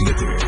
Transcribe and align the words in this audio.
977, 0.00 0.39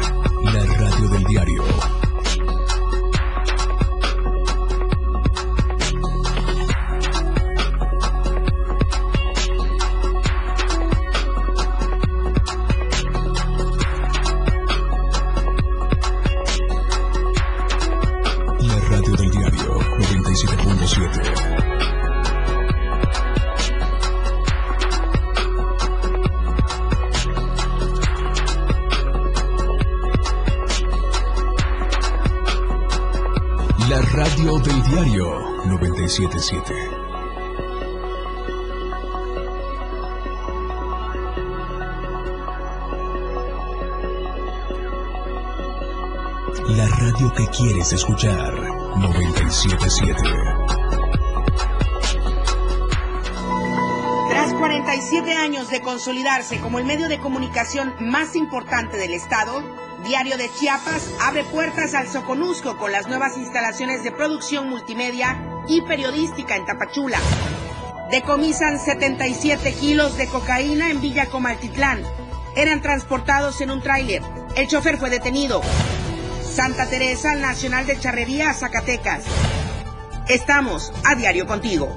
977. 36.19 36.75
La 46.69 46.87
radio 46.87 47.33
que 47.33 47.47
quieres 47.47 47.93
escuchar 47.95 48.53
977. 48.99 50.23
Tras 54.29 54.53
47 54.53 55.33
años 55.33 55.71
de 55.71 55.81
consolidarse 55.81 56.61
como 56.61 56.79
el 56.79 56.85
medio 56.85 57.09
de 57.09 57.21
comunicación 57.21 57.95
más 58.01 58.37
importante 58.37 58.99
del 58.99 59.15
Estado, 59.15 59.63
Diario 60.05 60.37
de 60.37 60.51
Chiapas 60.53 61.11
abre 61.23 61.45
puertas 61.45 61.95
al 61.95 62.09
Soconusco 62.09 62.77
con 62.77 62.93
las 62.93 63.07
nuevas 63.07 63.39
instalaciones 63.39 64.03
de 64.03 64.11
producción 64.11 64.69
multimedia 64.69 65.42
y 65.73 65.81
periodística 65.81 66.57
en 66.57 66.67
Tapachula. 66.67 67.19
Decomisan 68.11 68.79
77 68.79 69.73
kilos 69.73 70.19
de 70.19 70.27
cocaína 70.27 70.91
en 70.91 71.01
Villa 71.01 71.27
Comaltitlán. 71.27 72.03
Eran 72.55 72.83
transportados 72.83 73.61
en 73.63 73.71
un 73.71 73.81
tráiler. 73.81 74.23
El 74.55 74.69
chofer 74.69 74.99
fue 74.99 75.09
detenido. 75.09 75.63
Santa 76.45 76.91
Teresa 76.91 77.35
Nacional 77.37 77.87
de 77.87 77.99
Charrería, 77.99 78.53
Zacatecas. 78.53 79.25
Estamos 80.29 80.93
a 81.07 81.15
diario 81.15 81.47
contigo. 81.47 81.89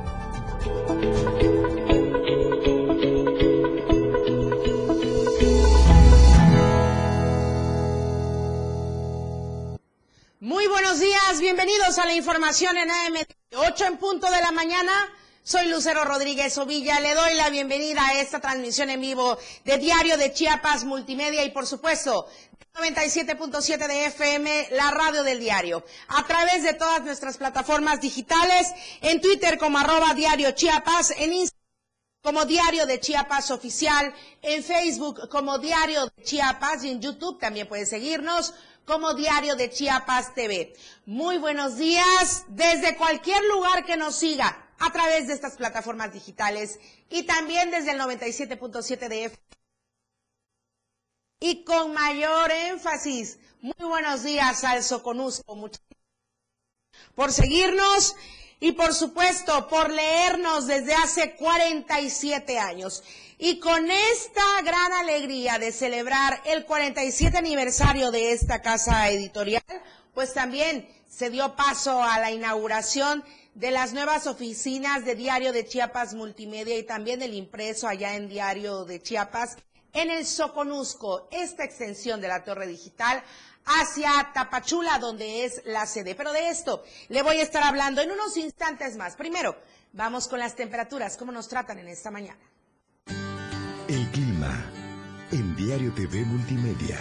Muy 10.39 10.67
buenos 10.67 10.99
días, 11.01 11.41
bienvenidos 11.41 11.99
a 11.99 12.05
la 12.05 12.13
información 12.13 12.77
en 12.77 12.89
AM 12.89 13.24
8 13.75 13.87
en 13.87 13.97
punto 13.97 14.31
de 14.31 14.39
la 14.39 14.53
mañana. 14.53 14.93
Soy 15.43 15.67
Lucero 15.67 16.05
Rodríguez 16.05 16.57
Ovilla, 16.57 17.01
le 17.01 17.13
doy 17.13 17.33
la 17.33 17.49
bienvenida 17.49 18.07
a 18.07 18.21
esta 18.21 18.39
transmisión 18.39 18.89
en 18.89 19.01
vivo 19.01 19.37
de 19.65 19.77
Diario 19.77 20.15
de 20.15 20.31
Chiapas 20.31 20.85
Multimedia 20.85 21.43
y 21.43 21.51
por 21.51 21.67
supuesto 21.67 22.25
97.7 22.73 23.85
de 23.85 24.05
FM, 24.05 24.69
la 24.71 24.91
radio 24.91 25.23
del 25.23 25.41
diario, 25.41 25.83
a 26.07 26.25
través 26.25 26.63
de 26.63 26.73
todas 26.73 27.03
nuestras 27.03 27.35
plataformas 27.35 27.99
digitales, 27.99 28.71
en 29.01 29.19
Twitter 29.19 29.57
como 29.57 29.77
arroba 29.77 30.13
diario 30.13 30.51
Chiapas, 30.51 31.11
en 31.17 31.33
Instagram 31.33 31.65
como 32.25 32.45
Diario 32.45 32.87
de 32.87 32.99
Chiapas 32.99 33.51
Oficial, 33.51 34.11
en 34.41 34.63
Facebook 34.63 35.29
como 35.29 35.59
Diario 35.59 36.05
de 36.05 36.23
Chiapas 36.23 36.83
y 36.83 36.89
en 36.89 36.99
YouTube 36.99 37.39
también 37.39 37.67
puedes 37.67 37.89
seguirnos 37.89 38.55
como 38.85 39.13
Diario 39.13 39.55
de 39.55 39.69
Chiapas 39.69 40.33
TV. 40.33 40.73
Muy 41.05 41.37
buenos 41.37 41.77
días 41.77 42.45
desde 42.49 42.95
cualquier 42.97 43.43
lugar 43.45 43.85
que 43.85 43.97
nos 43.97 44.15
siga 44.15 44.69
a 44.79 44.91
través 44.91 45.27
de 45.27 45.33
estas 45.33 45.55
plataformas 45.55 46.13
digitales 46.13 46.79
y 47.09 47.23
también 47.23 47.71
desde 47.71 47.91
el 47.91 47.99
97.7 47.99 49.07
de 49.07 49.25
FM. 49.25 49.45
Y 51.39 51.63
con 51.63 51.93
mayor 51.93 52.51
énfasis, 52.51 53.39
muy 53.61 53.87
buenos 53.87 54.23
días 54.23 54.63
al 54.63 54.83
Soconusco. 54.83 55.69
Por 57.13 57.31
seguirnos 57.31 58.15
y 58.59 58.71
por 58.71 58.93
supuesto 58.93 59.67
por 59.67 59.91
leernos 59.91 60.67
desde 60.67 60.93
hace 60.93 61.35
47 61.35 62.57
años. 62.57 63.03
Y 63.37 63.59
con 63.59 63.91
esta 63.91 64.61
gran 64.63 64.93
alegría 64.93 65.59
de 65.59 65.73
celebrar 65.73 66.41
el 66.45 66.65
47 66.65 67.37
aniversario 67.37 68.09
de 68.09 68.31
esta 68.31 68.61
casa 68.61 69.09
editorial, 69.09 69.63
pues 70.13 70.33
también 70.33 70.87
se 71.09 71.29
dio 71.29 71.53
paso 71.57 72.01
a 72.01 72.17
la 72.19 72.31
inauguración 72.31 73.25
de 73.53 73.71
las 73.71 73.91
nuevas 73.91 74.25
oficinas 74.27 75.03
de 75.03 75.15
Diario 75.15 75.51
de 75.51 75.65
Chiapas 75.65 76.13
Multimedia 76.13 76.77
y 76.77 76.83
también 76.83 77.21
el 77.21 77.33
impreso 77.33 77.89
allá 77.89 78.15
en 78.15 78.29
Diario 78.29 78.85
de 78.85 79.01
Chiapas 79.01 79.57
en 79.91 80.11
el 80.11 80.25
Soconusco, 80.25 81.27
esta 81.31 81.65
extensión 81.65 82.21
de 82.21 82.29
la 82.29 82.43
torre 82.45 82.67
digital 82.67 83.21
hacia 83.65 84.31
Tapachula, 84.33 84.97
donde 84.99 85.43
es 85.43 85.61
la 85.65 85.85
sede. 85.85 86.15
Pero 86.15 86.31
de 86.31 86.49
esto 86.49 86.83
le 87.09 87.21
voy 87.21 87.37
a 87.37 87.43
estar 87.43 87.63
hablando 87.63 88.01
en 88.01 88.11
unos 88.11 88.37
instantes 88.37 88.95
más. 88.95 89.17
Primero, 89.17 89.57
vamos 89.91 90.29
con 90.29 90.39
las 90.39 90.55
temperaturas, 90.55 91.17
cómo 91.17 91.33
nos 91.33 91.49
tratan 91.49 91.79
en 91.79 91.89
esta 91.89 92.11
mañana. 92.11 92.39
El 93.87 94.09
clima 94.09 94.65
en 95.31 95.55
Diario 95.55 95.93
TV 95.93 96.25
Multimedia. 96.25 96.97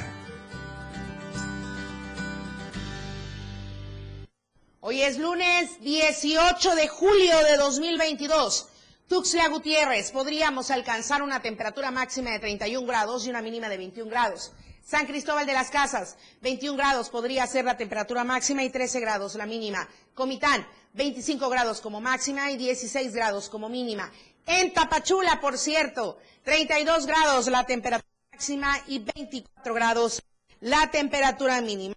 Hoy 4.80 5.00
es 5.00 5.16
lunes 5.16 5.80
18 5.80 6.74
de 6.74 6.88
julio 6.88 7.38
de 7.38 7.56
2022. 7.56 8.68
Tuxtla 9.08 9.48
Gutiérrez, 9.48 10.10
podríamos 10.12 10.70
alcanzar 10.70 11.22
una 11.22 11.40
temperatura 11.40 11.90
máxima 11.90 12.32
de 12.32 12.40
31 12.40 12.86
grados 12.86 13.26
y 13.26 13.30
una 13.30 13.40
mínima 13.40 13.70
de 13.70 13.78
21 13.78 14.10
grados. 14.10 14.52
San 14.84 15.06
Cristóbal 15.06 15.46
de 15.46 15.54
las 15.54 15.70
Casas, 15.70 16.18
21 16.42 16.76
grados 16.76 17.08
podría 17.08 17.46
ser 17.46 17.64
la 17.64 17.78
temperatura 17.78 18.24
máxima 18.24 18.62
y 18.62 18.68
13 18.68 19.00
grados 19.00 19.36
la 19.36 19.46
mínima. 19.46 19.88
Comitán, 20.12 20.68
25 20.92 21.48
grados 21.48 21.80
como 21.80 22.02
máxima 22.02 22.50
y 22.50 22.58
16 22.58 23.14
grados 23.14 23.48
como 23.48 23.70
mínima. 23.70 24.12
En 24.46 24.72
Tapachula, 24.72 25.40
por 25.40 25.58
cierto, 25.58 26.18
32 26.42 27.06
grados 27.06 27.46
la 27.48 27.64
temperatura 27.64 28.10
máxima 28.30 28.78
y 28.86 28.98
24 28.98 29.74
grados 29.74 30.22
la 30.60 30.90
temperatura 30.90 31.60
mínima. 31.60 31.96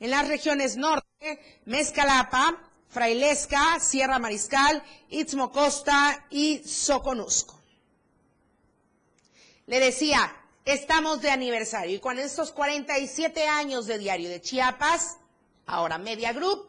En 0.00 0.10
las 0.10 0.28
regiones 0.28 0.76
norte, 0.76 1.60
Mezcalapa, 1.64 2.58
Frailesca, 2.88 3.78
Sierra 3.80 4.18
Mariscal, 4.18 4.82
Istmo 5.08 5.50
Costa 5.50 6.26
y 6.28 6.58
Soconusco. 6.58 7.58
Le 9.66 9.80
decía, 9.80 10.34
estamos 10.64 11.22
de 11.22 11.30
aniversario 11.30 11.96
y 11.96 12.00
con 12.00 12.18
estos 12.18 12.52
47 12.52 13.46
años 13.48 13.86
de 13.86 13.98
Diario 13.98 14.28
de 14.28 14.40
Chiapas, 14.40 15.18
ahora 15.66 15.98
Media 15.98 16.32
Group, 16.32 16.68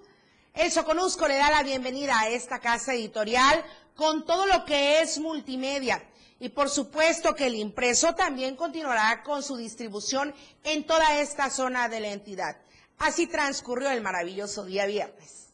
el 0.53 0.72
Soconusco 0.72 1.28
le 1.28 1.36
da 1.36 1.50
la 1.50 1.64
bienvenida 1.64 2.19
a 2.19 2.30
esta 2.30 2.59
casa 2.59 2.94
editorial 2.94 3.64
con 3.96 4.25
todo 4.25 4.46
lo 4.46 4.66
que 4.66 5.02
es 5.02 5.19
multimedia. 5.19 6.03
Y 6.40 6.50
por 6.50 6.69
supuesto 6.69 7.34
que 7.36 7.47
el 7.47 7.56
impreso 7.56 8.14
también 8.16 8.56
continuará 8.56 9.24
con 9.24 9.44
su 9.44 9.56
distribución 9.58 10.34
en 10.64 10.86
toda 10.86 11.19
esta 11.19 11.50
zona 11.50 11.90
de 11.90 12.00
la 12.02 12.09
entidad. 12.09 12.58
Así 13.00 13.28
transcurrió 13.28 13.90
el 13.90 14.02
maravilloso 14.02 14.66
día 14.66 14.86
viernes. 14.86 15.53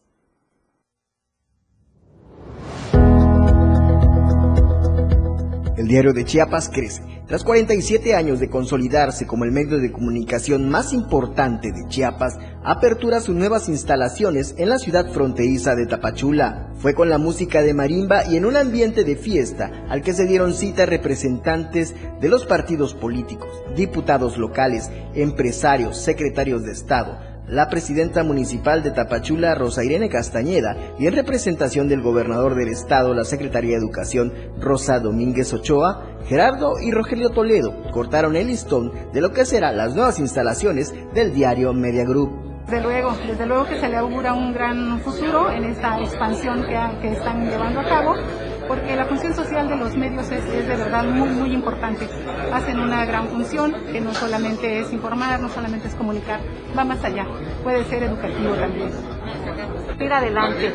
El 5.77 5.87
diario 5.87 6.11
de 6.11 6.25
Chiapas 6.25 6.69
crece. 6.69 7.18
Tras 7.29 7.43
47 7.43 8.15
años 8.15 8.39
de 8.39 8.49
consolidarse 8.49 9.27
como 9.27 9.43
el 9.43 9.51
medio 9.51 9.77
de 9.77 9.91
comunicación 9.91 10.67
más 10.67 10.93
importante 10.93 11.71
de 11.71 11.87
Chiapas, 11.87 12.39
apertura 12.63 13.19
sus 13.19 13.35
nuevas 13.35 13.69
instalaciones 13.69 14.55
en 14.57 14.67
la 14.67 14.79
ciudad 14.79 15.13
fronteriza 15.13 15.75
de 15.75 15.85
Tapachula. 15.85 16.71
Fue 16.79 16.95
con 16.95 17.07
la 17.07 17.19
música 17.19 17.61
de 17.61 17.75
marimba 17.75 18.25
y 18.25 18.35
en 18.35 18.45
un 18.45 18.57
ambiente 18.57 19.03
de 19.03 19.15
fiesta 19.15 19.69
al 19.89 20.01
que 20.01 20.13
se 20.13 20.25
dieron 20.25 20.55
cita 20.55 20.87
representantes 20.87 21.93
de 22.19 22.29
los 22.29 22.47
partidos 22.47 22.95
políticos, 22.95 23.49
diputados 23.75 24.39
locales, 24.39 24.89
empresarios, 25.13 25.99
secretarios 25.99 26.63
de 26.63 26.71
Estado, 26.71 27.28
la 27.49 27.67
presidenta 27.67 28.23
municipal 28.23 28.83
de 28.83 28.91
Tapachula, 28.91 29.55
Rosa 29.55 29.83
Irene 29.83 30.09
Castañeda, 30.09 30.77
y 30.99 31.07
en 31.07 31.15
representación 31.15 31.89
del 31.89 32.01
gobernador 32.01 32.55
del 32.55 32.69
estado, 32.69 33.13
la 33.13 33.25
secretaria 33.25 33.71
de 33.71 33.77
Educación, 33.77 34.33
Rosa 34.59 34.99
Domínguez 34.99 35.53
Ochoa, 35.53 36.05
Gerardo 36.25 36.79
y 36.79 36.91
Rogelio 36.91 37.29
Toledo 37.31 37.73
cortaron 37.91 38.35
el 38.35 38.47
listón 38.47 38.91
de 39.13 39.21
lo 39.21 39.31
que 39.31 39.45
serán 39.45 39.77
las 39.77 39.95
nuevas 39.95 40.19
instalaciones 40.19 40.93
del 41.13 41.33
diario 41.33 41.73
Media 41.73 42.05
Group. 42.05 42.49
Desde 42.65 42.83
luego, 42.83 43.17
desde 43.25 43.45
luego 43.47 43.65
que 43.65 43.79
se 43.79 43.89
le 43.89 43.97
augura 43.97 44.33
un 44.33 44.53
gran 44.53 44.99
futuro 44.99 45.49
en 45.49 45.63
esta 45.63 45.99
expansión 46.01 46.63
que, 46.67 47.01
que 47.01 47.13
están 47.13 47.49
llevando 47.49 47.79
a 47.79 47.89
cabo 47.89 48.13
porque 48.69 48.95
la 48.95 49.05
función 49.05 49.33
social 49.33 49.67
de 49.67 49.75
los 49.75 49.97
medios 49.97 50.29
es, 50.29 50.45
de 50.45 50.75
verdad 50.75 51.03
muy, 51.03 51.27
muy 51.27 51.53
importante. 51.53 52.07
Hacen 52.53 52.79
una 52.79 53.03
gran 53.03 53.27
función 53.27 53.73
que 53.91 53.99
no 53.99 54.13
solamente 54.13 54.79
es 54.79 54.93
informar, 54.93 55.39
no 55.39 55.49
solamente 55.49 55.87
es 55.87 55.95
comunicar, 55.95 56.39
va 56.77 56.85
más 56.85 57.03
allá, 57.03 57.25
puede 57.63 57.83
ser 57.85 58.03
educativo 58.03 58.53
también. 58.53 58.91
Ir 59.99 60.13
adelante. 60.13 60.71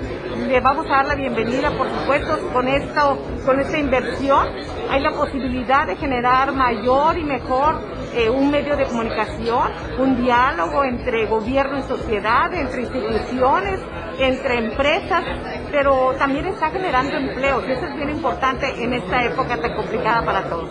Le 0.49 0.61
vamos 0.61 0.87
a 0.87 0.97
dar 0.97 1.07
la 1.07 1.15
bienvenida, 1.15 1.71
por 1.79 1.89
supuesto, 1.89 2.51
con, 2.53 2.67
esto, 2.67 3.19
con 3.47 3.61
esta 3.61 3.79
inversión. 3.79 4.49
Hay 4.91 5.01
la 5.01 5.13
posibilidad 5.13 5.87
de 5.87 5.95
generar 5.95 6.53
mayor 6.53 7.17
y 7.17 7.23
mejor 7.23 7.81
eh, 8.17 8.29
un 8.29 8.51
medio 8.51 8.77
de 8.77 8.85
comunicación, 8.87 9.71
un 9.99 10.23
diálogo 10.23 10.85
entre 10.85 11.27
gobierno 11.27 11.79
y 11.79 11.83
sociedad, 11.83 12.53
entre 12.53 12.83
instituciones, 12.83 13.81
entre 14.19 14.59
empresas, 14.59 15.25
pero 15.71 16.15
también 16.19 16.47
está 16.47 16.71
generando 16.71 17.17
empleos 17.17 17.65
y 17.67 17.73
eso 17.73 17.84
es 17.85 17.97
bien 17.97 18.11
importante 18.11 18.67
en 18.83 18.93
esta 18.95 19.25
época 19.25 19.61
tan 19.61 19.75
complicada 19.75 20.25
para 20.25 20.49
todos. 20.49 20.69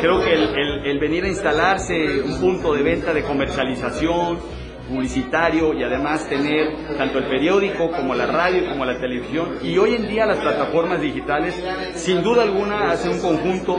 Creo 0.00 0.20
que 0.22 0.32
el, 0.32 0.86
el 0.86 0.98
venir 0.98 1.24
a 1.24 1.28
instalarse 1.28 2.22
un 2.22 2.40
punto 2.40 2.74
de 2.74 2.82
venta, 2.82 3.12
de 3.12 3.22
comercialización, 3.22 4.38
publicitario 4.88 5.74
y 5.74 5.82
además 5.82 6.28
tener 6.28 6.96
tanto 6.96 7.18
el 7.18 7.24
periódico 7.26 7.90
como 7.90 8.14
la 8.14 8.26
radio 8.26 8.68
como 8.68 8.84
la 8.84 8.98
televisión 8.98 9.58
y 9.62 9.76
hoy 9.78 9.94
en 9.94 10.08
día 10.08 10.26
las 10.26 10.38
plataformas 10.38 11.00
digitales 11.00 11.60
sin 11.94 12.22
duda 12.22 12.42
alguna 12.44 12.92
hacen 12.92 13.12
un 13.12 13.20
conjunto 13.20 13.78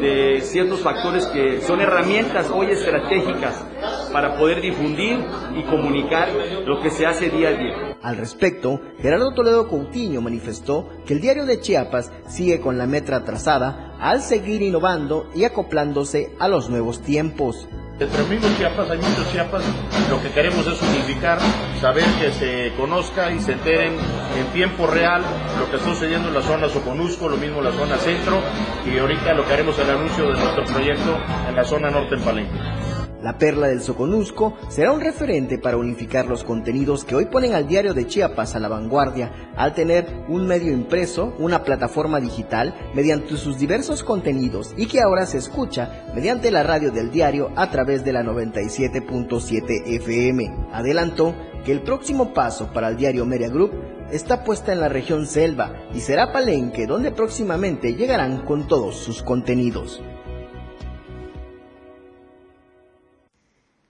de 0.00 0.40
ciertos 0.42 0.80
factores 0.80 1.26
que 1.26 1.60
son 1.60 1.80
herramientas 1.80 2.50
hoy 2.50 2.70
estratégicas 2.70 3.64
para 4.12 4.36
poder 4.36 4.60
difundir 4.60 5.18
y 5.56 5.62
comunicar 5.64 6.28
lo 6.64 6.80
que 6.80 6.90
se 6.90 7.06
hace 7.06 7.28
día 7.28 7.48
a 7.48 7.52
día. 7.52 7.85
Al 8.02 8.16
respecto, 8.16 8.80
Gerardo 9.00 9.32
Toledo 9.34 9.68
Coutinho 9.68 10.20
manifestó 10.20 10.88
que 11.06 11.14
el 11.14 11.20
diario 11.20 11.46
de 11.46 11.60
Chiapas 11.60 12.12
sigue 12.28 12.60
con 12.60 12.78
la 12.78 12.86
metra 12.86 13.24
trazada 13.24 13.96
al 14.00 14.22
seguir 14.22 14.62
innovando 14.62 15.28
y 15.34 15.44
acoplándose 15.44 16.34
a 16.38 16.48
los 16.48 16.68
nuevos 16.68 17.00
tiempos. 17.02 17.68
Entre 17.98 18.20
amigos 18.20 18.50
Chiapas 18.58 18.90
hay 18.90 18.98
muchos 18.98 19.32
Chiapas, 19.32 19.64
lo 20.10 20.20
que 20.20 20.28
queremos 20.28 20.66
es 20.66 20.80
unificar, 20.82 21.38
saber 21.80 22.04
que 22.20 22.30
se 22.30 22.72
conozca 22.76 23.32
y 23.32 23.40
se 23.40 23.52
enteren 23.52 23.94
en 24.38 24.46
tiempo 24.52 24.86
real 24.86 25.22
lo 25.58 25.70
que 25.70 25.76
está 25.76 25.88
sucediendo 25.88 26.28
en 26.28 26.34
la 26.34 26.42
zona 26.42 26.68
Soconusco, 26.68 27.26
lo 27.26 27.38
mismo 27.38 27.58
en 27.58 27.64
la 27.64 27.72
zona 27.72 27.96
centro 27.96 28.42
y 28.84 28.98
ahorita 28.98 29.32
lo 29.32 29.46
que 29.46 29.52
haremos 29.54 29.78
el 29.78 29.88
anuncio 29.88 30.24
de 30.24 30.34
nuestro 30.34 30.64
proyecto 30.64 31.16
en 31.48 31.56
la 31.56 31.64
zona 31.64 31.90
norte 31.90 32.16
en 32.16 32.22
Palenque. 32.22 32.85
La 33.26 33.38
perla 33.38 33.66
del 33.66 33.80
Soconusco 33.80 34.56
será 34.68 34.92
un 34.92 35.00
referente 35.00 35.58
para 35.58 35.76
unificar 35.76 36.26
los 36.26 36.44
contenidos 36.44 37.04
que 37.04 37.16
hoy 37.16 37.24
ponen 37.24 37.54
al 37.54 37.66
diario 37.66 37.92
de 37.92 38.06
Chiapas 38.06 38.54
a 38.54 38.60
la 38.60 38.68
vanguardia 38.68 39.50
al 39.56 39.74
tener 39.74 40.06
un 40.28 40.46
medio 40.46 40.72
impreso, 40.72 41.34
una 41.40 41.64
plataforma 41.64 42.20
digital 42.20 42.72
mediante 42.94 43.36
sus 43.36 43.58
diversos 43.58 44.04
contenidos 44.04 44.74
y 44.76 44.86
que 44.86 45.00
ahora 45.00 45.26
se 45.26 45.38
escucha 45.38 46.04
mediante 46.14 46.52
la 46.52 46.62
radio 46.62 46.92
del 46.92 47.10
diario 47.10 47.50
a 47.56 47.68
través 47.68 48.04
de 48.04 48.12
la 48.12 48.22
97.7 48.22 49.96
FM. 49.96 50.68
Adelantó 50.70 51.34
que 51.64 51.72
el 51.72 51.82
próximo 51.82 52.32
paso 52.32 52.72
para 52.72 52.90
el 52.90 52.96
diario 52.96 53.26
Media 53.26 53.48
Group 53.48 53.72
está 54.12 54.44
puesta 54.44 54.72
en 54.72 54.78
la 54.78 54.88
región 54.88 55.26
Selva 55.26 55.72
y 55.92 55.98
será 55.98 56.30
Palenque 56.30 56.86
donde 56.86 57.10
próximamente 57.10 57.96
llegarán 57.96 58.44
con 58.44 58.68
todos 58.68 58.94
sus 58.94 59.24
contenidos. 59.24 60.00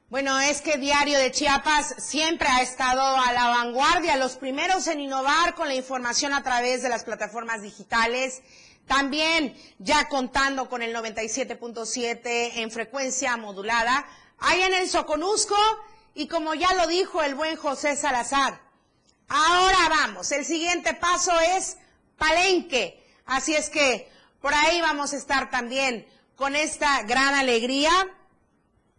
Bueno, 0.08 0.38
es 0.38 0.62
que 0.62 0.78
Diario 0.78 1.18
de 1.18 1.32
Chiapas 1.32 1.96
siempre 1.98 2.46
ha 2.46 2.62
estado 2.62 3.02
a 3.02 3.32
la 3.32 3.48
vanguardia, 3.48 4.14
los 4.14 4.36
primeros 4.36 4.86
en 4.86 5.00
innovar 5.00 5.56
con 5.56 5.66
la 5.66 5.74
información 5.74 6.32
a 6.32 6.44
través 6.44 6.80
de 6.84 6.88
las 6.88 7.02
plataformas 7.02 7.60
digitales. 7.60 8.40
También 8.86 9.60
ya 9.80 10.08
contando 10.08 10.68
con 10.68 10.80
el 10.82 10.94
97.7 10.94 12.52
en 12.58 12.70
frecuencia 12.70 13.36
modulada. 13.36 14.06
Hay 14.38 14.62
en 14.62 14.74
el 14.74 14.88
Soconusco 14.88 15.56
y 16.14 16.28
como 16.28 16.54
ya 16.54 16.72
lo 16.74 16.86
dijo 16.86 17.20
el 17.24 17.34
buen 17.34 17.56
José 17.56 17.96
Salazar. 17.96 18.60
Ahora 19.26 19.88
vamos, 19.90 20.30
el 20.30 20.44
siguiente 20.44 20.94
paso 20.94 21.32
es 21.56 21.78
Palenque. 22.16 23.04
Así 23.24 23.56
es 23.56 23.70
que 23.70 24.08
por 24.40 24.54
ahí 24.54 24.80
vamos 24.80 25.14
a 25.14 25.16
estar 25.16 25.50
también 25.50 26.06
con 26.36 26.54
esta 26.54 27.02
gran 27.02 27.34
alegría 27.34 27.90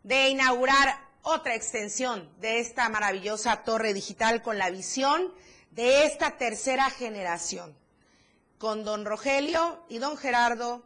de 0.07 0.29
inaugurar 0.29 1.05
otra 1.21 1.53
extensión 1.53 2.31
de 2.39 2.59
esta 2.59 2.87
maravillosa 2.87 3.63
torre 3.63 3.93
digital 3.93 4.41
con 4.41 4.57
la 4.57 4.69
visión 4.69 5.33
de 5.71 6.05
esta 6.05 6.37
tercera 6.37 6.89
generación, 6.89 7.75
con 8.57 8.85
don 8.85 9.03
Rogelio 9.03 9.83
y 9.89 9.97
don 9.97 10.15
Gerardo 10.15 10.81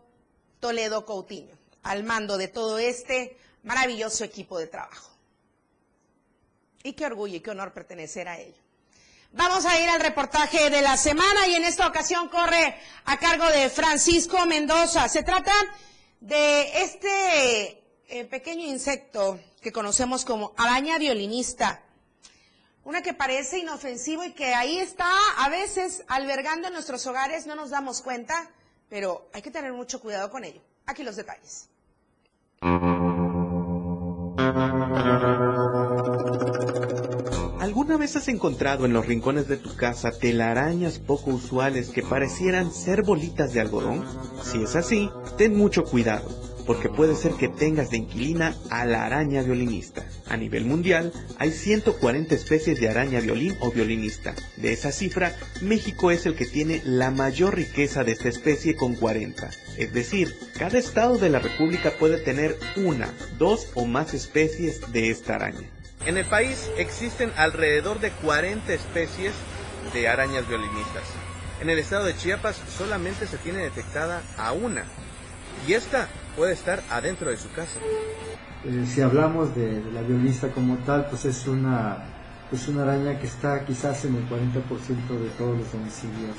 Toledo 0.59 1.05
Coutinho, 1.05 1.55
al 1.83 2.03
mando 2.03 2.39
de 2.39 2.47
todo 2.47 2.79
este 2.79 3.37
maravilloso 3.61 4.23
equipo 4.23 4.57
de 4.57 4.65
trabajo. 4.65 5.11
Y 6.81 6.93
qué 6.93 7.05
orgullo 7.05 7.35
y 7.35 7.41
qué 7.41 7.51
honor 7.51 7.73
pertenecer 7.73 8.27
a 8.27 8.39
ello. 8.39 8.57
Vamos 9.33 9.67
a 9.67 9.79
ir 9.79 9.87
al 9.87 10.01
reportaje 10.01 10.71
de 10.71 10.81
la 10.81 10.97
semana 10.97 11.45
y 11.45 11.53
en 11.53 11.63
esta 11.63 11.87
ocasión 11.87 12.27
corre 12.27 12.75
a 13.05 13.19
cargo 13.19 13.45
de 13.51 13.69
Francisco 13.69 14.47
Mendoza. 14.47 15.07
Se 15.07 15.21
trata 15.21 15.53
de 16.19 16.81
este 16.81 17.80
eh, 18.11 18.25
pequeño 18.25 18.67
insecto 18.67 19.39
que 19.61 19.71
conocemos 19.71 20.25
como 20.25 20.53
araña 20.57 20.97
violinista. 20.97 21.81
Una 22.83 23.01
que 23.01 23.13
parece 23.13 23.59
inofensivo 23.59 24.25
y 24.25 24.33
que 24.33 24.53
ahí 24.53 24.79
está 24.79 25.09
a 25.37 25.47
veces 25.47 26.03
albergando 26.09 26.67
en 26.67 26.73
nuestros 26.73 27.07
hogares, 27.07 27.47
no 27.47 27.55
nos 27.55 27.69
damos 27.69 28.01
cuenta, 28.01 28.49
pero 28.89 29.29
hay 29.31 29.41
que 29.41 29.49
tener 29.49 29.71
mucho 29.71 30.01
cuidado 30.01 30.29
con 30.29 30.43
ello. 30.43 30.59
Aquí 30.87 31.03
los 31.03 31.15
detalles. 31.15 31.69
¿Alguna 37.61 37.95
vez 37.95 38.17
has 38.17 38.27
encontrado 38.27 38.85
en 38.85 38.91
los 38.91 39.05
rincones 39.05 39.47
de 39.47 39.55
tu 39.55 39.77
casa 39.77 40.11
telarañas 40.11 40.99
poco 40.99 41.31
usuales 41.31 41.91
que 41.91 42.03
parecieran 42.03 42.73
ser 42.73 43.03
bolitas 43.03 43.53
de 43.53 43.61
algodón? 43.61 44.05
Si 44.43 44.61
es 44.61 44.75
así, 44.75 45.09
ten 45.37 45.55
mucho 45.55 45.85
cuidado 45.85 46.50
porque 46.65 46.89
puede 46.89 47.15
ser 47.15 47.33
que 47.33 47.47
tengas 47.47 47.89
de 47.89 47.97
inquilina 47.97 48.55
a 48.69 48.85
la 48.85 49.05
araña 49.05 49.41
violinista. 49.41 50.05
A 50.29 50.37
nivel 50.37 50.65
mundial 50.65 51.11
hay 51.37 51.51
140 51.51 52.33
especies 52.33 52.79
de 52.79 52.89
araña 52.89 53.19
violín 53.19 53.55
o 53.59 53.71
violinista. 53.71 54.33
De 54.57 54.73
esa 54.73 54.91
cifra, 54.91 55.35
México 55.61 56.11
es 56.11 56.25
el 56.25 56.35
que 56.35 56.45
tiene 56.45 56.81
la 56.85 57.11
mayor 57.11 57.55
riqueza 57.55 58.03
de 58.03 58.13
esta 58.13 58.29
especie 58.29 58.75
con 58.75 58.95
40. 58.95 59.49
Es 59.77 59.93
decir, 59.93 60.35
cada 60.57 60.77
estado 60.77 61.17
de 61.17 61.29
la 61.29 61.39
República 61.39 61.91
puede 61.99 62.17
tener 62.19 62.57
una, 62.75 63.09
dos 63.37 63.67
o 63.75 63.85
más 63.85 64.13
especies 64.13 64.91
de 64.91 65.09
esta 65.09 65.35
araña. 65.35 65.69
En 66.05 66.17
el 66.17 66.25
país 66.25 66.69
existen 66.77 67.31
alrededor 67.37 67.99
de 67.99 68.11
40 68.11 68.73
especies 68.73 69.33
de 69.93 70.07
arañas 70.07 70.47
violinistas. 70.47 71.03
En 71.61 71.69
el 71.69 71.77
estado 71.77 72.05
de 72.05 72.15
Chiapas 72.15 72.59
solamente 72.75 73.27
se 73.27 73.37
tiene 73.37 73.59
detectada 73.59 74.23
a 74.35 74.51
una. 74.51 74.85
Y 75.67 75.73
esta 75.73 76.09
puede 76.35 76.53
estar 76.53 76.81
adentro 76.89 77.29
de 77.29 77.37
su 77.37 77.51
casa. 77.51 77.79
Eh, 78.63 78.85
si 78.87 79.01
hablamos 79.01 79.55
de, 79.55 79.83
la 79.93 80.01
violinista 80.01 80.49
como 80.49 80.77
tal, 80.77 81.07
pues 81.09 81.25
es 81.25 81.47
una, 81.47 81.97
es 82.51 82.67
una 82.67 82.83
araña 82.83 83.19
que 83.19 83.27
está 83.27 83.65
quizás 83.65 84.05
en 84.05 84.15
el 84.15 84.29
40% 84.29 84.35
de 84.37 85.29
todos 85.37 85.57
los 85.57 85.71
domicilios. 85.71 86.35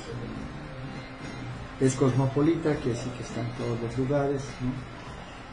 Es 1.79 1.95
cosmopolita, 1.95 2.75
que 2.77 2.95
sí 2.95 3.09
que 3.17 3.23
está 3.23 3.41
en 3.41 3.51
todos 3.57 3.79
los 3.81 3.97
lugares, 3.97 4.41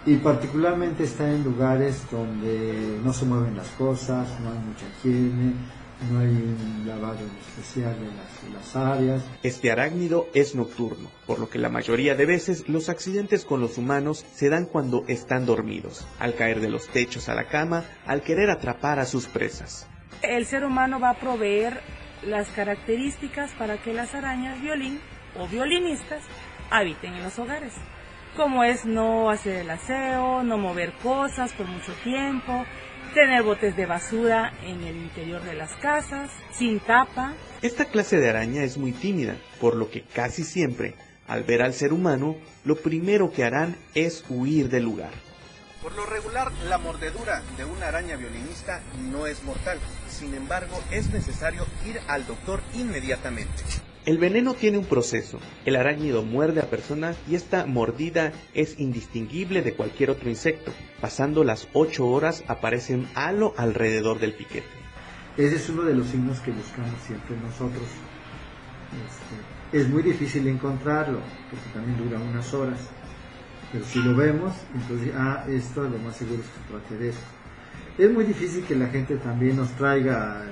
y 0.07 0.17
particularmente 0.17 1.05
está 1.05 1.31
en 1.31 1.45
lugares 1.45 2.05
donde 2.11 3.01
no 3.05 3.13
se 3.13 3.25
mueven 3.25 3.57
las 3.57 3.69
cosas, 3.71 4.29
no 4.41 4.51
hay 4.51 4.59
mucha 4.59 4.87
higiene, 4.99 5.55
no 6.09 6.21
hay 6.21 6.29
un 6.29 6.85
lavado 6.87 7.19
especial 7.49 7.95
en 7.95 8.55
las, 8.55 8.77
áreas. 8.77 9.23
Este 9.43 9.71
arácnido 9.71 10.29
es 10.35 10.55
nocturno, 10.55 11.11
por 11.27 11.39
lo 11.39 11.49
que 11.49 11.59
la 11.59 11.69
mayoría 11.69 12.15
de 12.15 12.27
veces 12.27 12.69
los 12.69 12.89
accidentes 12.89 13.45
con 13.45 13.61
los 13.61 13.77
humanos 13.79 14.25
se 14.33 14.49
dan 14.49 14.67
cuando 14.67 15.05
están 15.09 15.47
dormidos, 15.47 16.07
al 16.19 16.35
caer 16.35 16.61
de 16.61 16.71
los 16.71 16.89
techos 16.89 17.29
a 17.29 17.35
la 17.35 17.49
cama, 17.49 17.85
al 18.07 18.23
querer 18.23 18.51
atrapar 18.51 18.99
a 18.99 19.05
sus 19.05 19.27
presas. 19.27 19.89
El 20.23 20.47
ser 20.47 20.65
humano 20.65 21.01
va 21.01 21.11
a 21.11 21.21
proveer 21.21 21.81
las 22.23 22.49
características 22.51 23.53
para 23.53 23.79
que 23.83 23.93
las 23.93 24.15
arañas 24.15 24.61
violín 24.61 25.01
o 25.39 25.47
violinistas 25.49 26.23
habiten 26.71 27.15
en 27.15 27.23
los 27.23 27.39
hogares, 27.39 27.75
como 28.37 28.65
es 28.65 28.85
no 28.85 29.31
hacer 29.31 29.57
el 29.57 29.71
aseo, 29.71 30.43
no 30.43 30.57
mover 30.57 30.93
cosas 31.03 31.53
por 31.53 31.67
mucho 31.67 31.93
tiempo, 32.05 32.65
tener 33.13 33.43
botes 33.43 33.77
de 33.77 33.87
basura 33.87 34.53
en 34.63 34.83
el 34.83 34.97
interior 34.97 35.43
de 35.43 35.55
las 35.55 35.73
casas, 35.77 36.31
sin 36.53 36.81
tapa. 36.81 37.35
Esta 37.63 37.85
clase 37.85 38.19
de 38.19 38.31
araña 38.31 38.63
es 38.63 38.79
muy 38.79 38.93
tímida, 38.93 39.37
por 39.61 39.77
lo 39.77 39.91
que 39.91 40.03
casi 40.03 40.45
siempre, 40.45 40.95
al 41.27 41.45
ver 41.45 41.63
al 41.63 41.75
ser 41.75 41.93
humano, 41.93 42.37
lo 42.65 42.77
primero 42.77 43.33
que 43.33 43.45
harán 43.45 43.77
es 43.95 44.25
huir 44.29 44.69
del 44.69 44.85
lugar. 44.85 45.13
Por 45.83 45.95
lo 45.95 46.05
regular, 46.07 46.53
la 46.69 46.79
mordedura 46.79 47.43
de 47.57 47.65
una 47.65 47.89
araña 47.89 48.17
violinista 48.17 48.83
no 49.11 49.27
es 49.27 49.43
mortal. 49.45 49.79
Sin 50.09 50.35
embargo, 50.35 50.79
es 50.91 51.11
necesario 51.11 51.67
ir 51.87 52.01
al 52.07 52.27
doctor 52.27 52.61
inmediatamente. 52.75 53.63
El 54.07 54.17
veneno 54.17 54.55
tiene 54.55 54.79
un 54.79 54.87
proceso. 54.87 55.39
El 55.67 55.77
arácnido 55.77 56.23
muerde 56.23 56.61
a 56.61 56.71
persona 56.71 57.15
y 57.29 57.35
esta 57.35 57.67
mordida 57.67 58.33
es 58.55 58.81
indistinguible 58.81 59.61
de 59.61 59.75
cualquier 59.75 60.09
otro 60.09 60.31
insecto. 60.31 60.73
Pasando 61.03 61.45
las 61.45 61.69
8 61.75 62.07
horas 62.07 62.43
aparece 62.49 62.95
un 62.95 63.07
halo 63.15 63.53
alrededor 63.59 64.19
del 64.19 64.33
piquete. 64.33 64.67
Ese 65.37 65.57
es 65.57 65.69
uno 65.69 65.83
de 65.83 65.95
los 65.95 66.07
signos 66.07 66.41
que 66.41 66.51
buscamos 66.51 66.99
siempre 67.07 67.37
nosotros. 67.37 67.85
Este, 69.07 69.79
es 69.79 69.89
muy 69.89 70.03
difícil 70.03 70.49
encontrarlo, 70.49 71.21
porque 71.51 71.69
también 71.75 71.99
dura 71.99 72.19
unas 72.19 72.55
horas. 72.55 72.81
Pero 73.71 73.85
si 73.85 73.99
lo 74.01 74.17
vemos, 74.17 74.53
entonces, 74.75 75.13
ah, 75.15 75.45
esto 75.47 75.83
lo 75.85 75.99
más 75.99 76.17
seguro 76.17 76.43
es 76.43 76.49
que 76.49 76.73
trate 76.73 76.97
de 76.97 77.11
esto. 77.11 77.40
Es 77.99 78.11
muy 78.11 78.25
difícil 78.25 78.65
que 78.65 78.75
la 78.75 78.87
gente 78.87 79.17
también 79.17 79.57
nos 79.57 79.71
traiga 79.73 80.43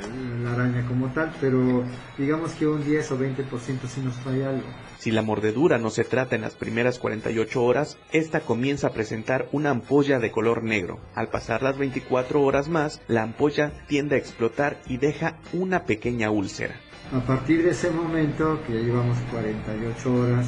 la 0.42 0.52
araña 0.52 0.86
como 0.86 1.08
tal, 1.12 1.32
pero 1.40 1.84
digamos 2.18 2.52
que 2.52 2.66
un 2.66 2.84
10 2.84 3.12
o 3.12 3.18
20% 3.18 3.86
sí 3.88 4.00
nos 4.02 4.16
trae 4.18 4.44
algo. 4.44 4.66
Si 4.98 5.10
la 5.10 5.22
mordedura 5.22 5.78
no 5.78 5.90
se 5.90 6.04
trata 6.04 6.36
en 6.36 6.42
las 6.42 6.56
primeras 6.56 6.98
48 6.98 7.62
horas, 7.62 7.96
esta 8.12 8.40
comienza 8.40 8.88
a 8.88 8.92
presentar 8.92 9.48
una 9.52 9.70
ampolla 9.70 10.18
de 10.18 10.30
color 10.30 10.62
negro. 10.62 11.00
Al 11.14 11.28
pasar 11.28 11.62
las 11.62 11.78
24 11.78 12.42
horas 12.42 12.68
más, 12.68 13.00
la 13.08 13.22
ampolla 13.22 13.72
tiende 13.86 14.16
a 14.16 14.18
explotar 14.18 14.80
y 14.86 14.98
deja 14.98 15.38
una 15.52 15.84
pequeña 15.84 16.30
úlcera. 16.30 16.74
A 17.12 17.20
partir 17.20 17.62
de 17.62 17.70
ese 17.70 17.90
momento, 17.90 18.60
que 18.66 18.74
ya 18.74 18.80
llevamos 18.80 19.16
48 19.30 20.14
horas, 20.14 20.46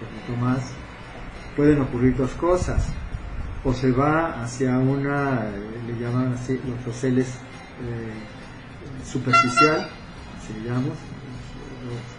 un 0.00 0.08
poquito 0.08 0.44
más, 0.44 0.72
pueden 1.56 1.80
ocurrir 1.82 2.16
dos 2.16 2.30
cosas 2.32 2.94
o 3.64 3.72
se 3.72 3.92
va 3.92 4.42
hacia 4.42 4.78
una, 4.78 5.50
le 5.86 5.98
llaman 6.00 6.32
así, 6.32 6.58
los 6.66 6.84
roseles 6.84 7.28
eh, 7.28 9.04
superficial, 9.04 9.88
se 10.46 10.58
le 10.58 10.68
llama, 10.68 10.94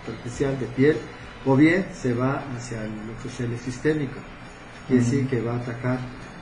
superficial 0.05 0.59
de 0.59 0.65
piel, 0.67 0.97
o 1.45 1.55
bien 1.55 1.85
se 1.93 2.13
va 2.13 2.43
hacia 2.55 2.83
el 2.83 2.91
rosel 3.23 3.57
sistémico, 3.57 4.19
quiere 4.87 5.03
decir 5.03 5.27
que 5.27 5.41
va 5.41 5.53
a 5.53 5.57
atacar 5.57 5.99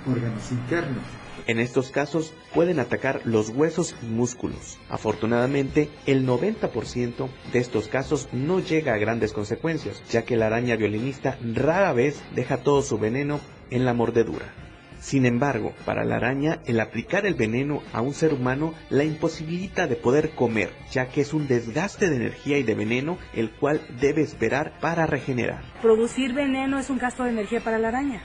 órganos 0.08 0.52
internos. 0.52 1.04
En 1.48 1.60
estos 1.60 1.90
casos 1.90 2.34
pueden 2.54 2.80
atacar 2.80 3.22
los 3.26 3.50
huesos 3.50 3.96
y 4.04 4.06
músculos. 4.06 4.78
Afortunadamente, 4.90 5.90
el 6.06 6.28
90% 6.28 7.30
de 7.52 7.60
estos 7.60 7.88
casos 7.88 8.30
no 8.32 8.60
llega 8.60 8.94
a 8.94 9.00
grandes 9.00 9.34
consecuencias, 9.34 10.04
ya 10.12 10.24
que 10.24 10.38
la 10.38 10.48
araña 10.48 10.76
violinista 10.76 11.40
rara 11.42 11.94
vez 11.94 12.22
deja 12.36 12.58
todo 12.58 12.84
su 12.84 13.00
veneno 13.00 13.40
en 13.72 13.86
la 13.86 13.94
mordedura. 13.96 14.61
Sin 15.02 15.26
embargo, 15.26 15.74
para 15.84 16.06
la 16.06 16.18
araña, 16.18 16.60
el 16.68 16.80
aplicar 16.80 17.26
el 17.26 17.34
veneno 17.34 17.82
a 17.92 18.02
un 18.02 18.14
ser 18.14 18.36
humano 18.36 18.76
la 18.92 19.04
imposibilita 19.04 19.88
de 19.88 19.96
poder 19.96 20.36
comer, 20.36 20.70
ya 20.92 21.08
que 21.08 21.22
es 21.22 21.34
un 21.34 21.48
desgaste 21.48 22.08
de 22.08 22.18
energía 22.18 22.60
y 22.60 22.64
de 22.64 22.76
veneno 22.76 23.18
el 23.34 23.50
cual 23.50 23.82
debe 24.00 24.22
esperar 24.22 24.74
para 24.80 25.08
regenerar. 25.08 25.64
Producir 25.82 26.34
veneno 26.34 26.78
es 26.78 26.92
un 26.92 27.00
gasto 27.00 27.24
de 27.24 27.32
energía 27.32 27.62
para 27.62 27.80
la 27.80 27.88
araña. 27.88 28.22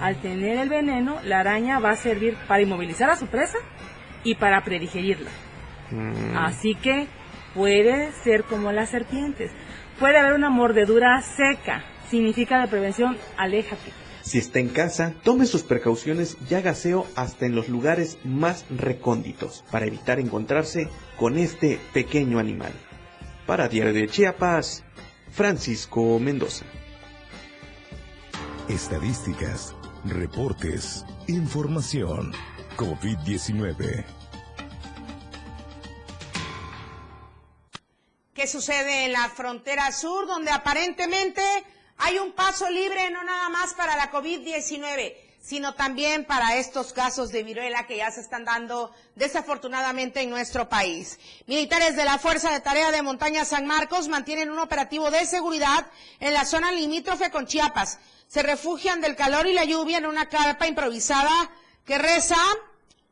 Al 0.00 0.14
tener 0.20 0.56
el 0.58 0.68
veneno, 0.68 1.18
la 1.24 1.40
araña 1.40 1.80
va 1.80 1.90
a 1.90 1.96
servir 1.96 2.36
para 2.46 2.62
inmovilizar 2.62 3.10
a 3.10 3.16
su 3.16 3.26
presa 3.26 3.58
y 4.22 4.36
para 4.36 4.62
predigerirla. 4.62 5.30
Mm. 5.90 6.36
Así 6.36 6.76
que 6.76 7.08
puede 7.54 8.12
ser 8.22 8.44
como 8.44 8.70
las 8.70 8.90
serpientes. 8.90 9.50
Puede 9.98 10.16
haber 10.16 10.34
una 10.34 10.48
mordedura 10.48 11.20
seca. 11.22 11.82
Significa 12.08 12.60
de 12.60 12.68
prevención, 12.68 13.16
aléjate 13.36 14.05
si 14.26 14.38
está 14.38 14.58
en 14.58 14.68
casa, 14.68 15.14
tome 15.22 15.46
sus 15.46 15.62
precauciones 15.62 16.36
y 16.50 16.54
haga 16.54 16.72
aseo 16.72 17.06
hasta 17.14 17.46
en 17.46 17.54
los 17.54 17.68
lugares 17.68 18.18
más 18.24 18.64
recónditos 18.70 19.64
para 19.70 19.86
evitar 19.86 20.18
encontrarse 20.18 20.88
con 21.16 21.38
este 21.38 21.78
pequeño 21.92 22.40
animal. 22.40 22.72
Para 23.46 23.68
Diario 23.68 23.92
de 23.92 24.08
Chiapas, 24.08 24.82
Francisco 25.30 26.18
Mendoza. 26.18 26.64
Estadísticas, 28.68 29.76
reportes, 30.04 31.04
información. 31.28 32.32
COVID-19. 32.76 34.04
¿Qué 38.34 38.46
sucede 38.46 39.06
en 39.06 39.12
la 39.12 39.30
frontera 39.30 39.90
sur 39.92 40.26
donde 40.26 40.50
aparentemente 40.50 41.42
hay 41.98 42.18
un 42.18 42.32
paso 42.32 42.68
libre 42.70 43.10
no 43.10 43.24
nada 43.24 43.48
más 43.48 43.74
para 43.74 43.96
la 43.96 44.10
COVID-19, 44.10 45.14
sino 45.40 45.74
también 45.74 46.24
para 46.24 46.56
estos 46.56 46.92
casos 46.92 47.30
de 47.30 47.44
viruela 47.44 47.86
que 47.86 47.98
ya 47.98 48.10
se 48.10 48.20
están 48.20 48.44
dando 48.44 48.92
desafortunadamente 49.14 50.20
en 50.20 50.30
nuestro 50.30 50.68
país. 50.68 51.20
Militares 51.46 51.96
de 51.96 52.04
la 52.04 52.18
Fuerza 52.18 52.50
de 52.50 52.60
Tarea 52.60 52.90
de 52.90 53.02
Montaña 53.02 53.44
San 53.44 53.66
Marcos 53.66 54.08
mantienen 54.08 54.50
un 54.50 54.58
operativo 54.58 55.10
de 55.10 55.24
seguridad 55.24 55.86
en 56.18 56.34
la 56.34 56.44
zona 56.44 56.72
limítrofe 56.72 57.30
con 57.30 57.46
Chiapas. 57.46 58.00
Se 58.26 58.42
refugian 58.42 59.00
del 59.00 59.14
calor 59.14 59.46
y 59.46 59.52
la 59.52 59.64
lluvia 59.64 59.98
en 59.98 60.06
una 60.06 60.28
carpa 60.28 60.66
improvisada 60.66 61.50
que 61.84 61.96
reza 61.96 62.36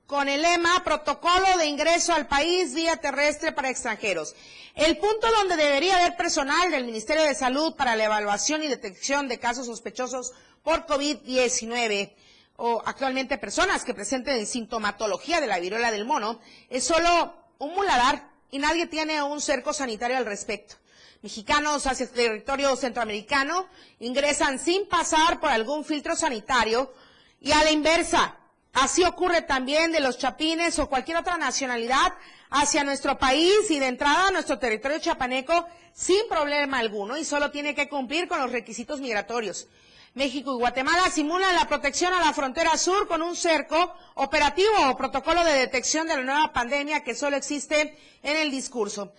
con 0.07 0.29
el 0.29 0.43
lema 0.43 0.85
Protocolo 0.85 1.57
de 1.59 1.67
ingreso 1.67 2.13
al 2.13 2.27
país 2.27 2.75
vía 2.75 2.97
terrestre 2.97 3.53
para 3.53 3.71
extranjeros. 3.71 4.35
El 4.75 4.99
punto 4.99 5.31
donde 5.31 5.57
debería 5.57 5.97
haber 5.97 6.17
personal 6.17 6.71
del 6.71 6.85
Ministerio 6.85 7.23
de 7.23 7.35
Salud 7.35 7.75
para 7.75 7.97
la 7.97 8.05
evaluación 8.05 8.63
y 8.63 8.69
detección 8.69 9.29
de 9.29 9.39
casos 9.39 9.67
sospechosos 9.67 10.33
por 10.63 10.87
COVID-19 10.87 12.13
o 12.57 12.83
actualmente 12.85 13.39
personas 13.39 13.85
que 13.85 13.95
presenten 13.95 14.47
sintomatología 14.47 15.41
de 15.41 15.47
la 15.47 15.59
viruela 15.59 15.91
del 15.91 16.05
mono 16.05 16.41
es 16.69 16.85
solo 16.85 17.35
un 17.59 17.75
muladar 17.75 18.31
y 18.51 18.59
nadie 18.59 18.87
tiene 18.87 19.23
un 19.23 19.41
cerco 19.41 19.73
sanitario 19.73 20.17
al 20.17 20.27
respecto. 20.27 20.77
Mexicanos 21.23 21.87
hacia 21.87 22.05
el 22.05 22.11
territorio 22.11 22.77
centroamericano 22.77 23.67
ingresan 24.01 24.59
sin 24.59 24.87
pasar 24.87 25.41
por 25.41 25.51
algún 25.51 25.85
filtro 25.85 26.15
sanitario 26.15 26.93
y 27.41 27.53
a 27.53 27.65
la 27.65 27.71
inversa, 27.71 28.37
Así 28.75 29.05
ocurre 29.05 29.43
también 29.43 29.93
de 29.93 30.01
los 30.01 30.19
chapines 30.19 30.79
o 30.81 30.89
cualquier 30.89 31.17
otra 31.17 31.39
nacionalidad 31.39 32.13
hacia 32.51 32.83
nuestro 32.83 33.17
país 33.19 33.71
y 33.71 33.79
de 33.79 33.87
entrada 33.87 34.29
a 34.29 34.31
nuestro 34.33 34.59
territorio 34.59 34.99
chapaneco 34.99 35.67
sin 35.93 36.29
problema 36.29 36.79
alguno 36.79 37.17
y 37.17 37.25
solo 37.25 37.53
tiene 37.53 37.75
que 37.75 37.89
cumplir 37.89 38.27
con 38.27 38.41
los 38.41 38.51
requisitos 38.51 39.01
migratorios. 39.01 39.69
México 40.15 40.55
y 40.55 40.59
Guatemala 40.59 41.09
simulan 41.11 41.55
la 41.55 41.69
protección 41.69 42.13
a 42.15 42.21
la 42.21 42.33
frontera 42.33 42.77
sur 42.77 43.07
con 43.07 43.23
un 43.23 43.37
cerco 43.37 43.95
operativo 44.15 44.73
o 44.89 44.97
protocolo 44.97 45.45
de 45.45 45.53
detección 45.53 46.07
de 46.09 46.17
la 46.17 46.23
nueva 46.23 46.53
pandemia 46.53 47.03
que 47.05 47.15
solo 47.15 47.37
existe 47.37 47.97
en 48.23 48.37
el 48.37 48.51
discurso. 48.51 49.13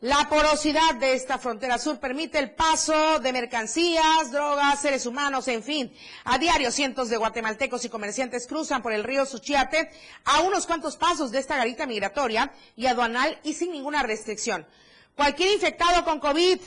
La 0.00 0.28
porosidad 0.28 0.94
de 1.00 1.14
esta 1.14 1.38
frontera 1.38 1.76
sur 1.76 1.98
permite 1.98 2.38
el 2.38 2.52
paso 2.52 3.18
de 3.18 3.32
mercancías, 3.32 4.30
drogas, 4.30 4.80
seres 4.80 5.06
humanos, 5.06 5.48
en 5.48 5.64
fin. 5.64 5.92
A 6.22 6.38
diario 6.38 6.70
cientos 6.70 7.08
de 7.08 7.16
guatemaltecos 7.16 7.84
y 7.84 7.88
comerciantes 7.88 8.46
cruzan 8.46 8.80
por 8.80 8.92
el 8.92 9.02
río 9.02 9.26
Suchiate 9.26 9.90
a 10.24 10.42
unos 10.42 10.68
cuantos 10.68 10.96
pasos 10.96 11.32
de 11.32 11.40
esta 11.40 11.56
garita 11.56 11.84
migratoria 11.84 12.52
y 12.76 12.86
aduanal 12.86 13.40
y 13.42 13.54
sin 13.54 13.72
ninguna 13.72 14.04
restricción. 14.04 14.68
Cualquier 15.16 15.50
infectado 15.50 16.04
con 16.04 16.20
COVID 16.20 16.60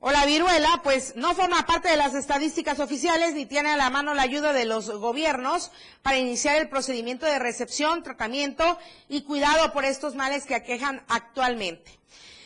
o 0.00 0.10
la 0.10 0.24
viruela, 0.24 0.80
pues 0.82 1.14
no 1.14 1.34
forma 1.34 1.66
parte 1.66 1.90
de 1.90 1.98
las 1.98 2.14
estadísticas 2.14 2.80
oficiales 2.80 3.34
ni 3.34 3.44
tiene 3.44 3.68
a 3.68 3.76
la 3.76 3.90
mano 3.90 4.14
la 4.14 4.22
ayuda 4.22 4.54
de 4.54 4.64
los 4.64 4.88
gobiernos 4.88 5.72
para 6.00 6.16
iniciar 6.16 6.56
el 6.56 6.70
procedimiento 6.70 7.26
de 7.26 7.38
recepción, 7.38 8.02
tratamiento 8.02 8.78
y 9.10 9.24
cuidado 9.24 9.74
por 9.74 9.84
estos 9.84 10.14
males 10.14 10.46
que 10.46 10.54
aquejan 10.54 11.04
actualmente. 11.08 12.00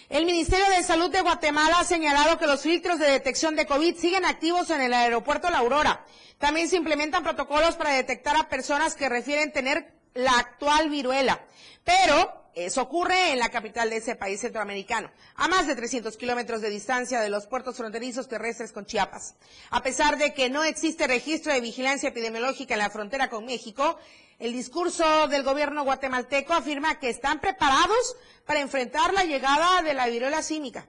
El 0.09 0.25
Ministerio 0.25 0.69
de 0.69 0.85
Salud 0.85 1.11
de 1.11 1.21
Guatemala 1.21 1.81
ha 1.81 1.85
señalado 1.85 2.39
que 2.39 2.47
los 2.47 2.63
filtros 2.63 3.01
de 3.01 3.11
detección 3.11 3.57
de 3.57 3.67
COVID 3.67 3.97
siguen 3.97 4.25
activos 4.25 4.71
en 4.71 4.81
el 4.81 4.95
aeropuerto 4.95 5.51
La 5.51 5.59
Aurora. 5.59 6.05
También 6.39 6.69
se 6.69 6.77
implementan 6.77 7.25
protocolos 7.25 7.75
para 7.75 7.91
detectar 7.91 8.37
a 8.37 8.49
personas 8.49 8.95
que 8.95 9.09
refieren 9.09 9.53
tener 9.53 9.93
la 10.15 10.39
actual 10.39 10.91
viruela. 10.91 11.45
Pero 11.83 12.47
eso 12.55 12.83
ocurre 12.83 13.33
en 13.33 13.41
la 13.41 13.49
capital 13.49 13.91
de 13.91 13.97
ese 13.97 14.15
país 14.15 14.41
centroamericano, 14.41 15.11
a 15.35 15.49
más 15.49 15.67
de 15.67 15.75
300 15.75 16.17
kilómetros 16.17 16.61
de 16.61 16.71
distancia 16.71 17.21
de 17.21 17.29
los 17.29 17.49
puertos 17.49 17.77
fronterizos 17.77 18.29
terrestres 18.29 18.71
con 18.71 18.87
Chiapas. 18.87 19.35
A 19.71 19.83
pesar 19.83 20.19
de 20.19 20.35
que 20.35 20.49
no 20.51 20.63
existe 20.63 21.09
registro 21.09 21.53
de 21.53 21.61
vigilancia 21.61 22.11
epidemiológica 22.11 22.75
en 22.75 22.81
la 22.81 22.91
frontera 22.91 23.29
con 23.29 23.45
México, 23.45 23.99
el 24.38 24.52
discurso 24.52 25.28
del 25.28 25.43
gobierno 25.43 25.85
guatemalteco 25.85 26.52
afirma 26.52 26.99
que 26.99 27.09
están 27.09 27.40
preparados 27.40 28.16
para 28.45 28.61
enfrentar 28.61 29.12
la 29.12 29.25
llegada 29.25 29.83
de 29.83 29.95
la 29.95 30.07
viruela 30.07 30.43
símica. 30.43 30.88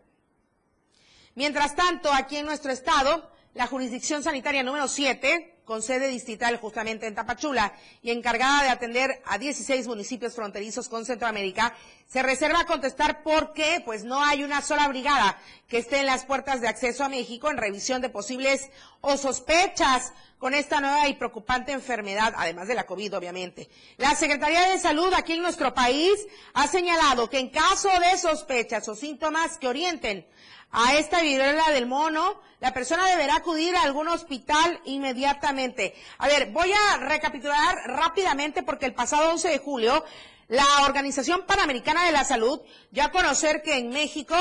Mientras 1.36 1.75
tanto, 1.75 2.12
aquí 2.12 2.38
en 2.38 2.46
nuestro 2.46 2.72
estado, 2.72 3.32
la 3.54 3.68
jurisdicción 3.68 4.24
sanitaria 4.24 4.63
número 4.63 4.88
7, 4.88 5.57
con 5.68 5.84
sede 5.84 6.08
distrital 6.08 6.58
justamente 6.58 7.08
en 7.08 7.14
Tapachula 7.14 7.74
y 8.02 8.12
encargada 8.12 8.64
de 8.64 8.70
atender 8.70 9.22
a 9.26 9.38
16 9.38 9.86
municipios 9.88 10.34
fronterizos 10.34 10.88
con 10.88 11.06
Centroamérica, 11.06 11.76
se 12.08 12.24
reserva 12.24 12.62
a 12.62 12.66
contestar 12.66 13.22
por 13.22 13.52
qué 13.52 13.82
pues 13.84 14.06
no 14.06 14.24
hay 14.24 14.46
una 14.46 14.62
sola 14.62 14.88
brigada 14.88 15.38
que 15.68 15.80
esté 15.80 16.00
en 16.00 16.06
las 16.06 16.24
puertas 16.24 16.62
de 16.62 16.70
acceso 16.70 17.04
a 17.04 17.10
México 17.10 17.52
en 17.52 17.58
revisión 17.58 18.02
de 18.02 18.08
posibles 18.08 18.70
o 19.02 19.18
sospechas 19.18 20.14
con 20.40 20.54
esta 20.54 20.80
nueva 20.80 21.10
y 21.10 21.16
preocupante 21.16 21.74
enfermedad, 21.74 22.34
además 22.38 22.70
de 22.70 22.76
la 22.76 22.86
COVID, 22.86 23.18
obviamente. 23.18 23.70
La 23.98 24.16
Secretaría 24.16 24.70
de 24.70 24.80
Salud 24.80 25.12
aquí 25.14 25.34
en 25.34 25.42
nuestro 25.42 25.74
país 25.74 26.28
ha 26.54 26.68
señalado 26.68 27.30
que 27.30 27.40
en 27.40 27.50
caso 27.50 27.90
de 27.90 28.18
sospechas 28.18 28.88
o 28.88 28.96
síntomas 28.96 29.58
que 29.58 29.68
orienten 29.68 30.26
a 30.72 30.96
esta 30.96 31.22
viruela 31.22 31.72
del 31.72 31.86
mono, 31.86 32.40
la 32.60 32.74
persona 32.74 33.06
deberá 33.08 33.36
acudir 33.36 33.76
a 33.76 33.84
algún 33.84 34.08
hospital 34.08 34.80
inmediatamente. 34.86 35.96
A 36.18 36.28
ver, 36.28 36.52
voy 36.52 36.72
a 36.72 36.98
recapitular 36.98 37.76
rápidamente 37.86 38.64
porque 38.64 38.86
el 38.86 38.94
pasado 38.94 39.32
11 39.32 39.50
de 39.50 39.60
julio 39.60 40.04
la 40.48 40.66
Organización 40.86 41.46
Panamericana 41.46 42.06
de 42.06 42.14
la 42.14 42.24
Salud 42.24 42.62
dio 42.92 43.04
a 43.04 43.12
conocer 43.12 43.62
que 43.64 43.78
en 43.78 43.90
México 43.90 44.36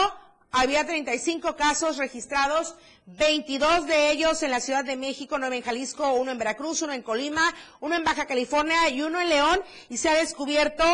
había 0.53 0.87
35 0.87 1.57
casos 1.57 1.97
registrados, 1.97 2.77
22 3.07 3.87
de 3.87 4.13
ellos 4.13 4.43
en 4.43 4.53
la 4.53 4.61
Ciudad 4.61 4.85
de 4.85 4.97
México, 4.97 5.37
9 5.39 5.57
en 5.57 5.63
Jalisco, 5.63 6.13
uno 6.13 6.31
en 6.31 6.39
Veracruz, 6.39 6.83
uno 6.83 6.93
en 6.93 7.03
Colima, 7.03 7.53
uno 7.81 7.97
en 7.97 8.05
Baja 8.05 8.27
California 8.27 8.89
y 8.89 9.03
uno 9.03 9.21
en 9.21 9.29
León. 9.29 9.61
Y 9.89 9.97
se 9.97 10.09
ha 10.09 10.15
descubierto 10.15 10.85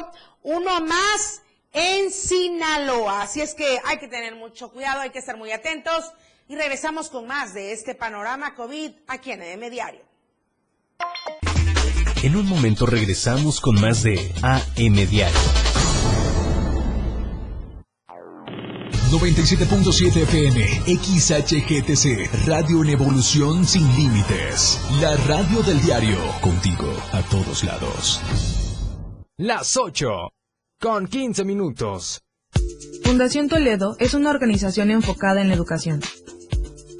uno 0.43 0.81
más 0.81 1.43
en 1.73 2.11
Sinaloa. 2.11 3.23
Así 3.23 3.41
es 3.41 3.55
que 3.55 3.81
hay 3.85 3.99
que 3.99 4.09
tener 4.09 4.35
mucho 4.35 4.71
cuidado, 4.71 5.01
hay 5.01 5.11
que 5.11 5.19
estar 5.19 5.37
muy 5.37 5.51
atentos. 5.53 6.13
Y 6.49 6.57
regresamos 6.57 7.09
con 7.09 7.27
más 7.27 7.55
de 7.55 7.73
este 7.73 7.95
panorama 7.95 8.55
COVID 8.55 8.93
aquí 9.07 9.33
en 9.33 9.43
EM 9.43 9.71
Diario. 9.71 10.03
En 12.23 12.37
un 12.37 12.47
momento 12.47 12.87
regresamos 12.87 13.61
con 13.61 13.81
más 13.81 14.03
de 14.03 14.33
AM 14.43 14.95
Diario. 15.09 15.41
97.7 19.13 20.23
FM, 20.23 20.67
XHGTC, 20.87 22.47
Radio 22.47 22.83
en 22.83 22.91
Evolución 22.91 23.67
Sin 23.67 23.87
Límites. 23.95 24.81
La 25.03 25.15
radio 25.17 25.63
del 25.63 25.83
diario, 25.83 26.17
contigo 26.41 26.91
a 27.13 27.21
todos 27.23 27.63
lados. 27.63 28.23
Las 29.37 29.77
8, 29.77 30.33
con 30.83 31.07
15 31.07 31.45
minutos. 31.45 32.23
Fundación 33.05 33.49
Toledo 33.49 33.95
es 34.01 34.15
una 34.15 34.31
organización 34.31 34.91
enfocada 34.91 35.41
en 35.41 35.47
la 35.47 35.55
educación. 35.55 36.01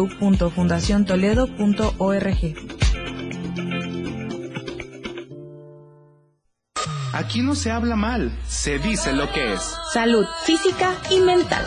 www.fundaciontoledo.org. 0.00 2.54
Aquí 7.12 7.42
no 7.42 7.54
se 7.54 7.70
habla 7.70 7.96
mal, 7.96 8.34
se 8.48 8.78
dice 8.78 9.12
lo 9.12 9.30
que 9.32 9.52
es. 9.52 9.60
Salud 9.92 10.24
física 10.44 10.94
y 11.10 11.20
mental. 11.20 11.66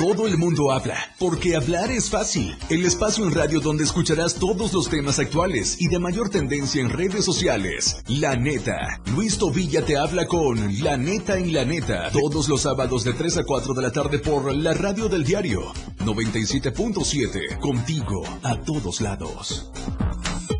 Todo 0.00 0.26
el 0.26 0.38
mundo 0.38 0.72
habla, 0.72 0.96
porque 1.18 1.54
hablar 1.54 1.90
es 1.90 2.08
fácil. 2.08 2.56
El 2.70 2.86
espacio 2.86 3.22
en 3.22 3.34
radio 3.34 3.60
donde 3.60 3.84
escucharás 3.84 4.36
todos 4.36 4.72
los 4.72 4.88
temas 4.88 5.18
actuales 5.18 5.76
y 5.78 5.88
de 5.88 5.98
mayor 5.98 6.30
tendencia 6.30 6.80
en 6.80 6.88
redes 6.88 7.22
sociales. 7.22 8.02
La 8.06 8.34
neta. 8.34 8.78
Luis 9.14 9.36
Tobilla 9.36 9.84
te 9.84 9.98
habla 9.98 10.26
con 10.26 10.82
La 10.82 10.96
neta 10.96 11.36
en 11.36 11.52
la 11.52 11.66
neta. 11.66 12.10
Todos 12.12 12.48
los 12.48 12.62
sábados 12.62 13.04
de 13.04 13.12
3 13.12 13.36
a 13.36 13.44
4 13.44 13.74
de 13.74 13.82
la 13.82 13.92
tarde 13.92 14.20
por 14.20 14.56
la 14.56 14.72
radio 14.72 15.10
del 15.10 15.22
diario 15.22 15.70
97.7. 15.98 17.58
Contigo 17.58 18.22
a 18.42 18.56
todos 18.56 19.02
lados. 19.02 19.70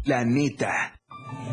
La 0.04 0.22
neta. 0.22 0.99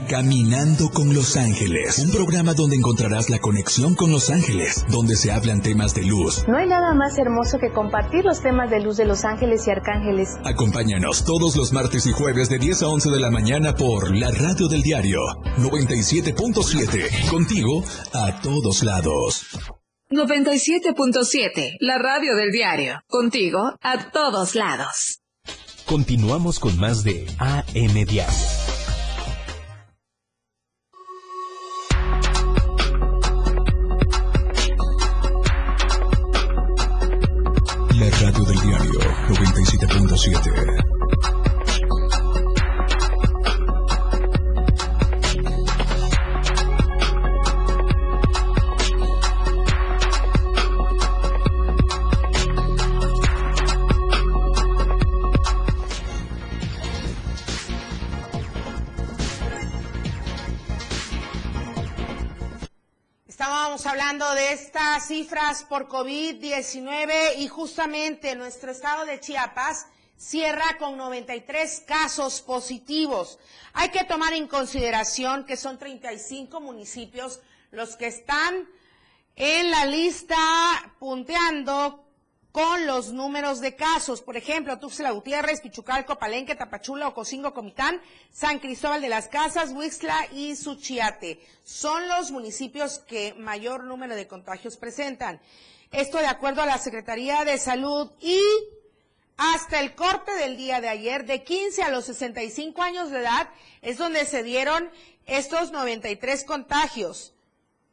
Caminando 0.06 0.90
con 0.90 1.14
Los 1.14 1.36
Ángeles, 1.36 2.00
un 2.00 2.12
programa 2.12 2.54
donde 2.54 2.78
encontrarás 2.78 3.30
la 3.30 3.40
conexión 3.40 3.94
con 3.96 4.12
Los 4.12 4.30
Ángeles, 4.30 4.86
donde 4.90 5.16
se 5.16 5.32
hablan 5.32 5.62
temas 5.62 5.94
de 5.94 6.04
luz. 6.04 6.46
No 6.48 6.58
hay 6.58 6.68
nada 6.68 6.94
más 6.94 7.18
hermoso 7.18 7.58
que 7.60 7.72
compartir 7.74 8.24
los 8.24 8.42
temas 8.42 8.70
de 8.70 8.80
luz 8.80 8.98
de 8.98 9.06
Los 9.06 9.26
Ángeles 9.26 9.68
y 9.68 9.72
Arcángeles. 9.72 10.30
Acompáñanos 10.46 11.26
todos 11.26 11.58
los 11.58 11.74
martes 11.74 12.06
y 12.06 12.12
jueves 12.14 12.48
de 12.50 12.60
10 12.60 12.84
a 12.84 12.88
11 12.88 13.10
de 13.10 13.20
la 13.20 13.32
mañana 13.32 13.74
por 13.74 14.16
la 14.16 14.32
radio 14.32 14.68
del 14.68 14.82
diario 14.82 15.22
97.7, 15.58 17.30
contigo 17.30 17.84
a 18.14 18.40
todos 18.42 18.84
lados. 18.84 19.46
97.7, 20.10 21.78
la 21.82 21.98
radio 21.98 22.36
del 22.38 22.52
diario, 22.52 23.02
contigo 23.08 23.60
a 23.82 24.10
todos 24.12 24.56
lados. 24.56 25.20
Continuamos 25.86 26.60
con 26.60 26.78
más 26.80 27.04
de 27.04 27.28
AM 27.40 28.06
Diario. 28.06 28.67
Del 38.46 38.60
diario 38.60 39.00
97.7. 39.30 41.37
hablando 63.86 64.34
de 64.34 64.54
estas 64.54 65.08
cifras 65.08 65.64
por 65.64 65.88
COVID-19 65.88 67.38
y 67.38 67.48
justamente 67.48 68.36
nuestro 68.36 68.72
estado 68.72 69.06
de 69.06 69.20
Chiapas 69.20 69.86
cierra 70.18 70.78
con 70.80 70.98
93 70.98 71.84
casos 71.86 72.42
positivos. 72.42 73.38
Hay 73.74 73.90
que 73.90 74.04
tomar 74.06 74.34
en 74.34 74.48
consideración 74.48 75.46
que 75.46 75.58
son 75.58 75.78
35 75.78 76.60
municipios 76.60 77.40
los 77.72 77.96
que 77.96 78.08
están 78.08 78.68
en 79.36 79.70
la 79.70 79.86
lista 79.86 80.36
punteando 80.98 82.07
con 82.58 82.88
los 82.88 83.14
números 83.14 83.62
de 83.62 83.76
casos. 83.76 84.24
Por 84.24 84.36
ejemplo, 84.36 84.80
Tuxtla 84.80 85.12
Gutiérrez, 85.12 85.62
Pichucalco, 85.62 86.18
Palenque, 86.18 86.56
Tapachula, 86.56 87.10
Ocosingo, 87.10 87.54
Comitán, 87.54 88.02
San 88.32 88.58
Cristóbal 88.58 89.00
de 89.00 89.10
las 89.10 89.28
Casas, 89.28 89.70
Huixla 89.74 90.28
y 90.34 90.56
Suchiate. 90.56 91.40
Son 91.64 92.08
los 92.08 92.32
municipios 92.32 92.98
que 92.98 93.36
mayor 93.36 93.84
número 93.84 94.16
de 94.16 94.28
contagios 94.28 94.76
presentan. 94.76 95.40
Esto 95.92 96.18
de 96.18 96.26
acuerdo 96.26 96.64
a 96.64 96.66
la 96.66 96.80
Secretaría 96.80 97.46
de 97.46 97.60
Salud 97.60 98.10
y 98.20 98.42
hasta 99.38 99.80
el 99.80 99.94
corte 99.94 100.34
del 100.34 100.58
día 100.58 100.82
de 100.82 100.90
ayer, 100.90 101.28
de 101.28 101.44
15 101.44 101.84
a 101.84 101.92
los 101.92 102.06
65 102.06 102.82
años 102.82 103.12
de 103.12 103.20
edad, 103.20 103.50
es 103.84 104.00
donde 104.00 104.26
se 104.26 104.42
dieron 104.42 104.90
estos 105.28 105.72
93 105.72 106.44
contagios. 106.44 107.36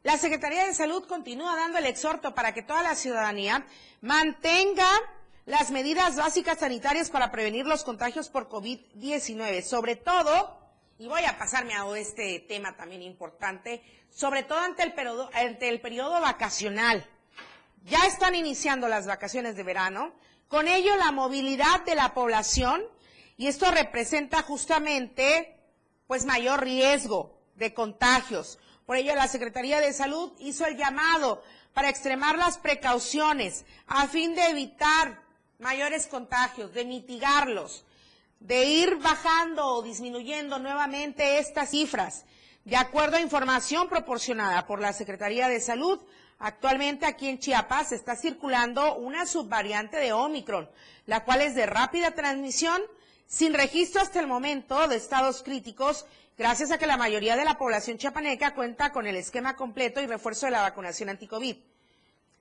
La 0.05 0.19
Secretaría 0.19 0.67
de 0.67 0.75
Salud 0.75 1.07
continúa 1.07 1.55
dando 1.55 1.79
el 1.79 1.87
exhorto 1.87 2.35
para 2.35 2.53
que 2.53 2.61
toda 2.61 2.83
la 2.83 2.93
ciudadanía 2.93 3.65
mantenga 4.01 4.87
las 5.47 5.71
medidas 5.71 6.15
básicas 6.15 6.59
sanitarias 6.59 7.09
para 7.09 7.31
prevenir 7.31 7.65
los 7.65 7.83
contagios 7.83 8.29
por 8.29 8.47
COVID-19. 8.47 9.63
Sobre 9.63 9.95
todo, 9.95 10.59
y 10.99 11.07
voy 11.07 11.23
a 11.23 11.39
pasarme 11.39 11.73
a 11.73 11.87
este 11.97 12.39
tema 12.41 12.77
también 12.77 13.01
importante, 13.01 13.81
sobre 14.11 14.43
todo 14.43 14.59
ante 14.59 14.83
el, 14.83 15.81
periodo, 15.81 16.21
vacacional. 16.21 17.03
Ya 17.85 18.05
están 18.05 18.35
iniciando 18.35 18.87
las 18.87 19.07
vacaciones 19.07 19.55
de 19.55 19.63
verano, 19.63 20.13
con 20.47 20.67
ello 20.67 20.95
la 20.97 21.11
movilidad 21.11 21.83
de 21.83 21.95
la 21.95 22.13
población, 22.13 22.83
y 23.37 23.47
esto 23.47 23.71
representa 23.71 24.43
justamente 24.43 25.57
pues 26.05 26.25
mayor 26.25 26.61
riesgo 26.61 27.41
de 27.55 27.73
contagios. 27.73 28.59
Por 28.85 28.97
ello 28.97 29.15
la 29.15 29.27
Secretaría 29.27 29.79
de 29.79 29.93
Salud 29.93 30.31
hizo 30.39 30.65
el 30.65 30.77
llamado 30.77 31.43
para 31.73 31.89
extremar 31.89 32.37
las 32.37 32.57
precauciones 32.57 33.65
a 33.87 34.07
fin 34.07 34.35
de 34.35 34.45
evitar 34.49 35.21
mayores 35.59 36.07
contagios, 36.07 36.73
de 36.73 36.85
mitigarlos. 36.85 37.85
de 38.39 38.65
ir 38.65 38.97
bajando 38.97 39.65
o 39.65 39.81
disminuyendo 39.81 40.59
nuevamente 40.59 41.39
estas 41.39 41.71
cifras. 41.71 42.25
De 42.63 42.75
acuerdo 42.75 43.17
a 43.17 43.21
información 43.21 43.89
proporcionada 43.89 44.67
por 44.67 44.79
la 44.81 44.93
Secretaría 44.93 45.47
de 45.47 45.59
Salud, 45.59 45.99
actualmente 46.37 47.05
aquí 47.05 47.27
en 47.27 47.39
Chiapas 47.39 47.91
está 47.91 48.15
circulando 48.15 48.95
una 48.95 49.25
subvariante 49.25 49.97
de 49.97 50.13
Omicron, 50.13 50.69
la 51.07 51.23
cual 51.23 51.41
es 51.41 51.55
de 51.55 51.65
rápida 51.65 52.11
transmisión, 52.11 52.81
sin 53.25 53.53
registro 53.53 54.01
hasta 54.01 54.19
el 54.19 54.27
momento 54.27 54.87
de 54.87 54.97
estados 54.97 55.41
críticos, 55.41 56.05
gracias 56.37 56.71
a 56.71 56.77
que 56.77 56.87
la 56.87 56.97
mayoría 56.97 57.35
de 57.35 57.45
la 57.45 57.57
población 57.57 57.97
chiapaneca 57.97 58.53
cuenta 58.53 58.91
con 58.91 59.07
el 59.07 59.15
esquema 59.15 59.55
completo 59.55 60.01
y 60.01 60.07
refuerzo 60.07 60.45
de 60.45 60.51
la 60.51 60.61
vacunación 60.61 61.09
anti-COVID. 61.09 61.57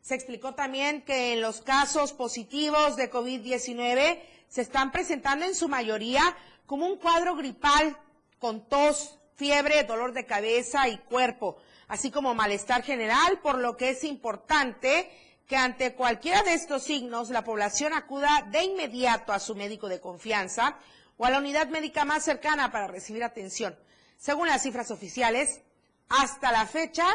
Se 0.00 0.14
explicó 0.14 0.54
también 0.54 1.02
que 1.02 1.32
en 1.32 1.40
los 1.40 1.60
casos 1.60 2.12
positivos 2.12 2.96
de 2.96 3.10
COVID-19 3.10 4.20
se 4.48 4.60
están 4.60 4.92
presentando 4.92 5.44
en 5.46 5.54
su 5.54 5.68
mayoría 5.68 6.36
como 6.66 6.86
un 6.86 6.98
cuadro 6.98 7.36
gripal 7.36 7.96
con 8.38 8.68
tos, 8.68 9.18
fiebre, 9.36 9.84
dolor 9.84 10.12
de 10.12 10.26
cabeza 10.26 10.88
y 10.88 10.98
cuerpo, 10.98 11.56
así 11.88 12.10
como 12.10 12.34
malestar 12.34 12.82
general, 12.82 13.40
por 13.42 13.58
lo 13.58 13.76
que 13.76 13.90
es 13.90 14.04
importante 14.04 15.10
que 15.46 15.56
ante 15.56 15.94
cualquiera 15.94 16.42
de 16.42 16.54
estos 16.54 16.82
signos 16.82 17.30
la 17.30 17.44
población 17.44 17.92
acuda 17.92 18.46
de 18.50 18.64
inmediato 18.64 19.32
a 19.32 19.38
su 19.38 19.54
médico 19.54 19.88
de 19.88 20.00
confianza 20.00 20.76
o 21.16 21.24
a 21.24 21.30
la 21.30 21.38
unidad 21.38 21.68
médica 21.68 22.04
más 22.04 22.24
cercana 22.24 22.70
para 22.72 22.86
recibir 22.86 23.24
atención. 23.24 23.76
Según 24.16 24.48
las 24.48 24.62
cifras 24.62 24.90
oficiales, 24.90 25.60
hasta 26.08 26.52
la 26.52 26.66
fecha 26.66 27.06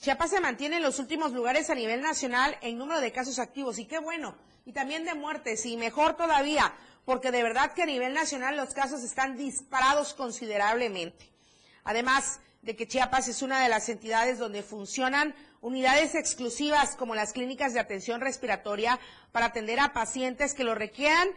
Chiapas 0.00 0.30
se 0.30 0.40
mantiene 0.40 0.76
en 0.76 0.82
los 0.82 0.98
últimos 0.98 1.32
lugares 1.32 1.70
a 1.70 1.74
nivel 1.74 2.02
nacional 2.02 2.56
en 2.60 2.76
número 2.76 3.00
de 3.00 3.12
casos 3.12 3.38
activos 3.38 3.78
y 3.78 3.86
qué 3.86 3.98
bueno, 3.98 4.36
y 4.66 4.72
también 4.72 5.04
de 5.04 5.14
muertes 5.14 5.64
y 5.64 5.76
mejor 5.76 6.16
todavía, 6.16 6.74
porque 7.04 7.30
de 7.30 7.42
verdad 7.42 7.72
que 7.72 7.82
a 7.82 7.86
nivel 7.86 8.12
nacional 8.12 8.56
los 8.56 8.74
casos 8.74 9.02
están 9.02 9.36
disparados 9.36 10.12
considerablemente. 10.14 11.32
Además 11.84 12.40
de 12.62 12.76
que 12.76 12.88
Chiapas 12.88 13.28
es 13.28 13.42
una 13.42 13.62
de 13.62 13.68
las 13.68 13.88
entidades 13.88 14.38
donde 14.38 14.62
funcionan 14.62 15.34
unidades 15.60 16.14
exclusivas 16.14 16.96
como 16.96 17.14
las 17.14 17.32
clínicas 17.32 17.72
de 17.72 17.80
atención 17.80 18.20
respiratoria 18.20 18.98
para 19.32 19.46
atender 19.46 19.80
a 19.80 19.92
pacientes 19.92 20.54
que 20.54 20.64
lo 20.64 20.74
requieran, 20.74 21.28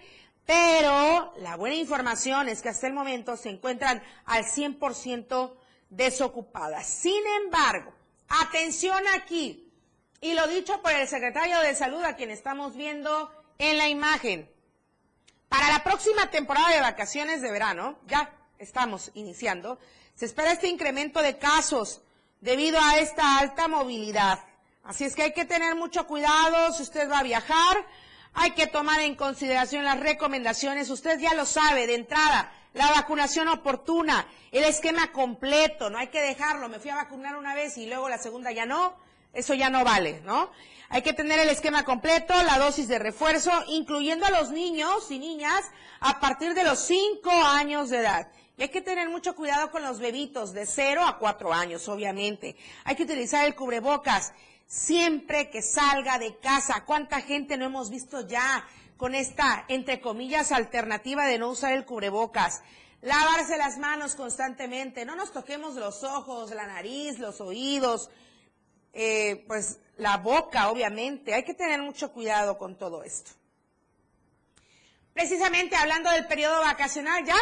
pero 0.48 1.34
la 1.38 1.56
buena 1.58 1.76
información 1.76 2.50
es 2.50 2.64
que 2.64 2.70
hasta 2.70 2.88
el 2.88 2.94
momento 2.94 3.38
se 3.38 3.50
encuentran 3.50 4.02
al 4.26 4.46
100% 4.46 5.54
desocupadas. 5.90 6.88
Sin 6.88 7.22
embargo, 7.44 7.94
Atención 8.30 9.04
aquí. 9.16 9.72
Y 10.20 10.34
lo 10.34 10.48
dicho 10.48 10.82
por 10.82 10.92
el 10.92 11.08
secretario 11.08 11.60
de 11.60 11.76
Salud, 11.76 12.04
a 12.04 12.16
quien 12.16 12.32
estamos 12.32 12.76
viendo 12.76 13.32
en 13.58 13.78
la 13.78 13.88
imagen. 13.88 14.50
Para 15.48 15.70
la 15.70 15.84
próxima 15.84 16.30
temporada 16.30 16.70
de 16.70 16.82
vacaciones 16.82 17.42
de 17.42 17.52
verano, 17.52 18.00
ya 18.08 18.34
estamos 18.58 19.12
iniciando, 19.14 19.80
se 20.16 20.26
espera 20.26 20.52
este 20.52 20.68
incremento 20.68 21.22
de 21.22 21.38
casos 21.38 22.02
debido 22.42 22.80
a 22.82 22.98
esta 22.98 23.38
alta 23.38 23.68
movilidad. 23.68 24.44
Así 24.84 25.06
es 25.06 25.16
que 25.16 25.24
hay 25.24 25.34
que 25.34 25.46
tener 25.46 25.76
mucho 25.76 26.08
cuidado 26.08 26.74
si 26.74 26.84
usted 26.84 27.10
va 27.10 27.20
a 27.20 27.24
viajar, 27.24 27.86
hay 28.40 28.52
que 28.52 28.68
tomar 28.68 29.02
en 29.02 29.16
consideración 29.16 29.84
las 29.84 30.00
recomendaciones, 30.00 30.92
usted 30.92 31.20
ya 31.20 31.34
lo 31.34 31.44
sabe 31.44 31.88
de 31.88 31.96
entrada, 31.96 32.52
la 32.74 32.92
vacunación 32.92 33.48
oportuna, 33.48 34.28
el 34.52 34.64
esquema 34.64 35.12
completo, 35.12 35.90
no 35.90 35.98
hay 35.98 36.10
que 36.10 36.22
dejarlo, 36.22 36.70
me 36.70 36.78
fui 36.78 36.92
a 36.92 36.98
vacunar 36.98 37.36
una 37.36 37.56
vez 37.56 37.80
y 37.80 37.88
luego 37.88 38.08
la 38.10 38.20
segunda 38.20 38.52
ya 38.52 38.68
no, 38.68 38.96
eso 39.34 39.56
ya 39.56 39.72
no 39.72 39.84
vale, 39.84 40.22
¿no? 40.24 40.52
Hay 40.90 41.02
que 41.02 41.14
tener 41.14 41.40
el 41.40 41.50
esquema 41.50 41.84
completo, 41.84 42.36
la 42.44 42.60
dosis 42.60 42.88
de 42.88 43.00
refuerzo, 43.00 43.52
incluyendo 43.70 44.28
a 44.28 44.30
los 44.30 44.52
niños 44.52 45.10
y 45.10 45.18
niñas 45.18 45.64
a 46.00 46.20
partir 46.20 46.54
de 46.54 46.64
los 46.64 46.80
5 46.82 47.32
años 47.32 47.90
de 47.90 47.98
edad. 47.98 48.32
Y 48.56 48.62
hay 48.62 48.70
que 48.70 48.82
tener 48.82 49.10
mucho 49.10 49.36
cuidado 49.36 49.72
con 49.72 49.82
los 49.82 50.00
bebitos 50.00 50.54
de 50.54 50.66
0 50.68 51.04
a 51.06 51.18
4 51.18 51.54
años, 51.54 51.88
obviamente. 51.90 52.56
Hay 52.86 52.96
que 52.96 53.04
utilizar 53.04 53.46
el 53.46 53.56
cubrebocas 53.56 54.34
siempre 54.68 55.50
que 55.50 55.62
salga 55.62 56.20
de 56.20 56.38
casa. 56.38 56.84
¿Cuánta 56.86 57.22
gente 57.22 57.58
no 57.58 57.66
hemos 57.66 57.90
visto 57.90 58.28
ya 58.28 58.68
con 58.98 59.14
esta, 59.16 59.64
entre 59.68 60.02
comillas, 60.02 60.52
alternativa 60.52 61.26
de 61.26 61.38
no 61.38 61.50
usar 61.50 61.74
el 61.74 61.86
cubrebocas. 61.86 62.64
Lavarse 63.02 63.58
las 63.58 63.78
manos 63.78 64.16
constantemente, 64.16 65.06
no 65.06 65.16
nos 65.16 65.32
toquemos 65.32 65.76
los 65.76 66.04
ojos, 66.04 66.50
la 66.52 66.66
nariz, 66.66 67.20
los 67.20 67.40
oídos, 67.40 68.10
eh, 68.92 69.46
pues 69.48 69.80
la 69.98 70.18
boca, 70.18 70.70
obviamente. 70.70 71.36
Hay 71.36 71.44
que 71.44 71.54
tener 71.54 71.80
mucho 71.82 72.12
cuidado 72.12 72.58
con 72.58 72.76
todo 72.76 73.04
esto. 73.04 73.32
Precisamente 75.14 75.76
hablando 75.76 76.10
del 76.10 76.28
periodo 76.28 76.60
vacacional 76.60 77.24
ya, 77.24 77.38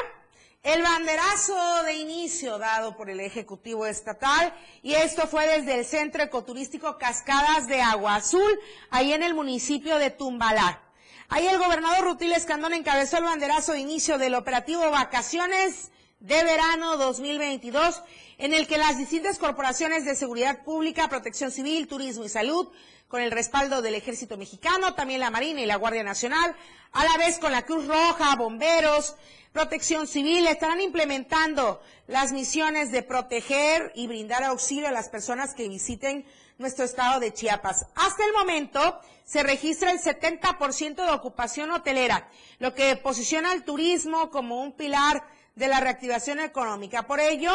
el 0.66 0.82
banderazo 0.82 1.84
de 1.84 1.94
inicio 1.94 2.58
dado 2.58 2.98
por 2.98 3.12
el 3.12 3.20
Ejecutivo 3.20 3.86
Estatal 3.86 4.52
y 4.82 4.96
esto 4.96 5.28
fue 5.28 5.48
desde 5.48 5.78
el 5.78 5.86
Centro 5.86 6.24
Ecoturístico 6.24 6.98
Cascadas 6.98 7.68
de 7.68 7.84
Agua 7.84 8.16
Azul, 8.16 8.60
ahí 8.90 9.14
en 9.14 9.22
el 9.22 9.36
municipio 9.36 10.00
de 10.00 10.10
Tumbalá. 10.10 10.82
Ahí 11.30 11.46
el 11.46 11.60
gobernador 11.60 12.06
Rutil 12.06 12.34
Escandón 12.34 12.74
encabezó 12.74 13.20
el 13.20 13.26
banderazo 13.26 13.74
de 13.74 13.80
inicio 13.80 14.18
del 14.18 14.34
operativo 14.34 14.90
Vacaciones 14.90 15.92
de 16.20 16.44
Verano 16.44 16.98
2022, 16.98 18.02
en 18.40 18.56
el 18.56 18.66
que 18.66 18.80
las 18.80 18.98
distintas 18.98 19.38
corporaciones 19.38 20.04
de 20.04 20.16
seguridad 20.16 20.64
pública, 20.64 21.10
protección 21.10 21.52
civil, 21.52 21.88
turismo 21.88 22.26
y 22.26 22.30
salud, 22.30 22.70
con 23.08 23.22
el 23.22 23.30
respaldo 23.30 23.84
del 23.84 23.94
Ejército 23.94 24.36
Mexicano, 24.36 24.96
también 24.96 25.20
la 25.20 25.30
Marina 25.30 25.62
y 25.62 25.68
la 25.68 25.76
Guardia 25.76 26.04
Nacional, 26.04 26.56
a 26.92 27.04
la 27.04 27.18
vez 27.18 27.38
con 27.38 27.52
la 27.52 27.66
Cruz 27.66 27.86
Roja, 27.86 28.36
bomberos, 28.36 29.16
protección 29.56 30.06
civil, 30.06 30.46
estarán 30.48 30.82
implementando 30.82 31.82
las 32.08 32.34
misiones 32.34 32.92
de 32.92 33.04
proteger 33.04 33.94
y 33.96 34.06
brindar 34.06 34.44
auxilio 34.44 34.90
a 34.90 34.92
las 34.92 35.08
personas 35.08 35.54
que 35.54 35.70
visiten 35.70 36.26
nuestro 36.58 36.84
estado 36.84 37.22
de 37.22 37.34
Chiapas. 37.34 37.86
Hasta 37.96 38.26
el 38.26 38.34
momento 38.34 39.00
se 39.24 39.44
registra 39.44 39.92
el 39.92 40.00
70% 40.00 40.96
de 40.96 41.10
ocupación 41.10 41.72
hotelera, 41.72 42.28
lo 42.60 42.74
que 42.74 42.98
posiciona 42.98 43.54
al 43.54 43.64
turismo 43.64 44.30
como 44.30 44.62
un 44.62 44.74
pilar 44.74 45.24
de 45.56 45.70
la 45.70 45.80
reactivación 45.80 46.42
económica. 46.42 47.04
Por 47.04 47.22
ello, 47.22 47.54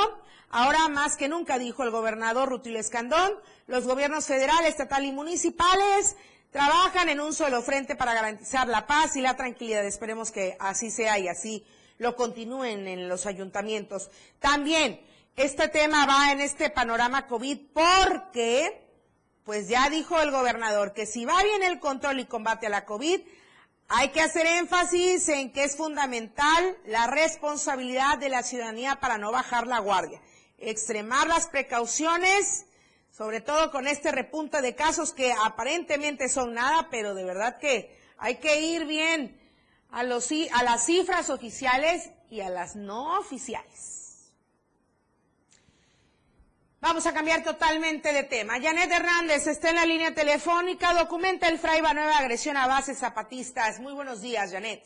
ahora 0.48 0.88
más 0.88 1.18
que 1.18 1.28
nunca, 1.28 1.58
dijo 1.58 1.82
el 1.82 1.90
gobernador 1.90 2.48
Rutilio 2.48 2.80
Escandón, 2.80 3.34
los 3.66 3.84
gobiernos 3.84 4.24
federal, 4.24 4.64
estatal 4.64 5.04
y 5.04 5.12
municipales 5.12 6.16
trabajan 6.50 7.10
en 7.10 7.20
un 7.20 7.34
solo 7.34 7.60
frente 7.60 7.94
para 7.94 8.14
garantizar 8.14 8.66
la 8.68 8.86
paz 8.86 9.16
y 9.16 9.20
la 9.20 9.36
tranquilidad. 9.36 9.84
Esperemos 9.84 10.30
que 10.30 10.56
así 10.58 10.90
sea 10.90 11.18
y 11.18 11.28
así 11.28 11.62
lo 12.00 12.16
continúen 12.16 12.88
en 12.88 13.10
los 13.10 13.26
ayuntamientos. 13.26 14.10
También 14.38 15.00
este 15.36 15.68
tema 15.68 16.06
va 16.06 16.32
en 16.32 16.40
este 16.40 16.70
panorama 16.70 17.26
COVID 17.26 17.58
porque 17.74 18.88
pues 19.44 19.68
ya 19.68 19.90
dijo 19.90 20.18
el 20.18 20.30
gobernador 20.30 20.94
que 20.94 21.04
si 21.04 21.26
va 21.26 21.42
bien 21.42 21.62
el 21.62 21.78
control 21.78 22.20
y 22.20 22.24
combate 22.24 22.66
a 22.66 22.70
la 22.70 22.86
COVID, 22.86 23.20
hay 23.88 24.08
que 24.08 24.22
hacer 24.22 24.46
énfasis 24.46 25.28
en 25.28 25.52
que 25.52 25.64
es 25.64 25.76
fundamental 25.76 26.78
la 26.86 27.06
responsabilidad 27.06 28.16
de 28.16 28.30
la 28.30 28.42
ciudadanía 28.42 28.98
para 28.98 29.18
no 29.18 29.30
bajar 29.30 29.66
la 29.66 29.80
guardia, 29.80 30.22
extremar 30.56 31.28
las 31.28 31.48
precauciones, 31.48 32.64
sobre 33.10 33.42
todo 33.42 33.70
con 33.70 33.86
este 33.86 34.10
repunte 34.10 34.62
de 34.62 34.74
casos 34.74 35.12
que 35.12 35.34
aparentemente 35.44 36.30
son 36.30 36.54
nada, 36.54 36.88
pero 36.90 37.14
de 37.14 37.24
verdad 37.24 37.58
que 37.58 37.94
hay 38.16 38.36
que 38.36 38.60
ir 38.60 38.86
bien 38.86 39.39
a, 39.92 40.02
los, 40.02 40.30
a 40.30 40.62
las 40.64 40.86
cifras 40.86 41.30
oficiales 41.30 42.12
y 42.30 42.40
a 42.40 42.50
las 42.50 42.76
no 42.76 43.18
oficiales. 43.18 44.00
Vamos 46.80 47.06
a 47.06 47.12
cambiar 47.12 47.42
totalmente 47.42 48.12
de 48.12 48.24
tema. 48.24 48.54
Janet 48.54 48.90
Hernández 48.90 49.46
está 49.46 49.68
en 49.68 49.76
la 49.76 49.84
línea 49.84 50.14
telefónica. 50.14 50.94
Documenta 50.94 51.48
el 51.48 51.58
Fraiba 51.58 51.92
nueva 51.92 52.16
agresión 52.16 52.56
a 52.56 52.66
bases 52.66 52.98
zapatistas. 52.98 53.80
Muy 53.80 53.92
buenos 53.92 54.22
días, 54.22 54.50
Janet. 54.50 54.80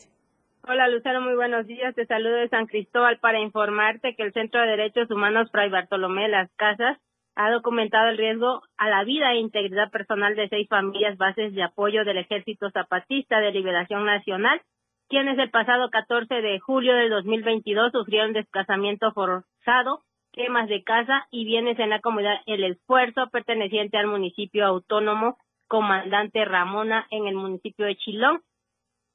Hola, 0.67 0.89
Lucero. 0.89 1.21
Muy 1.21 1.35
buenos 1.35 1.67
días. 1.67 1.95
Te 1.95 2.05
saludo 2.05 2.35
de 2.35 2.49
San 2.49 2.65
Cristóbal 2.65 3.19
para 3.19 3.39
informarte 3.39 4.15
que 4.15 4.23
el 4.23 4.33
Centro 4.33 4.59
de 4.59 4.67
Derechos 4.67 5.09
Humanos 5.09 5.49
Fray 5.51 5.69
Bartolomé 5.69 6.27
Las 6.27 6.51
Casas 6.57 6.97
ha 7.35 7.49
documentado 7.51 8.09
el 8.09 8.17
riesgo 8.17 8.63
a 8.77 8.89
la 8.89 9.03
vida 9.03 9.31
e 9.31 9.39
integridad 9.39 9.91
personal 9.91 10.35
de 10.35 10.49
seis 10.49 10.67
familias 10.67 11.17
bases 11.17 11.53
de 11.53 11.63
apoyo 11.63 12.03
del 12.03 12.17
Ejército 12.17 12.71
Zapatista 12.71 13.39
de 13.39 13.51
Liberación 13.51 14.05
Nacional, 14.05 14.61
quienes 15.07 15.37
el 15.37 15.49
pasado 15.49 15.89
14 15.89 16.41
de 16.41 16.59
julio 16.59 16.95
del 16.95 17.09
2022 17.09 17.91
sufrieron 17.91 18.33
desplazamiento 18.33 19.11
forzado 19.13 20.03
quemas 20.35 20.67
de 20.67 20.83
casa 20.83 21.27
y 21.31 21.45
bienes 21.45 21.79
en 21.79 21.89
la 21.89 22.01
comunidad 22.01 22.41
El 22.45 22.65
Esfuerzo, 22.65 23.29
perteneciente 23.31 23.97
al 23.97 24.07
municipio 24.07 24.65
autónomo 24.65 25.37
Comandante 25.67 26.43
Ramona 26.43 27.07
en 27.09 27.27
el 27.27 27.35
municipio 27.35 27.85
de 27.85 27.95
Chilón. 27.95 28.41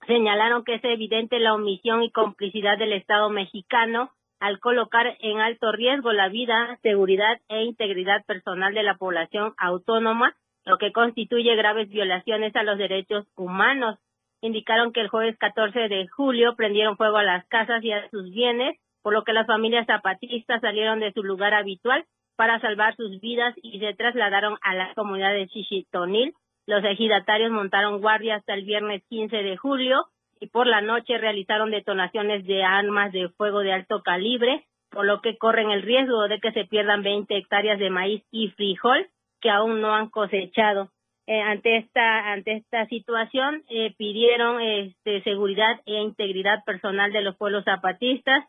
Señalaron 0.06 0.64
que 0.64 0.76
es 0.76 0.84
evidente 0.84 1.38
la 1.38 1.54
omisión 1.54 2.02
y 2.02 2.10
complicidad 2.10 2.78
del 2.78 2.94
Estado 2.94 3.28
mexicano 3.28 4.10
al 4.40 4.58
colocar 4.58 5.18
en 5.20 5.40
alto 5.40 5.70
riesgo 5.70 6.12
la 6.12 6.30
vida, 6.30 6.78
seguridad 6.82 7.38
e 7.48 7.64
integridad 7.64 8.24
personal 8.24 8.72
de 8.72 8.82
la 8.82 8.96
población 8.96 9.52
autónoma, 9.58 10.34
lo 10.64 10.78
que 10.78 10.92
constituye 10.92 11.54
graves 11.54 11.90
violaciones 11.90 12.56
a 12.56 12.62
los 12.62 12.78
derechos 12.78 13.26
humanos. 13.36 13.98
Indicaron 14.42 14.92
que 14.92 15.00
el 15.00 15.08
jueves 15.08 15.36
14 15.38 15.88
de 15.88 16.08
julio 16.08 16.54
prendieron 16.56 16.96
fuego 16.96 17.18
a 17.18 17.22
las 17.22 17.46
casas 17.46 17.82
y 17.84 17.92
a 17.92 18.08
sus 18.10 18.30
bienes, 18.30 18.76
por 19.02 19.12
lo 19.12 19.24
que 19.24 19.32
las 19.32 19.46
familias 19.46 19.86
zapatistas 19.86 20.60
salieron 20.60 21.00
de 21.00 21.12
su 21.12 21.22
lugar 21.22 21.54
habitual 21.54 22.04
para 22.36 22.60
salvar 22.60 22.96
sus 22.96 23.20
vidas 23.20 23.54
y 23.62 23.80
se 23.80 23.94
trasladaron 23.94 24.56
a 24.62 24.74
la 24.74 24.94
comunidad 24.94 25.32
de 25.32 25.46
Chichitonil. 25.48 26.32
Los 26.66 26.84
ejidatarios 26.84 27.50
montaron 27.50 28.00
guardia 28.00 28.36
hasta 28.36 28.54
el 28.54 28.64
viernes 28.64 29.02
15 29.08 29.36
de 29.36 29.56
julio 29.56 30.06
y 30.40 30.46
por 30.46 30.66
la 30.66 30.80
noche 30.80 31.18
realizaron 31.18 31.70
detonaciones 31.70 32.46
de 32.46 32.64
armas 32.64 33.12
de 33.12 33.28
fuego 33.30 33.60
de 33.60 33.72
alto 33.72 34.02
calibre, 34.02 34.64
por 34.90 35.04
lo 35.04 35.20
que 35.20 35.36
corren 35.36 35.70
el 35.70 35.82
riesgo 35.82 36.28
de 36.28 36.40
que 36.40 36.52
se 36.52 36.64
pierdan 36.64 37.02
20 37.02 37.36
hectáreas 37.36 37.78
de 37.78 37.90
maíz 37.90 38.22
y 38.30 38.48
frijol 38.48 39.06
que 39.40 39.50
aún 39.50 39.80
no 39.80 39.94
han 39.94 40.08
cosechado. 40.08 40.90
Eh, 41.30 41.40
ante 41.42 41.76
esta 41.76 42.32
ante 42.32 42.56
esta 42.56 42.86
situación 42.86 43.62
eh, 43.68 43.94
pidieron 43.96 44.60
este, 44.60 45.22
seguridad 45.22 45.80
e 45.86 45.92
integridad 46.00 46.64
personal 46.64 47.12
de 47.12 47.22
los 47.22 47.36
pueblos 47.36 47.64
zapatistas 47.64 48.48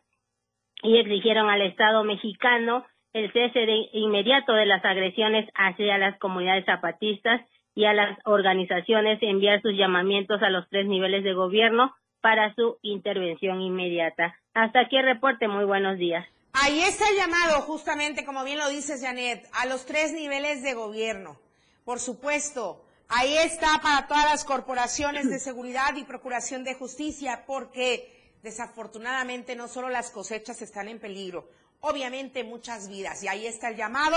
y 0.82 0.96
exigieron 0.96 1.48
al 1.48 1.62
Estado 1.62 2.02
mexicano 2.02 2.84
el 3.12 3.32
cese 3.32 3.60
de 3.60 3.88
inmediato 3.92 4.52
de 4.54 4.66
las 4.66 4.84
agresiones 4.84 5.48
hacia 5.54 5.96
las 5.96 6.18
comunidades 6.18 6.64
zapatistas 6.64 7.40
y 7.76 7.84
a 7.84 7.92
las 7.92 8.18
organizaciones 8.24 9.22
enviar 9.22 9.62
sus 9.62 9.78
llamamientos 9.78 10.42
a 10.42 10.50
los 10.50 10.68
tres 10.68 10.88
niveles 10.88 11.22
de 11.22 11.34
gobierno 11.34 11.94
para 12.20 12.52
su 12.56 12.78
intervención 12.82 13.60
inmediata. 13.60 14.34
Hasta 14.54 14.80
aquí 14.80 14.96
el 14.96 15.04
reporte. 15.04 15.46
Muy 15.46 15.66
buenos 15.66 15.98
días. 15.98 16.26
Ahí 16.52 16.80
está 16.80 17.08
el 17.10 17.16
llamado, 17.16 17.60
justamente, 17.60 18.24
como 18.24 18.42
bien 18.42 18.58
lo 18.58 18.68
dices, 18.68 19.04
Janet, 19.04 19.46
a 19.52 19.66
los 19.66 19.86
tres 19.86 20.12
niveles 20.12 20.64
de 20.64 20.74
gobierno. 20.74 21.38
Por 21.84 22.00
supuesto, 22.00 22.84
ahí 23.08 23.36
está 23.38 23.80
para 23.82 24.06
todas 24.06 24.24
las 24.24 24.44
corporaciones 24.44 25.28
de 25.28 25.38
seguridad 25.38 25.94
y 25.96 26.04
procuración 26.04 26.64
de 26.64 26.74
justicia, 26.74 27.44
porque 27.46 28.34
desafortunadamente 28.42 29.56
no 29.56 29.68
solo 29.68 29.88
las 29.88 30.10
cosechas 30.10 30.62
están 30.62 30.88
en 30.88 31.00
peligro, 31.00 31.48
obviamente 31.80 32.44
muchas 32.44 32.88
vidas. 32.88 33.22
Y 33.22 33.28
ahí 33.28 33.46
está 33.46 33.68
el 33.68 33.76
llamado 33.76 34.16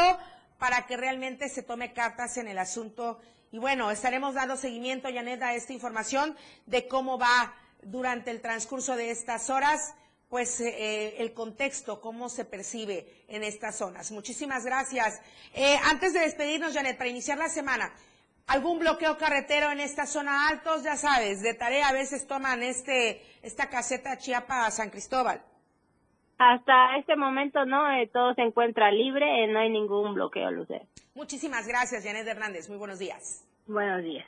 para 0.58 0.86
que 0.88 0.98
realmente 0.98 1.50
se 1.50 1.64
tome 1.64 1.94
cartas 1.94 2.38
en 2.38 2.48
el 2.48 2.58
asunto 2.58 3.20
y 3.56 3.58
bueno, 3.58 3.90
estaremos 3.90 4.34
dando 4.34 4.58
seguimiento, 4.58 5.08
Janet, 5.08 5.42
a 5.42 5.56
esta 5.56 5.72
información 5.72 6.36
de 6.66 6.90
cómo 6.90 7.18
va 7.18 7.54
durante 7.84 8.30
el 8.30 8.42
transcurso 8.42 8.98
de 8.98 9.12
estas 9.12 9.50
horas, 9.50 9.94
pues 10.30 10.60
eh, 10.60 11.16
el 11.22 11.34
contexto, 11.34 12.02
cómo 12.02 12.30
se 12.30 12.46
percibe 12.46 13.08
en 13.28 13.44
estas 13.44 13.78
zonas. 13.78 14.12
Muchísimas 14.12 14.66
gracias. 14.66 15.22
Eh, 15.54 15.78
antes 15.84 16.14
de 16.14 16.22
despedirnos, 16.22 16.74
Janet, 16.74 16.98
para 16.98 17.10
iniciar 17.10 17.38
la 17.38 17.50
semana, 17.50 17.94
algún 18.48 18.80
bloqueo 18.80 19.18
carretero 19.18 19.72
en 19.72 19.80
esta 19.80 20.06
zona 20.06 20.48
altos, 20.48 20.84
ya 20.84 20.96
sabes, 20.96 21.42
de 21.42 21.54
tarea 21.54 21.88
a 21.88 21.94
veces 21.94 22.28
toman 22.28 22.64
este 22.64 23.22
esta 23.42 23.70
caseta 23.70 24.18
Chiapa 24.18 24.66
a 24.66 24.72
San 24.72 24.90
Cristóbal. 24.90 25.42
Hasta 26.38 26.98
este 26.98 27.16
momento 27.16 27.66
no, 27.66 27.90
eh, 27.92 28.10
todo 28.12 28.34
se 28.34 28.42
encuentra 28.42 28.92
libre, 28.92 29.48
no 29.48 29.60
hay 29.60 29.70
ningún 29.70 30.16
bloqueo, 30.16 30.52
Lucero. 30.52 30.86
Muchísimas 31.14 31.66
gracias, 31.66 32.04
Janet 32.04 32.28
Hernández. 32.28 32.68
Muy 32.68 32.78
buenos 32.78 33.00
días. 33.00 33.46
Buenos 33.68 34.04
días. 34.04 34.28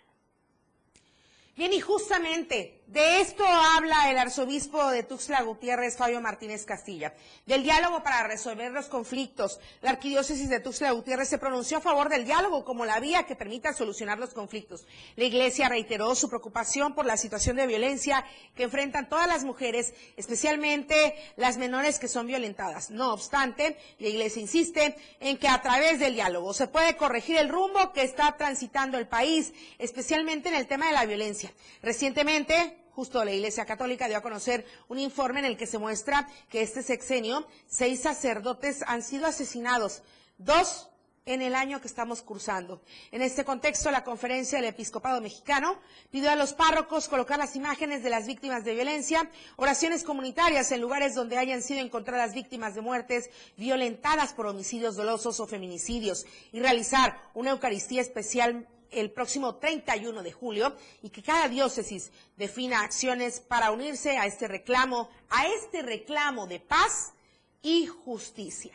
Bien, 1.58 1.74
y 1.74 1.82
justamente 1.82 2.77
de 2.88 3.20
esto 3.20 3.46
habla 3.46 4.10
el 4.10 4.18
arzobispo 4.18 4.90
de 4.90 5.04
Tuxtla 5.04 5.42
Gutiérrez, 5.42 5.98
Fabio 5.98 6.22
Martínez 6.22 6.66
Castilla, 6.66 7.14
del 7.46 7.64
diálogo 7.64 8.02
para 8.02 8.26
resolver 8.28 8.72
los 8.72 8.88
conflictos. 8.88 9.60
La 9.82 9.92
arquidiócesis 9.92 10.50
de 10.50 10.62
Tuxtla 10.62 10.92
Gutiérrez 10.92 11.28
se 11.28 11.38
pronunció 11.38 11.78
a 11.78 11.82
favor 11.82 12.08
del 12.08 12.24
diálogo 12.24 12.64
como 12.64 12.86
la 12.86 13.02
vía 13.02 13.24
que 13.24 13.36
permita 13.36 13.74
solucionar 13.74 14.20
los 14.20 14.34
conflictos. 14.34 14.88
La 15.18 15.26
iglesia 15.26 15.68
reiteró 15.68 16.16
su 16.16 16.30
preocupación 16.30 16.96
por 16.96 17.06
la 17.06 17.18
situación 17.18 17.58
de 17.58 17.68
violencia 17.68 18.26
que 18.56 18.64
enfrentan 18.64 19.10
todas 19.10 19.28
las 19.28 19.44
mujeres, 19.44 19.94
especialmente 20.16 21.14
las 21.36 21.58
menores 21.58 22.00
que 22.00 22.08
son 22.08 22.26
violentadas. 22.26 22.90
No 22.90 23.12
obstante, 23.12 23.78
la 24.00 24.08
iglesia 24.08 24.42
insiste 24.42 24.96
en 25.20 25.38
que 25.38 25.50
a 25.50 25.62
través 25.62 26.00
del 26.00 26.14
diálogo 26.14 26.54
se 26.54 26.68
puede 26.68 26.96
corregir 26.96 27.38
el 27.38 27.50
rumbo 27.50 27.92
que 27.92 28.04
está 28.04 28.38
transitando 28.38 28.98
el 28.98 29.08
país, 29.08 29.54
especialmente 29.78 30.48
en 30.48 30.56
el 30.56 30.68
tema 30.68 30.88
de 30.88 30.94
la 30.94 31.06
violencia. 31.06 31.52
Recientemente, 31.82 32.77
justo 32.98 33.24
la 33.24 33.32
Iglesia 33.32 33.64
Católica 33.64 34.08
dio 34.08 34.18
a 34.18 34.24
conocer 34.24 34.66
un 34.88 34.98
informe 34.98 35.38
en 35.38 35.46
el 35.46 35.56
que 35.56 35.68
se 35.68 35.78
muestra 35.78 36.28
que 36.50 36.64
este 36.64 36.82
sexenio, 36.82 37.46
seis 37.68 38.02
sacerdotes 38.02 38.84
han 38.88 39.04
sido 39.04 39.28
asesinados, 39.28 40.02
dos 40.40 40.90
en 41.28 41.44
el 41.44 41.54
año 41.54 41.80
que 41.80 41.88
estamos 41.88 42.24
cursando. 42.24 42.82
En 43.12 43.22
este 43.22 43.46
contexto, 43.46 43.92
la 43.92 44.04
Conferencia 44.04 44.58
del 44.58 44.70
Episcopado 44.70 45.22
Mexicano 45.22 45.78
pidió 46.10 46.32
a 46.32 46.36
los 46.36 46.54
párrocos 46.54 47.08
colocar 47.08 47.38
las 47.38 47.56
imágenes 47.56 48.02
de 48.02 48.10
las 48.10 48.26
víctimas 48.26 48.66
de 48.66 48.74
violencia, 48.74 49.30
oraciones 49.58 50.04
comunitarias 50.04 50.72
en 50.72 50.82
lugares 50.82 51.14
donde 51.14 51.38
hayan 51.38 51.62
sido 51.62 51.82
encontradas 51.82 52.34
víctimas 52.34 52.74
de 52.74 52.82
muertes 52.82 53.30
violentadas 53.58 54.34
por 54.34 54.48
homicidios 54.48 54.96
dolosos 54.96 55.40
o 55.40 55.46
feminicidios 55.46 56.26
y 56.52 56.62
realizar 56.62 57.16
una 57.36 57.52
Eucaristía 57.52 58.02
especial 58.02 58.68
el 58.92 59.12
próximo 59.12 59.56
31 59.56 60.24
de 60.24 60.32
julio 60.32 60.76
y 61.02 61.10
que 61.10 61.24
cada 61.24 61.48
diócesis 61.48 62.12
defina 62.36 62.82
acciones 62.82 63.40
para 63.40 63.72
unirse 63.72 64.18
a 64.18 64.26
este 64.26 64.48
reclamo, 64.48 65.10
a 65.30 65.48
este 65.48 65.82
reclamo 65.82 66.48
de 66.48 66.60
paz 66.60 67.14
y 67.62 67.88
justicia. 67.88 68.74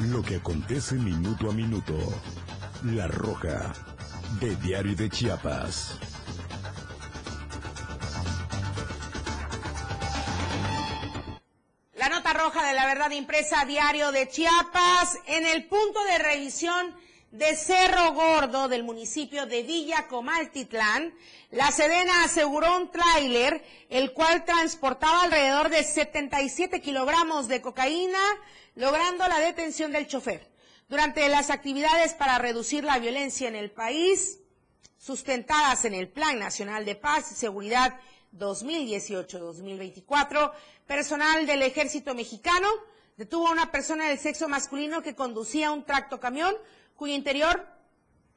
Lo 0.00 0.22
que 0.22 0.36
acontece 0.36 0.94
minuto 0.94 1.50
a 1.50 1.52
minuto. 1.52 1.94
La 2.84 3.08
Roja, 3.08 3.72
de 4.40 4.54
Diario 4.56 4.94
de 4.94 5.10
Chiapas. 5.10 5.98
Roja 12.48 12.66
de 12.66 12.72
la 12.72 12.86
verdad 12.86 13.10
impresa 13.10 13.66
diario 13.66 14.10
de 14.10 14.26
Chiapas 14.26 15.18
en 15.26 15.44
el 15.44 15.66
punto 15.66 16.02
de 16.04 16.16
revisión 16.16 16.96
de 17.30 17.54
Cerro 17.54 18.14
Gordo 18.14 18.68
del 18.68 18.84
municipio 18.84 19.44
de 19.44 19.62
Villa 19.64 20.06
Comaltitlán, 20.08 21.12
la 21.50 21.70
Sedena 21.70 22.24
aseguró 22.24 22.74
un 22.78 22.90
tráiler 22.90 23.62
el 23.90 24.14
cual 24.14 24.46
transportaba 24.46 25.24
alrededor 25.24 25.68
de 25.68 25.84
77 25.84 26.80
kilogramos 26.80 27.48
de 27.48 27.60
cocaína, 27.60 28.18
logrando 28.76 29.28
la 29.28 29.40
detención 29.40 29.92
del 29.92 30.06
chofer. 30.06 30.50
Durante 30.88 31.28
las 31.28 31.50
actividades 31.50 32.14
para 32.14 32.38
reducir 32.38 32.82
la 32.82 32.98
violencia 32.98 33.46
en 33.46 33.56
el 33.56 33.70
país, 33.70 34.38
sustentadas 34.96 35.84
en 35.84 35.92
el 35.92 36.08
Plan 36.08 36.38
Nacional 36.38 36.86
de 36.86 36.94
Paz 36.94 37.30
y 37.30 37.34
Seguridad 37.34 38.00
2018-2024, 38.36 40.52
personal 40.86 41.46
del 41.46 41.62
ejército 41.62 42.14
mexicano 42.14 42.68
detuvo 43.16 43.48
a 43.48 43.52
una 43.52 43.70
persona 43.70 44.08
del 44.08 44.18
sexo 44.18 44.48
masculino 44.48 45.02
que 45.02 45.14
conducía 45.14 45.72
un 45.72 45.84
tracto 45.84 46.20
camión 46.20 46.54
cuyo 46.96 47.14
interior 47.14 47.66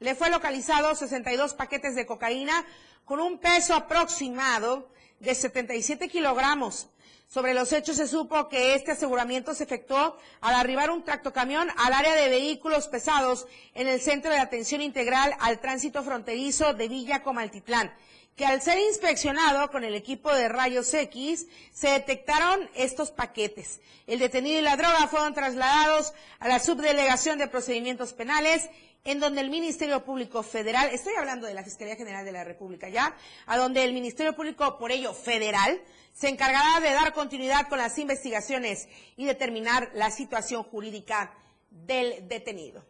le 0.00 0.14
fue 0.14 0.30
localizado 0.30 0.94
62 0.94 1.54
paquetes 1.54 1.94
de 1.94 2.06
cocaína 2.06 2.64
con 3.04 3.20
un 3.20 3.38
peso 3.38 3.74
aproximado 3.74 4.90
de 5.20 5.34
77 5.34 6.08
kilogramos. 6.08 6.88
Sobre 7.28 7.54
los 7.54 7.72
hechos 7.72 7.96
se 7.96 8.08
supo 8.08 8.48
que 8.48 8.74
este 8.74 8.92
aseguramiento 8.92 9.54
se 9.54 9.64
efectuó 9.64 10.18
al 10.40 10.54
arribar 10.54 10.90
un 10.90 11.02
tractocamión 11.02 11.68
al 11.78 11.92
área 11.92 12.14
de 12.14 12.28
vehículos 12.28 12.88
pesados 12.88 13.46
en 13.74 13.88
el 13.88 14.00
Centro 14.00 14.30
de 14.30 14.38
Atención 14.38 14.82
Integral 14.82 15.34
al 15.40 15.60
Tránsito 15.60 16.02
Fronterizo 16.02 16.74
de 16.74 16.88
Villa 16.88 17.22
Comaltitlán 17.22 17.92
que 18.36 18.46
al 18.46 18.62
ser 18.62 18.78
inspeccionado 18.78 19.70
con 19.70 19.84
el 19.84 19.94
equipo 19.94 20.32
de 20.34 20.48
rayos 20.48 20.92
X, 20.94 21.46
se 21.72 21.88
detectaron 21.88 22.68
estos 22.74 23.10
paquetes. 23.10 23.80
El 24.06 24.18
detenido 24.18 24.58
y 24.58 24.62
la 24.62 24.76
droga 24.76 25.06
fueron 25.08 25.34
trasladados 25.34 26.14
a 26.38 26.48
la 26.48 26.58
Subdelegación 26.58 27.38
de 27.38 27.48
Procedimientos 27.48 28.12
Penales, 28.12 28.68
en 29.04 29.20
donde 29.20 29.40
el 29.40 29.50
Ministerio 29.50 30.04
Público 30.04 30.42
Federal, 30.42 30.88
estoy 30.92 31.14
hablando 31.16 31.46
de 31.46 31.54
la 31.54 31.64
Fiscalía 31.64 31.96
General 31.96 32.24
de 32.24 32.32
la 32.32 32.44
República 32.44 32.88
ya, 32.88 33.14
a 33.46 33.56
donde 33.56 33.84
el 33.84 33.92
Ministerio 33.92 34.34
Público, 34.34 34.78
por 34.78 34.92
ello 34.92 35.12
federal, 35.12 35.82
se 36.12 36.28
encargará 36.28 36.80
de 36.80 36.92
dar 36.92 37.12
continuidad 37.12 37.68
con 37.68 37.78
las 37.78 37.98
investigaciones 37.98 38.88
y 39.16 39.24
determinar 39.24 39.90
la 39.94 40.10
situación 40.10 40.62
jurídica 40.62 41.34
del 41.70 42.28
detenido. 42.28 42.84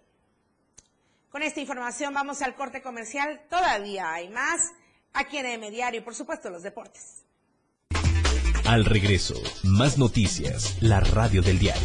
Con 1.31 1.43
esta 1.43 1.61
información 1.61 2.13
vamos 2.13 2.43
al 2.43 2.55
corte 2.55 2.83
comercial. 2.83 3.41
Todavía 3.49 4.13
hay 4.13 4.29
más 4.29 4.73
aquí 5.13 5.39
en 5.39 5.47
M 5.47 5.71
Diario 5.71 6.01
y 6.01 6.05
por 6.05 6.15
supuesto 6.15 6.51
los 6.51 6.63
deportes. 6.63 7.25
Al 8.65 8.85
regreso, 8.85 9.35
más 9.65 9.99
noticias, 9.99 10.77
la 10.81 11.01
radio 11.01 11.43
del 11.43 11.59
diario. 11.59 11.83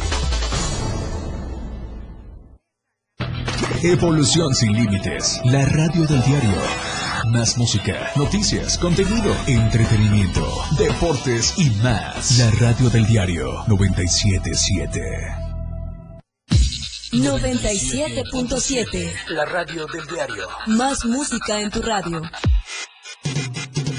Evolución 3.82 4.54
sin 4.54 4.72
límites, 4.72 5.40
la 5.44 5.64
radio 5.64 6.06
del 6.06 6.22
diario. 6.22 6.54
Más 7.32 7.58
música, 7.58 8.10
noticias, 8.16 8.78
contenido, 8.78 9.34
entretenimiento, 9.46 10.46
deportes 10.78 11.54
y 11.58 11.68
más. 11.82 12.38
La 12.38 12.50
radio 12.52 12.88
del 12.90 13.06
diario 13.06 13.64
977. 13.66 15.00
97.7. 17.12 19.12
La 19.28 19.44
radio 19.44 19.86
del 19.86 20.06
diario. 20.06 20.48
Más 20.66 21.04
música 21.04 21.60
en 21.60 21.70
tu 21.70 21.82
radio. 21.82 22.22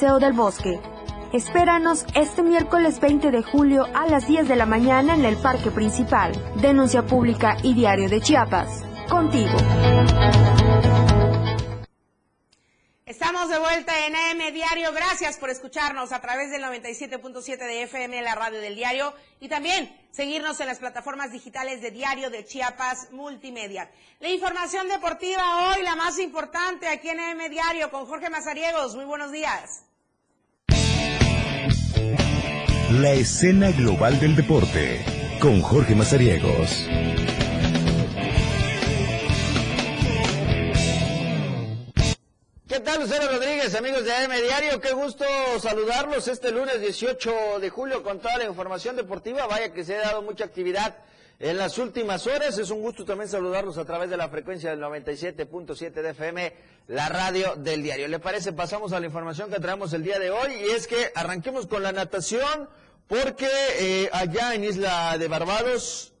Paseo 0.00 0.18
del 0.18 0.32
Bosque. 0.32 0.80
Espéranos 1.34 2.06
este 2.14 2.42
miércoles 2.42 3.00
20 3.00 3.30
de 3.30 3.42
julio 3.42 3.84
a 3.94 4.06
las 4.06 4.26
10 4.26 4.48
de 4.48 4.56
la 4.56 4.64
mañana 4.64 5.14
en 5.14 5.26
el 5.26 5.36
Parque 5.36 5.70
Principal. 5.70 6.32
Denuncia 6.62 7.02
Pública 7.02 7.58
y 7.62 7.74
Diario 7.74 8.08
de 8.08 8.22
Chiapas. 8.22 8.82
Contigo. 9.10 9.54
Estamos 13.04 13.50
de 13.50 13.58
vuelta 13.58 14.06
en 14.06 14.16
AM 14.16 14.54
Diario. 14.54 14.90
Gracias 14.92 15.36
por 15.36 15.50
escucharnos 15.50 16.12
a 16.12 16.20
través 16.22 16.50
del 16.50 16.62
97.7 16.62 17.58
de 17.58 17.82
FM, 17.82 18.22
la 18.22 18.34
radio 18.34 18.58
del 18.58 18.76
diario, 18.76 19.12
y 19.38 19.50
también 19.50 19.94
seguirnos 20.12 20.58
en 20.60 20.68
las 20.68 20.78
plataformas 20.78 21.30
digitales 21.30 21.82
de 21.82 21.90
Diario 21.90 22.30
de 22.30 22.46
Chiapas 22.46 23.12
Multimedia. 23.12 23.90
La 24.20 24.30
información 24.30 24.88
deportiva 24.88 25.74
hoy, 25.74 25.82
la 25.82 25.94
más 25.94 26.18
importante 26.18 26.88
aquí 26.88 27.10
en 27.10 27.20
AM 27.20 27.50
Diario, 27.50 27.90
con 27.90 28.06
Jorge 28.06 28.30
Mazariegos. 28.30 28.96
Muy 28.96 29.04
buenos 29.04 29.30
días. 29.30 29.89
La 32.92 33.12
escena 33.12 33.70
global 33.72 34.18
del 34.18 34.34
deporte 34.34 35.04
con 35.40 35.60
Jorge 35.60 35.94
Mazariegos. 35.94 36.86
¿Qué 42.66 42.80
tal, 42.80 43.00
Lucero 43.00 43.28
Rodríguez, 43.30 43.74
amigos 43.74 44.04
de 44.04 44.12
AM 44.12 44.32
Diario? 44.32 44.80
Qué 44.80 44.92
gusto 44.92 45.24
saludarlos 45.60 46.28
este 46.28 46.50
lunes 46.50 46.80
18 46.80 47.60
de 47.60 47.70
julio 47.70 48.02
con 48.02 48.20
toda 48.20 48.38
la 48.38 48.44
información 48.44 48.96
deportiva. 48.96 49.46
Vaya 49.46 49.72
que 49.72 49.84
se 49.84 49.96
ha 49.96 50.00
dado 50.00 50.22
mucha 50.22 50.44
actividad 50.44 50.96
en 51.40 51.56
las 51.56 51.78
últimas 51.78 52.26
horas. 52.26 52.58
Es 52.58 52.70
un 52.70 52.82
gusto 52.82 53.04
también 53.04 53.28
saludarlos 53.28 53.78
a 53.78 53.84
través 53.84 54.10
de 54.10 54.16
la 54.16 54.28
frecuencia 54.28 54.70
del 54.70 54.80
97.7 54.80 55.90
de 55.90 56.10
FM, 56.10 56.54
la 56.88 57.08
radio 57.08 57.56
del 57.56 57.82
diario. 57.82 58.06
¿Le 58.06 58.20
parece? 58.20 58.52
Pasamos 58.52 58.92
a 58.92 59.00
la 59.00 59.06
información 59.06 59.50
que 59.50 59.58
traemos 59.58 59.92
el 59.94 60.04
día 60.04 60.18
de 60.18 60.30
hoy 60.30 60.52
y 60.52 60.70
es 60.70 60.86
que 60.86 61.10
arranquemos 61.14 61.66
con 61.66 61.82
la 61.82 61.92
natación 61.92 62.68
porque 63.08 63.48
eh, 63.78 64.10
allá 64.12 64.54
en 64.54 64.64
Isla 64.64 65.16
de 65.18 65.26
Barbados 65.26 66.12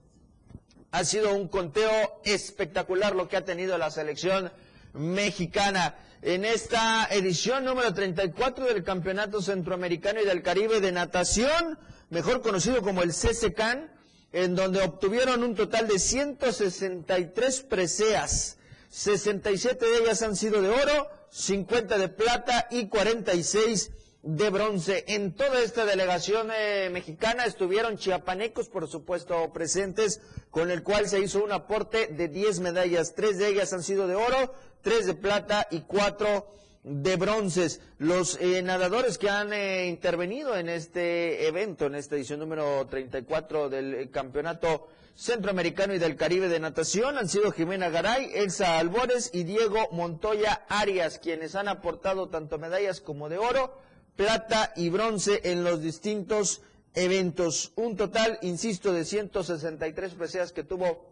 ha 0.90 1.04
sido 1.04 1.34
un 1.34 1.46
conteo 1.46 2.20
espectacular 2.24 3.14
lo 3.14 3.28
que 3.28 3.36
ha 3.36 3.44
tenido 3.44 3.78
la 3.78 3.92
selección 3.92 4.50
mexicana 4.92 5.94
en 6.22 6.44
esta 6.44 7.06
edición 7.10 7.64
número 7.64 7.94
34 7.94 8.66
del 8.66 8.82
Campeonato 8.82 9.40
Centroamericano 9.40 10.20
y 10.20 10.24
del 10.24 10.42
Caribe 10.42 10.80
de 10.80 10.90
Natación, 10.90 11.78
mejor 12.08 12.42
conocido 12.42 12.82
como 12.82 13.02
el 13.02 13.12
CCCAN, 13.12 13.88
en 14.32 14.54
donde 14.54 14.82
obtuvieron 14.82 15.42
un 15.42 15.54
total 15.54 15.88
de 15.88 15.98
163 15.98 17.60
preseas. 17.62 18.58
67 18.90 19.84
de 19.84 19.98
ellas 19.98 20.22
han 20.22 20.36
sido 20.36 20.62
de 20.62 20.68
oro, 20.70 21.08
50 21.30 21.98
de 21.98 22.08
plata 22.08 22.66
y 22.70 22.88
46 22.88 23.90
de 24.22 24.50
bronce. 24.50 25.04
En 25.08 25.34
toda 25.34 25.60
esta 25.60 25.84
delegación 25.84 26.50
eh, 26.54 26.90
mexicana 26.92 27.44
estuvieron 27.44 27.96
chiapanecos, 27.96 28.68
por 28.68 28.88
supuesto, 28.88 29.52
presentes, 29.52 30.20
con 30.50 30.70
el 30.70 30.82
cual 30.82 31.08
se 31.08 31.20
hizo 31.20 31.42
un 31.42 31.52
aporte 31.52 32.08
de 32.08 32.28
10 32.28 32.60
medallas. 32.60 33.14
Tres 33.14 33.38
de 33.38 33.48
ellas 33.48 33.72
han 33.72 33.82
sido 33.82 34.06
de 34.06 34.16
oro, 34.16 34.54
tres 34.82 35.06
de 35.06 35.14
plata 35.14 35.66
y 35.70 35.80
cuatro 35.80 36.46
de 36.82 37.16
bronces. 37.16 37.80
Los 37.98 38.38
eh, 38.40 38.62
nadadores 38.62 39.18
que 39.18 39.28
han 39.28 39.52
eh, 39.52 39.86
intervenido 39.86 40.56
en 40.56 40.68
este 40.68 41.46
evento, 41.46 41.86
en 41.86 41.94
esta 41.94 42.16
edición 42.16 42.40
número 42.40 42.86
34 42.86 43.68
del 43.68 43.94
eh, 43.94 44.10
Campeonato 44.10 44.88
Centroamericano 45.14 45.94
y 45.94 45.98
del 45.98 46.16
Caribe 46.16 46.48
de 46.48 46.60
Natación, 46.60 47.18
han 47.18 47.28
sido 47.28 47.52
Jimena 47.52 47.90
Garay, 47.90 48.30
Elsa 48.34 48.78
Albores 48.78 49.30
y 49.34 49.44
Diego 49.44 49.88
Montoya 49.92 50.64
Arias, 50.68 51.18
quienes 51.18 51.54
han 51.54 51.68
aportado 51.68 52.28
tanto 52.28 52.58
medallas 52.58 53.00
como 53.00 53.28
de 53.28 53.38
oro, 53.38 53.78
plata 54.16 54.72
y 54.76 54.88
bronce 54.88 55.40
en 55.44 55.62
los 55.62 55.82
distintos 55.82 56.62
eventos. 56.94 57.72
Un 57.76 57.96
total, 57.96 58.38
insisto, 58.42 58.92
de 58.92 59.04
163 59.04 60.14
preseas 60.14 60.52
que 60.52 60.64
tuvo 60.64 61.09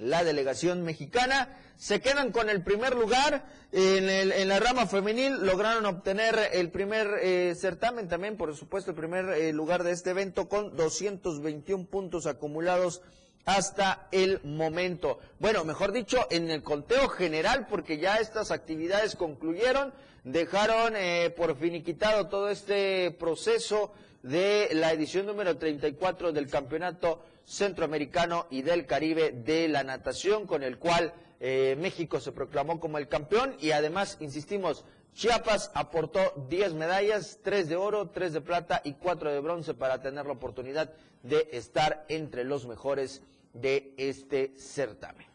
la 0.00 0.24
delegación 0.24 0.82
mexicana. 0.82 1.56
Se 1.76 2.00
quedan 2.00 2.32
con 2.32 2.50
el 2.50 2.62
primer 2.62 2.94
lugar 2.94 3.44
en, 3.72 4.08
el, 4.08 4.32
en 4.32 4.48
la 4.48 4.58
rama 4.58 4.86
femenil. 4.86 5.46
Lograron 5.46 5.86
obtener 5.86 6.50
el 6.52 6.70
primer 6.70 7.08
eh, 7.22 7.54
certamen, 7.56 8.08
también 8.08 8.36
por 8.36 8.54
supuesto 8.56 8.90
el 8.90 8.96
primer 8.96 9.26
eh, 9.30 9.52
lugar 9.52 9.84
de 9.84 9.92
este 9.92 10.10
evento 10.10 10.48
con 10.48 10.76
221 10.76 11.86
puntos 11.86 12.26
acumulados 12.26 13.02
hasta 13.44 14.08
el 14.12 14.40
momento. 14.44 15.18
Bueno, 15.38 15.64
mejor 15.64 15.92
dicho, 15.92 16.26
en 16.30 16.50
el 16.50 16.62
conteo 16.62 17.08
general, 17.08 17.66
porque 17.68 17.98
ya 17.98 18.16
estas 18.16 18.50
actividades 18.50 19.16
concluyeron, 19.16 19.92
dejaron 20.24 20.94
eh, 20.96 21.32
por 21.34 21.56
finiquitado 21.56 22.28
todo 22.28 22.50
este 22.50 23.10
proceso 23.12 23.92
de 24.22 24.68
la 24.72 24.92
edición 24.92 25.26
número 25.26 25.56
34 25.56 26.32
del 26.32 26.48
Campeonato 26.48 27.22
Centroamericano 27.44 28.46
y 28.50 28.62
del 28.62 28.86
Caribe 28.86 29.32
de 29.32 29.68
la 29.68 29.82
Natación, 29.82 30.46
con 30.46 30.62
el 30.62 30.78
cual 30.78 31.12
eh, 31.40 31.76
México 31.78 32.20
se 32.20 32.32
proclamó 32.32 32.78
como 32.80 32.98
el 32.98 33.08
campeón 33.08 33.56
y 33.60 33.70
además, 33.70 34.18
insistimos, 34.20 34.84
Chiapas 35.14 35.70
aportó 35.74 36.20
10 36.48 36.74
medallas, 36.74 37.40
3 37.42 37.68
de 37.68 37.76
oro, 37.76 38.10
3 38.10 38.32
de 38.32 38.40
plata 38.40 38.80
y 38.84 38.92
4 38.94 39.32
de 39.32 39.40
bronce 39.40 39.74
para 39.74 40.00
tener 40.00 40.26
la 40.26 40.32
oportunidad 40.32 40.92
de 41.22 41.48
estar 41.52 42.04
entre 42.08 42.44
los 42.44 42.66
mejores 42.66 43.22
de 43.52 43.94
este 43.96 44.52
certamen. 44.56 45.29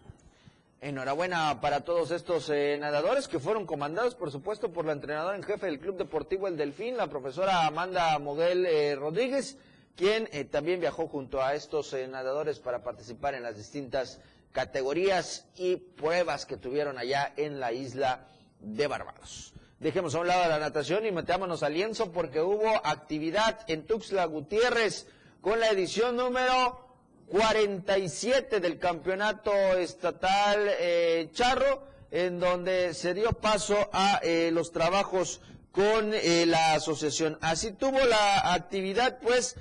Enhorabuena 0.86 1.61
para 1.61 1.83
todos 1.83 2.11
estos 2.11 2.47
eh, 2.51 2.77
nadadores 2.79 3.27
que 3.27 3.39
fueron 3.39 3.65
comandados, 3.65 4.13
por 4.13 4.29
supuesto, 4.29 4.71
por 4.71 4.86
la 4.86 4.91
entrenadora 4.91 5.36
en 5.36 5.41
jefe 5.41 5.65
del 5.65 5.79
Club 5.79 5.97
Deportivo 5.97 6.47
El 6.47 6.57
Delfín, 6.57 6.95
la 6.95 7.07
profesora 7.07 7.65
Amanda 7.65 8.19
Moguel 8.19 8.67
eh, 8.67 8.93
Rodríguez, 8.95 9.57
quien 9.95 10.29
eh, 10.31 10.45
también 10.45 10.79
viajó 10.79 11.07
junto 11.07 11.41
a 11.41 11.55
estos 11.55 11.95
nadadores 12.11 12.59
para 12.59 12.83
participar 12.83 13.33
en 13.33 13.41
las 13.41 13.57
distintas 13.57 14.21
categorías 14.51 15.47
y 15.55 15.77
pruebas 15.77 16.45
que 16.45 16.55
tuvieron 16.55 16.99
allá 16.99 17.33
en 17.36 17.59
la 17.59 17.73
isla 17.73 18.27
de 18.59 18.86
Barbados. 18.86 19.55
Dejemos 19.79 20.13
a 20.13 20.19
un 20.19 20.27
lado 20.27 20.47
la 20.47 20.59
natación 20.59 21.03
y 21.07 21.11
metámonos 21.11 21.63
al 21.63 21.73
lienzo 21.73 22.11
porque 22.11 22.41
hubo 22.41 22.69
actividad 22.83 23.61
en 23.65 23.88
Tuxtla 23.88 24.25
Gutiérrez 24.25 25.07
con 25.41 25.59
la 25.59 25.69
edición 25.69 26.15
número 26.15 26.84
47 27.28 28.59
del 28.59 28.78
campeonato 28.78 29.51
estatal 29.78 30.69
eh, 30.80 31.30
Charro, 31.34 31.84
en 32.11 32.39
donde 32.39 32.93
se 32.93 33.13
dio 33.13 33.32
paso 33.34 33.89
a 33.91 34.19
eh, 34.23 34.51
los 34.53 34.71
trabajos 34.71 35.41
con 35.71 36.13
eh, 36.13 36.45
la 36.45 36.73
asociación. 36.73 37.38
Así 37.41 37.71
tuvo 37.71 37.99
la 38.05 38.53
actividad, 38.53 39.19
pues, 39.19 39.55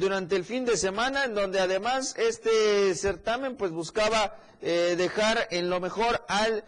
durante 0.00 0.34
el 0.34 0.44
fin 0.44 0.64
de 0.64 0.76
semana, 0.76 1.24
en 1.24 1.34
donde 1.36 1.60
además 1.60 2.16
este 2.18 2.92
certamen, 2.96 3.56
pues, 3.56 3.70
buscaba 3.70 4.36
dejar 4.60 5.46
en 5.52 5.70
lo 5.70 5.78
mejor 5.78 6.24
al, 6.26 6.64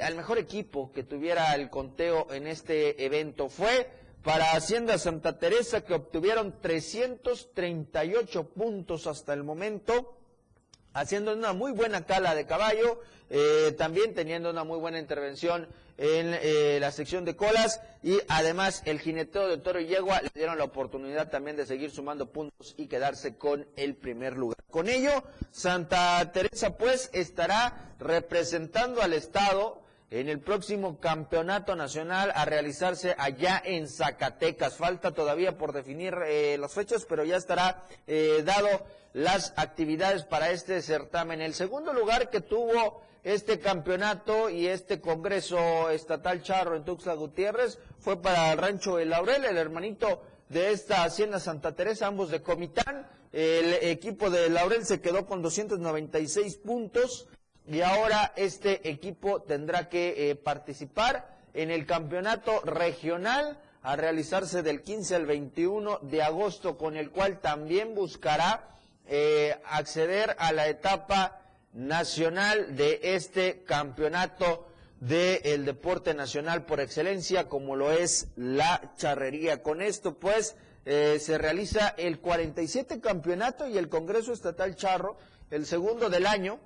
al 0.00 0.14
mejor 0.16 0.38
equipo 0.38 0.90
que 0.92 1.04
tuviera 1.04 1.54
el 1.54 1.70
conteo 1.70 2.26
en 2.32 2.48
este 2.48 3.04
evento. 3.04 3.48
Fue 3.48 3.88
para 4.28 4.52
Hacienda 4.52 4.98
Santa 4.98 5.38
Teresa 5.38 5.80
que 5.86 5.94
obtuvieron 5.94 6.60
338 6.60 8.44
puntos 8.50 9.06
hasta 9.06 9.32
el 9.32 9.42
momento 9.42 10.18
haciendo 10.92 11.32
una 11.32 11.54
muy 11.54 11.72
buena 11.72 12.04
cala 12.04 12.34
de 12.34 12.44
caballo, 12.44 13.00
eh, 13.30 13.74
también 13.78 14.12
teniendo 14.12 14.50
una 14.50 14.64
muy 14.64 14.78
buena 14.78 14.98
intervención 14.98 15.66
en 15.96 16.36
eh, 16.42 16.76
la 16.78 16.92
sección 16.92 17.24
de 17.24 17.36
colas 17.36 17.80
y 18.02 18.18
además 18.28 18.82
el 18.84 19.00
jineteo 19.00 19.48
de 19.48 19.56
toro 19.56 19.80
y 19.80 19.86
yegua 19.86 20.20
le 20.20 20.28
dieron 20.34 20.58
la 20.58 20.64
oportunidad 20.64 21.30
también 21.30 21.56
de 21.56 21.64
seguir 21.64 21.90
sumando 21.90 22.30
puntos 22.30 22.74
y 22.76 22.86
quedarse 22.86 23.38
con 23.38 23.66
el 23.76 23.94
primer 23.94 24.36
lugar. 24.36 24.58
Con 24.70 24.90
ello, 24.90 25.24
Santa 25.52 26.30
Teresa 26.32 26.76
pues 26.76 27.08
estará 27.14 27.94
representando 27.98 29.00
al 29.00 29.14
Estado 29.14 29.87
en 30.10 30.28
el 30.28 30.40
próximo 30.40 30.98
campeonato 30.98 31.76
nacional 31.76 32.32
a 32.34 32.44
realizarse 32.44 33.14
allá 33.18 33.60
en 33.64 33.88
Zacatecas. 33.88 34.76
Falta 34.76 35.12
todavía 35.12 35.58
por 35.58 35.72
definir 35.72 36.14
eh, 36.26 36.56
las 36.58 36.72
fechas, 36.72 37.04
pero 37.06 37.24
ya 37.24 37.36
estará 37.36 37.82
eh, 38.06 38.42
dado 38.44 38.68
las 39.12 39.52
actividades 39.56 40.24
para 40.24 40.50
este 40.50 40.80
certamen. 40.80 41.40
El 41.40 41.54
segundo 41.54 41.92
lugar 41.92 42.30
que 42.30 42.40
tuvo 42.40 43.02
este 43.22 43.58
campeonato 43.58 44.48
y 44.48 44.66
este 44.66 45.00
congreso 45.00 45.90
estatal 45.90 46.42
charro 46.42 46.76
en 46.76 46.84
Tuxtla 46.84 47.14
Gutiérrez 47.14 47.78
fue 47.98 48.22
para 48.22 48.52
el 48.52 48.58
rancho 48.58 48.98
El 48.98 49.10
Laurel, 49.10 49.44
el 49.44 49.58
hermanito 49.58 50.22
de 50.48 50.72
esta 50.72 51.04
hacienda 51.04 51.38
Santa 51.38 51.74
Teresa, 51.74 52.06
ambos 52.06 52.30
de 52.30 52.40
Comitán. 52.40 53.06
El 53.30 53.74
equipo 53.82 54.30
de 54.30 54.48
Laurel 54.48 54.86
se 54.86 55.02
quedó 55.02 55.26
con 55.26 55.42
296 55.42 56.56
puntos 56.58 57.28
y 57.68 57.82
ahora 57.82 58.32
este 58.36 58.88
equipo 58.88 59.42
tendrá 59.42 59.88
que 59.88 60.30
eh, 60.30 60.36
participar 60.36 61.36
en 61.52 61.70
el 61.70 61.86
campeonato 61.86 62.60
regional 62.62 63.58
a 63.82 63.94
realizarse 63.96 64.62
del 64.62 64.82
15 64.82 65.16
al 65.16 65.26
21 65.26 65.98
de 66.02 66.22
agosto, 66.22 66.78
con 66.78 66.96
el 66.96 67.10
cual 67.10 67.40
también 67.40 67.94
buscará 67.94 68.68
eh, 69.06 69.60
acceder 69.66 70.34
a 70.38 70.52
la 70.52 70.68
etapa 70.68 71.40
nacional 71.72 72.74
de 72.74 73.00
este 73.02 73.62
campeonato 73.64 74.66
del 75.00 75.64
deporte 75.64 76.14
nacional 76.14 76.64
por 76.64 76.80
excelencia, 76.80 77.48
como 77.48 77.76
lo 77.76 77.92
es 77.92 78.28
la 78.36 78.92
charrería. 78.96 79.62
Con 79.62 79.80
esto, 79.80 80.18
pues, 80.18 80.56
eh, 80.86 81.18
se 81.20 81.38
realiza 81.38 81.94
el 81.98 82.18
47 82.18 83.00
campeonato 83.00 83.68
y 83.68 83.78
el 83.78 83.88
Congreso 83.88 84.32
Estatal 84.32 84.74
Charro, 84.74 85.16
el 85.50 85.66
segundo 85.66 86.10
del 86.10 86.26
año, 86.26 86.58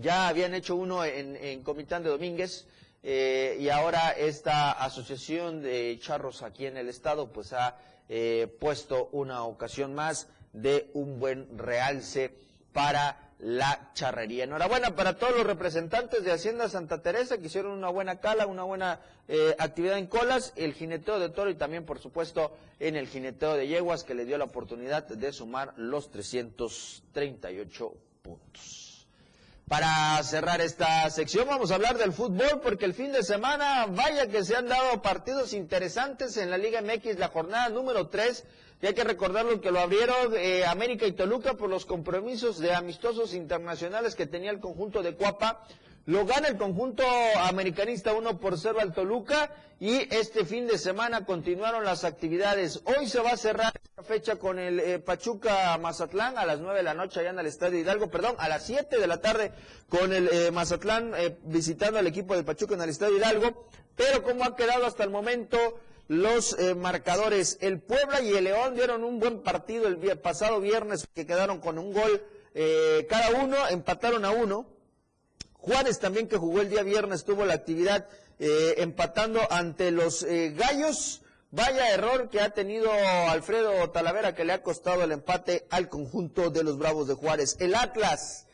ya 0.00 0.28
habían 0.28 0.54
hecho 0.54 0.76
uno 0.76 1.04
en, 1.04 1.62
Comitán 1.62 2.02
de 2.02 2.10
Domínguez 2.10 2.66
eh, 3.02 3.56
y 3.60 3.68
ahora 3.68 4.10
esta 4.10 4.72
asociación 4.72 5.62
de 5.62 5.98
charros 6.00 6.42
aquí 6.42 6.66
en 6.66 6.76
el 6.76 6.88
estado 6.88 7.32
pues 7.32 7.52
ha 7.52 7.76
eh, 8.08 8.54
puesto 8.60 9.08
una 9.12 9.44
ocasión 9.44 9.94
más 9.94 10.28
de 10.52 10.90
un 10.94 11.18
buen 11.18 11.58
realce 11.58 12.32
para 12.72 13.26
la 13.38 13.90
charrería. 13.94 14.44
Enhorabuena 14.44 14.96
para 14.96 15.18
todos 15.18 15.36
los 15.36 15.46
representantes 15.46 16.24
de 16.24 16.32
Hacienda 16.32 16.68
Santa 16.68 17.02
Teresa 17.02 17.38
que 17.38 17.46
hicieron 17.46 17.72
una 17.72 17.90
buena 17.90 18.20
cala, 18.20 18.46
una 18.46 18.62
buena 18.62 19.00
eh, 19.28 19.54
actividad 19.58 19.98
en 19.98 20.06
colas, 20.06 20.52
el 20.56 20.72
jineteo 20.72 21.18
de 21.18 21.28
toro 21.28 21.50
y 21.50 21.54
también, 21.54 21.84
por 21.84 21.98
supuesto, 21.98 22.56
en 22.80 22.96
el 22.96 23.08
jineteo 23.08 23.54
de 23.54 23.66
yeguas 23.66 24.04
que 24.04 24.14
le 24.14 24.24
dio 24.24 24.38
la 24.38 24.44
oportunidad 24.44 25.06
de 25.06 25.32
sumar 25.32 25.74
los 25.76 26.10
338 26.10 27.94
puntos. 28.22 28.85
Para 29.68 30.22
cerrar 30.22 30.60
esta 30.60 31.10
sección 31.10 31.48
vamos 31.48 31.72
a 31.72 31.74
hablar 31.74 31.98
del 31.98 32.12
fútbol 32.12 32.60
porque 32.62 32.84
el 32.84 32.94
fin 32.94 33.10
de 33.10 33.24
semana, 33.24 33.86
vaya 33.86 34.28
que 34.28 34.44
se 34.44 34.54
han 34.54 34.68
dado 34.68 35.02
partidos 35.02 35.52
interesantes 35.52 36.36
en 36.36 36.50
la 36.50 36.56
Liga 36.56 36.80
MX, 36.82 37.18
la 37.18 37.30
jornada 37.30 37.68
número 37.68 38.06
3, 38.06 38.44
y 38.80 38.86
hay 38.86 38.94
que 38.94 39.02
recordarlo 39.02 39.60
que 39.60 39.72
lo 39.72 39.80
abrieron 39.80 40.34
eh, 40.36 40.64
América 40.64 41.04
y 41.04 41.12
Toluca 41.14 41.54
por 41.54 41.68
los 41.68 41.84
compromisos 41.84 42.60
de 42.60 42.74
amistosos 42.74 43.34
internacionales 43.34 44.14
que 44.14 44.26
tenía 44.26 44.52
el 44.52 44.60
conjunto 44.60 45.02
de 45.02 45.16
Cuapa. 45.16 45.66
Lo 46.06 46.24
gana 46.24 46.46
el 46.46 46.56
conjunto 46.56 47.02
americanista 47.48 48.12
1 48.12 48.38
por 48.38 48.56
0 48.56 48.78
al 48.80 48.92
Toluca 48.92 49.50
y 49.80 50.06
este 50.14 50.44
fin 50.44 50.68
de 50.68 50.78
semana 50.78 51.26
continuaron 51.26 51.82
las 51.82 52.04
actividades. 52.04 52.80
Hoy 52.84 53.08
se 53.08 53.18
va 53.18 53.32
a 53.32 53.36
cerrar 53.36 53.72
esta 53.82 54.04
fecha 54.04 54.36
con 54.36 54.60
el 54.60 54.78
eh, 54.78 55.00
Pachuca 55.00 55.76
Mazatlán 55.78 56.38
a 56.38 56.46
las 56.46 56.60
9 56.60 56.76
de 56.76 56.82
la 56.84 56.94
noche 56.94 57.18
allá 57.18 57.30
en 57.30 57.40
el 57.40 57.46
Estadio 57.46 57.80
Hidalgo, 57.80 58.08
perdón, 58.08 58.36
a 58.38 58.48
las 58.48 58.64
7 58.66 59.00
de 59.00 59.06
la 59.08 59.20
tarde 59.20 59.50
con 59.88 60.12
el 60.12 60.28
eh, 60.28 60.52
Mazatlán 60.52 61.12
eh, 61.16 61.38
visitando 61.42 61.98
al 61.98 62.06
equipo 62.06 62.36
del 62.36 62.44
Pachuca 62.44 62.74
en 62.74 62.82
el 62.82 62.90
Estadio 62.90 63.16
Hidalgo. 63.16 63.66
Pero 63.96 64.22
como 64.22 64.44
ha 64.44 64.54
quedado 64.54 64.86
hasta 64.86 65.02
el 65.02 65.10
momento 65.10 65.58
los 66.06 66.56
marcadores, 66.76 67.58
el 67.60 67.80
Puebla 67.80 68.20
y 68.20 68.32
el 68.32 68.44
León 68.44 68.76
dieron 68.76 69.02
un 69.02 69.18
buen 69.18 69.42
partido 69.42 69.88
el 69.88 69.98
pasado 70.20 70.60
viernes 70.60 71.08
que 71.12 71.26
quedaron 71.26 71.58
con 71.58 71.78
un 71.78 71.92
gol 71.92 72.22
cada 73.08 73.42
uno, 73.42 73.56
empataron 73.68 74.24
a 74.24 74.30
uno 74.30 74.75
Juárez 75.66 75.98
también 75.98 76.28
que 76.28 76.36
jugó 76.36 76.60
el 76.60 76.70
día 76.70 76.84
viernes 76.84 77.24
tuvo 77.24 77.44
la 77.44 77.54
actividad 77.54 78.06
eh, 78.38 78.74
empatando 78.78 79.40
ante 79.50 79.90
los 79.90 80.22
eh, 80.22 80.54
Gallos. 80.56 81.22
Vaya 81.50 81.90
error 81.92 82.30
que 82.30 82.40
ha 82.40 82.50
tenido 82.50 82.88
Alfredo 83.28 83.90
Talavera 83.90 84.32
que 84.32 84.44
le 84.44 84.52
ha 84.52 84.62
costado 84.62 85.02
el 85.02 85.10
empate 85.10 85.66
al 85.70 85.88
conjunto 85.88 86.50
de 86.50 86.62
los 86.62 86.78
Bravos 86.78 87.08
de 87.08 87.14
Juárez. 87.14 87.56
El 87.58 87.74
Atlas, 87.74 88.46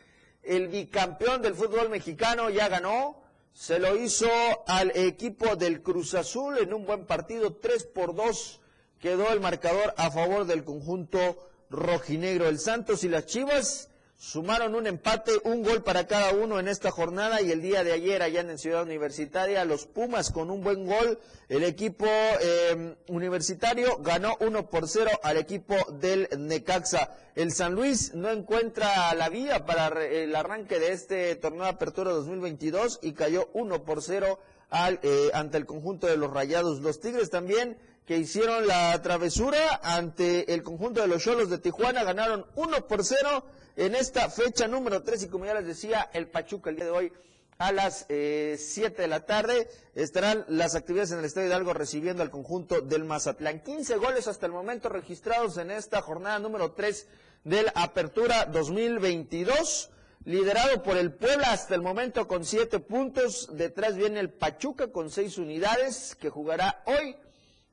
el 0.42 0.68
bicampeón 0.68 1.42
del 1.42 1.54
fútbol 1.54 1.90
mexicano, 1.90 2.48
ya 2.48 2.68
ganó. 2.68 3.22
Se 3.52 3.78
lo 3.78 3.94
hizo 3.96 4.30
al 4.66 4.90
equipo 4.96 5.56
del 5.56 5.82
Cruz 5.82 6.14
Azul 6.14 6.56
en 6.56 6.72
un 6.72 6.86
buen 6.86 7.04
partido, 7.04 7.54
3 7.56 7.84
por 7.94 8.14
2 8.14 8.60
quedó 8.98 9.30
el 9.32 9.40
marcador 9.40 9.92
a 9.98 10.10
favor 10.10 10.46
del 10.46 10.64
conjunto 10.64 11.50
rojinegro. 11.68 12.48
El 12.48 12.58
Santos 12.58 13.04
y 13.04 13.08
las 13.08 13.26
Chivas 13.26 13.90
sumaron 14.22 14.76
un 14.76 14.86
empate, 14.86 15.32
un 15.42 15.64
gol 15.64 15.82
para 15.82 16.06
cada 16.06 16.32
uno 16.32 16.60
en 16.60 16.68
esta 16.68 16.92
jornada 16.92 17.42
y 17.42 17.50
el 17.50 17.60
día 17.60 17.82
de 17.82 17.90
ayer 17.90 18.22
allá 18.22 18.42
en 18.42 18.56
Ciudad 18.56 18.84
Universitaria, 18.84 19.64
los 19.64 19.86
Pumas 19.86 20.30
con 20.30 20.48
un 20.48 20.62
buen 20.62 20.86
gol, 20.86 21.18
el 21.48 21.64
equipo 21.64 22.06
eh, 22.06 22.94
universitario 23.08 23.98
ganó 23.98 24.36
1 24.38 24.70
por 24.70 24.86
0 24.88 25.10
al 25.24 25.38
equipo 25.38 25.74
del 25.98 26.28
Necaxa. 26.38 27.10
El 27.34 27.50
San 27.50 27.74
Luis 27.74 28.14
no 28.14 28.30
encuentra 28.30 29.12
la 29.16 29.28
vía 29.28 29.66
para 29.66 29.88
el 30.04 30.36
arranque 30.36 30.78
de 30.78 30.92
este 30.92 31.34
torneo 31.34 31.64
de 31.64 31.70
apertura 31.70 32.12
2022 32.12 33.00
y 33.02 33.14
cayó 33.14 33.50
1 33.54 33.82
por 33.82 34.02
0 34.02 34.38
al, 34.70 35.00
eh, 35.02 35.30
ante 35.34 35.58
el 35.58 35.66
conjunto 35.66 36.06
de 36.06 36.16
los 36.16 36.30
Rayados. 36.30 36.80
Los 36.80 37.00
Tigres 37.00 37.28
también 37.28 37.76
que 38.06 38.18
hicieron 38.18 38.66
la 38.66 39.00
travesura 39.02 39.80
ante 39.82 40.52
el 40.52 40.62
conjunto 40.62 41.00
de 41.00 41.08
los 41.08 41.22
Cholos 41.22 41.50
de 41.50 41.58
Tijuana, 41.58 42.04
ganaron 42.04 42.46
1 42.56 42.88
por 42.88 43.04
0 43.04 43.44
en 43.76 43.94
esta 43.94 44.28
fecha 44.28 44.66
número 44.66 45.02
3 45.02 45.24
y 45.24 45.28
como 45.28 45.46
ya 45.46 45.54
les 45.54 45.66
decía, 45.66 46.10
el 46.12 46.28
Pachuca 46.28 46.70
el 46.70 46.76
día 46.76 46.86
de 46.86 46.90
hoy 46.90 47.12
a 47.58 47.70
las 47.70 48.06
eh, 48.08 48.56
7 48.58 49.02
de 49.02 49.08
la 49.08 49.24
tarde 49.24 49.68
estarán 49.94 50.44
las 50.48 50.74
actividades 50.74 51.12
en 51.12 51.20
el 51.20 51.24
Estadio 51.24 51.46
Hidalgo 51.46 51.72
recibiendo 51.72 52.22
al 52.22 52.30
conjunto 52.30 52.80
del 52.80 53.04
Mazatlán. 53.04 53.60
15 53.60 53.96
goles 53.96 54.26
hasta 54.26 54.46
el 54.46 54.52
momento 54.52 54.88
registrados 54.88 55.56
en 55.58 55.70
esta 55.70 56.02
jornada 56.02 56.40
número 56.40 56.72
3 56.72 57.06
del 57.44 57.70
Apertura 57.74 58.46
2022 58.46 59.90
liderado 60.24 60.82
por 60.82 60.96
el 60.96 61.12
Puebla 61.12 61.52
hasta 61.52 61.74
el 61.74 61.82
momento 61.82 62.26
con 62.26 62.44
7 62.44 62.80
puntos. 62.80 63.48
Detrás 63.52 63.96
viene 63.96 64.20
el 64.20 64.30
Pachuca 64.30 64.88
con 64.88 65.10
6 65.10 65.38
unidades 65.38 66.16
que 66.16 66.30
jugará 66.30 66.82
hoy 66.86 67.16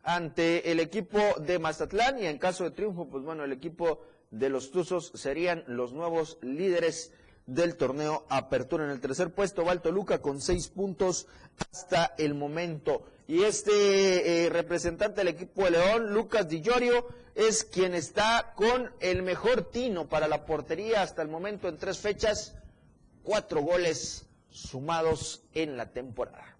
ante 0.03 0.71
el 0.71 0.79
equipo 0.79 1.19
de 1.39 1.59
Mazatlán 1.59 2.19
y 2.19 2.25
en 2.25 2.37
caso 2.37 2.63
de 2.63 2.71
triunfo, 2.71 3.09
pues 3.09 3.23
bueno, 3.23 3.43
el 3.43 3.51
equipo 3.51 4.01
de 4.31 4.49
los 4.49 4.71
Tuzos 4.71 5.11
serían 5.15 5.63
los 5.67 5.93
nuevos 5.93 6.37
líderes 6.41 7.11
del 7.45 7.75
torneo 7.75 8.25
Apertura. 8.29 8.85
En 8.85 8.91
el 8.91 9.01
tercer 9.01 9.33
puesto 9.33 9.65
va 9.65 9.73
el 9.73 9.81
Toluca 9.81 10.21
con 10.21 10.41
seis 10.41 10.67
puntos 10.67 11.27
hasta 11.71 12.13
el 12.17 12.35
momento. 12.35 13.03
Y 13.27 13.43
este 13.43 14.45
eh, 14.45 14.49
representante 14.49 15.21
del 15.21 15.29
equipo 15.29 15.63
de 15.63 15.71
León, 15.71 16.13
Lucas 16.13 16.47
Di 16.47 16.61
Llorio, 16.61 17.07
es 17.35 17.63
quien 17.63 17.93
está 17.93 18.53
con 18.55 18.91
el 18.99 19.23
mejor 19.23 19.69
tino 19.69 20.09
para 20.09 20.27
la 20.27 20.45
portería 20.45 21.01
hasta 21.01 21.21
el 21.21 21.27
momento 21.27 21.67
en 21.67 21.77
tres 21.77 21.99
fechas, 21.99 22.55
cuatro 23.23 23.61
goles 23.61 24.25
sumados 24.49 25.43
en 25.53 25.77
la 25.77 25.91
temporada. 25.91 26.58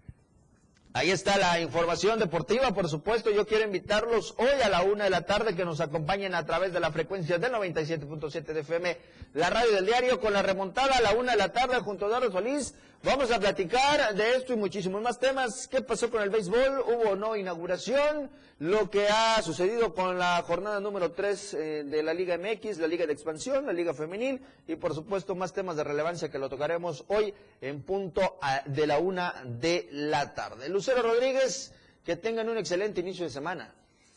Ahí 0.92 1.12
está 1.12 1.38
la 1.38 1.60
información 1.60 2.18
deportiva, 2.18 2.74
por 2.74 2.90
supuesto. 2.90 3.30
Yo 3.30 3.46
quiero 3.46 3.64
invitarlos 3.64 4.34
hoy 4.40 4.60
a 4.64 4.70
la 4.70 4.82
una 4.82 5.04
de 5.04 5.12
la 5.12 5.22
tarde 5.22 5.56
que 5.56 5.64
nos 5.64 5.82
acompañen 5.82 6.34
a 6.34 6.48
través 6.48 6.74
de 6.74 6.80
la 6.80 6.92
frecuencia 6.92 7.38
del 7.38 7.52
97.7 7.52 8.42
de 8.54 8.62
FM, 8.62 8.98
la 9.36 9.52
radio 9.52 9.72
del 9.72 9.86
diario, 9.86 10.20
con 10.20 10.34
la 10.34 10.42
remontada 10.42 10.96
a 10.98 11.02
la 11.02 11.12
una 11.12 11.34
de 11.34 11.38
la 11.38 11.54
tarde 11.54 11.80
junto 11.82 12.06
a 12.06 12.08
Eduardo 12.08 12.32
Solís. 12.32 12.74
Vamos 13.02 13.32
a 13.32 13.40
platicar 13.40 14.14
de 14.14 14.36
esto 14.36 14.52
y 14.52 14.58
muchísimos 14.58 15.02
más 15.02 15.18
temas. 15.18 15.70
¿Qué 15.70 15.82
pasó 15.82 16.12
con 16.12 16.22
el 16.22 16.30
béisbol? 16.30 16.82
¿Hubo 16.82 17.12
o 17.12 17.16
no 17.16 17.38
inauguración? 17.38 18.30
Lo 18.60 18.92
que 18.92 19.08
ha 19.08 19.42
sucedido 19.42 19.94
con 19.94 20.20
la 20.20 20.42
jornada 20.42 20.82
número 20.82 21.14
3 21.14 21.54
eh, 21.54 21.84
de 21.86 22.04
la 22.04 22.14
Liga 22.14 22.38
MX, 22.38 22.78
la 22.78 22.88
Liga 22.88 23.06
de 23.08 23.14
Expansión, 23.14 23.66
la 23.66 23.72
Liga 23.72 23.94
Femenil 23.94 24.42
y 24.68 24.76
por 24.76 24.94
supuesto 24.94 25.34
más 25.34 25.54
temas 25.54 25.78
de 25.78 25.86
relevancia 25.86 26.30
que 26.30 26.40
lo 26.40 26.50
tocaremos 26.50 27.06
hoy 27.08 27.34
en 27.62 27.84
punto 27.84 28.38
de 28.66 28.86
la 28.86 29.00
una 29.00 29.44
de 29.46 29.88
la 29.92 30.34
tarde. 30.34 30.68
Lucero 30.68 31.02
Rodríguez, 31.02 31.72
que 32.04 32.18
tengan 32.18 32.50
un 32.50 32.58
excelente 32.58 33.00
inicio 33.00 33.24
de 33.24 33.32
semana. 33.32 33.74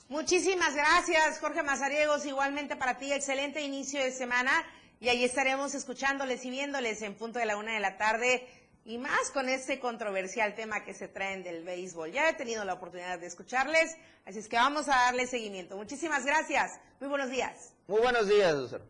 Muchísimas 0.08 0.74
gracias, 0.74 1.38
Jorge 1.38 1.62
Mazariegos. 1.62 2.26
Igualmente 2.26 2.74
para 2.74 2.98
ti, 2.98 3.12
excelente 3.12 3.60
inicio 3.60 4.02
de 4.02 4.10
semana. 4.10 4.50
Y 4.98 5.08
ahí 5.08 5.24
estaremos 5.24 5.74
escuchándoles 5.74 6.44
y 6.44 6.50
viéndoles 6.50 7.02
en 7.02 7.14
punto 7.14 7.38
de 7.38 7.46
la 7.46 7.56
una 7.56 7.74
de 7.74 7.80
la 7.80 7.96
tarde 7.96 8.46
y 8.84 8.98
más 8.98 9.30
con 9.30 9.48
este 9.48 9.78
controversial 9.78 10.54
tema 10.54 10.84
que 10.84 10.94
se 10.94 11.08
traen 11.08 11.42
del 11.42 11.64
béisbol. 11.64 12.10
Ya 12.10 12.28
he 12.28 12.34
tenido 12.34 12.64
la 12.64 12.74
oportunidad 12.74 13.18
de 13.18 13.26
escucharles, 13.26 13.96
así 14.24 14.40
es 14.40 14.48
que 14.48 14.56
vamos 14.56 14.88
a 14.88 14.92
darle 14.92 15.26
seguimiento. 15.26 15.76
Muchísimas 15.76 16.24
gracias. 16.24 16.80
Muy 17.00 17.08
buenos 17.08 17.30
días. 17.30 17.74
Muy 17.86 18.00
buenos 18.00 18.28
días, 18.28 18.54
Lucero. 18.54 18.84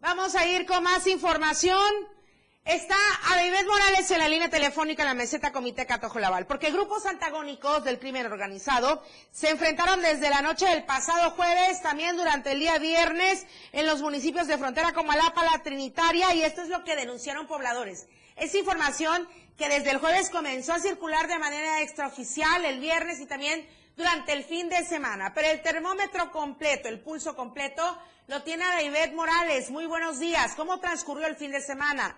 Vamos 0.00 0.34
a 0.34 0.46
ir 0.46 0.66
con 0.66 0.82
más 0.82 1.06
información. 1.06 1.80
Está 2.66 2.96
Adeibet 3.30 3.66
Morales 3.66 4.10
en 4.10 4.18
la 4.18 4.28
línea 4.28 4.48
telefónica 4.48 5.02
en 5.02 5.08
la 5.08 5.14
meseta 5.14 5.52
Comité 5.52 5.84
Catojo 5.84 6.18
Laval, 6.18 6.46
porque 6.46 6.70
grupos 6.70 7.04
antagónicos 7.04 7.84
del 7.84 7.98
crimen 7.98 8.24
organizado 8.24 9.02
se 9.30 9.50
enfrentaron 9.50 10.00
desde 10.00 10.30
la 10.30 10.40
noche 10.40 10.66
del 10.66 10.84
pasado 10.84 11.30
jueves, 11.32 11.82
también 11.82 12.16
durante 12.16 12.52
el 12.52 12.60
día 12.60 12.78
viernes, 12.78 13.46
en 13.72 13.84
los 13.84 14.00
municipios 14.00 14.46
de 14.46 14.56
frontera 14.56 14.94
como 14.94 15.12
Alapa, 15.12 15.44
La 15.44 15.62
Trinitaria, 15.62 16.34
y 16.34 16.42
esto 16.42 16.62
es 16.62 16.70
lo 16.70 16.84
que 16.84 16.96
denunciaron 16.96 17.46
pobladores. 17.46 18.06
Es 18.36 18.54
información 18.54 19.26
que 19.56 19.68
desde 19.68 19.90
el 19.90 19.98
jueves 19.98 20.30
comenzó 20.30 20.72
a 20.72 20.78
circular 20.78 21.28
de 21.28 21.38
manera 21.38 21.82
extraoficial 21.82 22.64
el 22.64 22.80
viernes 22.80 23.20
y 23.20 23.28
también 23.28 23.64
durante 23.96 24.32
el 24.32 24.42
fin 24.42 24.68
de 24.68 24.82
semana. 24.82 25.32
Pero 25.34 25.48
el 25.48 25.62
termómetro 25.62 26.30
completo, 26.32 26.88
el 26.88 27.00
pulso 27.00 27.36
completo, 27.36 27.82
lo 28.28 28.42
tiene 28.42 28.64
David 28.64 29.14
Morales. 29.14 29.70
Muy 29.70 29.86
buenos 29.86 30.18
días. 30.18 30.54
¿Cómo 30.56 30.80
transcurrió 30.80 31.26
el 31.26 31.36
fin 31.36 31.52
de 31.52 31.60
semana? 31.60 32.16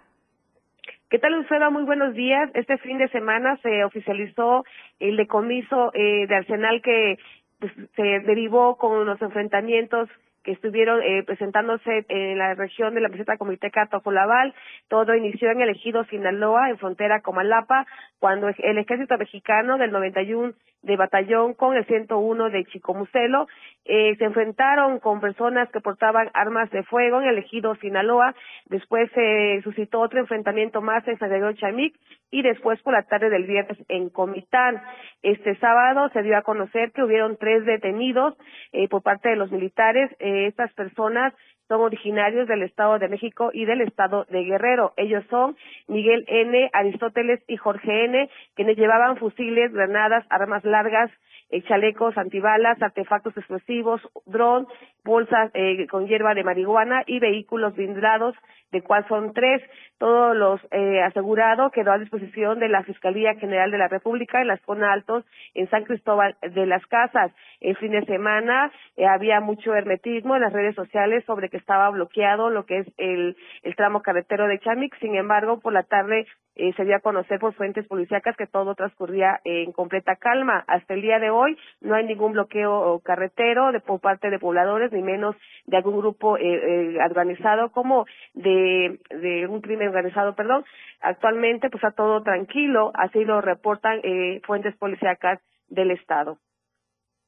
¿Qué 1.10 1.18
tal, 1.18 1.32
Lucero? 1.34 1.70
Muy 1.70 1.84
buenos 1.84 2.14
días. 2.14 2.50
Este 2.54 2.78
fin 2.78 2.98
de 2.98 3.08
semana 3.08 3.58
se 3.62 3.84
oficializó 3.84 4.64
el 4.98 5.16
decomiso 5.16 5.92
eh, 5.94 6.26
de 6.26 6.34
Arsenal 6.34 6.80
que 6.82 7.18
pues, 7.60 7.72
se 7.94 8.02
derivó 8.02 8.76
con 8.76 9.04
los 9.04 9.20
enfrentamientos 9.20 10.08
que 10.47 10.53
estuvieron 10.53 11.03
eh, 11.03 11.24
presentándose 11.24 12.07
en 12.09 12.38
la 12.38 12.55
región 12.55 12.94
de 12.94 13.01
la 13.01 13.09
meseta 13.09 13.36
Comiteca 13.36 13.88
Tojolabal. 13.88 14.55
Todo 14.88 15.16
inició 15.16 15.51
en 15.51 15.61
el 15.61 15.70
ejido 15.70 16.05
Sinaloa, 16.05 16.70
en 16.70 16.78
frontera 16.78 17.20
con 17.20 17.34
Malapa, 17.34 17.84
cuando 18.20 18.47
el 18.49 18.78
ejército 18.78 19.18
mexicano 19.18 19.76
del 19.76 19.90
91 19.90 20.55
de 20.83 20.97
batallón 20.97 21.55
con 21.55 21.77
el 21.77 21.85
101 21.87 22.51
de 22.51 22.64
Chicomucelo 22.66 23.49
eh, 23.85 24.16
se 24.18 24.24
enfrentaron 24.24 24.99
con 24.99 25.20
personas 25.20 25.70
que 25.70 25.81
portaban 25.81 26.31
armas 26.35 26.70
de 26.70 26.83
fuego 26.83 27.20
en 27.20 27.29
el 27.29 27.39
ejido 27.39 27.77
Sinaloa. 27.77 28.35
Después 28.66 29.11
se 29.12 29.61
suscitó 29.62 30.01
otro 30.01 30.18
enfrentamiento 30.18 30.83
más 30.83 31.07
en 31.07 31.18
San 31.18 31.31
Diego 31.31 31.53
Chamic 31.53 31.95
y 32.31 32.43
después 32.43 32.81
por 32.83 32.95
la 32.95 33.05
tarde 33.05 33.31
del 33.31 33.45
viernes 33.45 33.79
en 33.89 34.11
Comitán. 34.11 34.83
Este 35.22 35.57
sábado 35.57 36.09
se 36.11 36.22
dio 36.22 36.37
a 36.37 36.43
conocer 36.43 36.93
que 36.93 37.03
hubieron 37.03 37.37
tres 37.37 37.64
detenidos 37.64 38.35
eh, 38.72 38.89
por 38.89 39.03
parte 39.03 39.29
de 39.29 39.37
los 39.37 39.53
militares. 39.53 40.11
Eh, 40.18 40.47
estas 40.47 40.72
personas 40.74 41.33
son 41.68 41.80
originarios 41.80 42.48
del 42.48 42.62
Estado 42.62 42.98
de 42.98 43.08
México 43.08 43.50
y 43.52 43.64
del 43.64 43.80
Estado 43.80 44.26
de 44.30 44.44
Guerrero. 44.44 44.92
Ellos 44.96 45.24
son 45.30 45.56
Miguel 45.88 46.24
N., 46.28 46.70
Aristóteles 46.72 47.40
y 47.48 47.56
Jorge 47.56 48.04
N., 48.04 48.30
quienes 48.54 48.76
llevaban 48.76 49.16
fusiles, 49.16 49.72
granadas, 49.72 50.24
armas 50.30 50.64
largas, 50.64 51.10
eh, 51.51 51.62
chalecos 51.62 52.16
antibalas, 52.18 52.80
artefactos 52.82 53.36
explosivos, 53.36 54.01
dron, 54.24 54.66
bolsas 55.05 55.51
eh, 55.55 55.86
con 55.86 56.07
hierba 56.07 56.34
de 56.34 56.44
marihuana 56.44 57.05
y 57.07 57.20
vehículos 57.20 57.74
blindados, 57.74 58.34
de 58.72 58.82
cual 58.82 59.07
son 59.09 59.32
tres. 59.32 59.62
Todos 59.99 60.36
los 60.36 60.61
eh, 60.72 61.01
asegurados 61.03 61.72
quedó 61.72 61.92
a 61.92 61.99
disposición 61.99 62.59
de 62.59 62.68
la 62.68 62.82
Fiscalía 62.82 63.34
General 63.36 63.70
de 63.70 63.78
la 63.78 63.88
República 63.88 64.40
en 64.40 64.49
las 64.49 64.61
zona 64.62 64.92
altos 64.92 65.24
en 65.55 65.70
San 65.70 65.84
Cristóbal 65.84 66.36
de 66.42 66.66
las 66.66 66.84
Casas. 66.86 67.32
El 67.61 67.76
fin 67.76 67.92
de 67.92 68.05
semana 68.05 68.70
eh, 68.97 69.07
había 69.07 69.40
mucho 69.40 69.74
hermetismo 69.74 70.34
en 70.34 70.42
las 70.42 70.53
redes 70.53 70.74
sociales 70.74 71.24
sobre 71.24 71.49
que 71.49 71.57
estaba 71.57 71.88
bloqueado 71.90 72.51
lo 72.51 72.66
que 72.66 72.78
es 72.78 72.86
el, 72.99 73.36
el 73.62 73.76
tramo 73.76 74.03
carretero 74.03 74.47
de 74.49 74.59
Chamix. 74.59 74.99
Sin 74.99 75.14
embargo, 75.14 75.61
por 75.61 75.72
la 75.72 75.84
tarde 75.84 76.26
eh, 76.57 76.72
se 76.76 76.84
dio 76.84 76.96
a 76.96 77.00
conocer 77.00 77.38
por 77.38 77.54
fuentes 77.54 77.86
policíacas 77.86 78.36
que 78.36 78.46
todo 78.46 78.74
transcurría 78.74 79.40
en 79.44 79.72
completa 79.72 80.16
calma. 80.16 80.64
Hasta 80.66 80.94
el 80.94 81.02
día 81.02 81.18
de 81.18 81.30
hoy 81.30 81.57
no 81.80 81.94
hay 81.94 82.07
ningún 82.07 82.32
bloqueo 82.32 82.98
carretero 83.00 83.72
de, 83.72 83.80
por 83.80 84.00
parte 84.00 84.30
de 84.30 84.38
pobladores, 84.38 84.90
ni 84.92 85.02
menos 85.02 85.36
de 85.66 85.76
algún 85.76 85.98
grupo 85.98 86.36
eh, 86.38 86.98
organizado 87.04 87.70
como 87.70 88.07
de, 88.34 88.98
de 89.11 89.46
un 89.46 89.61
crimen 89.61 89.88
organizado, 89.88 90.34
perdón. 90.34 90.64
Actualmente, 91.00 91.68
pues 91.70 91.82
está 91.84 91.94
todo 91.94 92.22
tranquilo, 92.22 92.90
así 92.94 93.24
lo 93.24 93.40
reportan 93.40 94.00
eh, 94.02 94.40
fuentes 94.46 94.74
policíacas 94.76 95.40
del 95.68 95.90
Estado. 95.90 96.38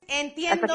Entiendo, 0.08 0.66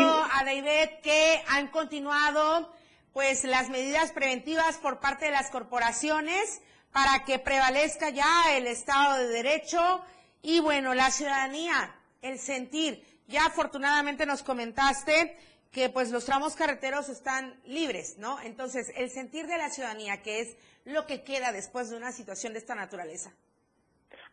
David 0.45 0.89
que 1.01 1.41
han 1.49 1.67
continuado 1.67 2.69
pues 3.13 3.43
las 3.45 3.69
medidas 3.69 4.11
preventivas 4.11 4.77
por 4.77 4.99
parte 4.99 5.25
de 5.25 5.31
las 5.31 5.49
corporaciones 5.49 6.61
para 6.93 7.25
que 7.25 7.39
prevalezca 7.39 8.11
ya 8.11 8.55
el 8.55 8.67
Estado 8.67 9.17
de 9.17 9.27
Derecho 9.27 10.01
y 10.41 10.59
bueno, 10.59 10.93
la 10.93 11.11
ciudadanía, 11.11 11.95
el 12.21 12.39
sentir. 12.39 13.03
Ya 13.27 13.47
afortunadamente 13.47 14.25
nos 14.25 14.43
comentaste 14.43 15.37
que 15.71 15.89
pues 15.89 16.11
los 16.11 16.25
tramos 16.25 16.55
carreteros 16.55 17.09
están 17.09 17.59
libres, 17.65 18.17
¿no? 18.19 18.39
Entonces, 18.41 18.91
el 18.95 19.09
sentir 19.09 19.47
de 19.47 19.57
la 19.57 19.71
ciudadanía, 19.71 20.21
que 20.21 20.41
es 20.41 20.55
lo 20.85 21.07
que 21.07 21.23
queda 21.23 21.51
después 21.51 21.89
de 21.89 21.97
una 21.97 22.11
situación 22.11 22.53
de 22.53 22.59
esta 22.59 22.75
naturaleza. 22.75 23.33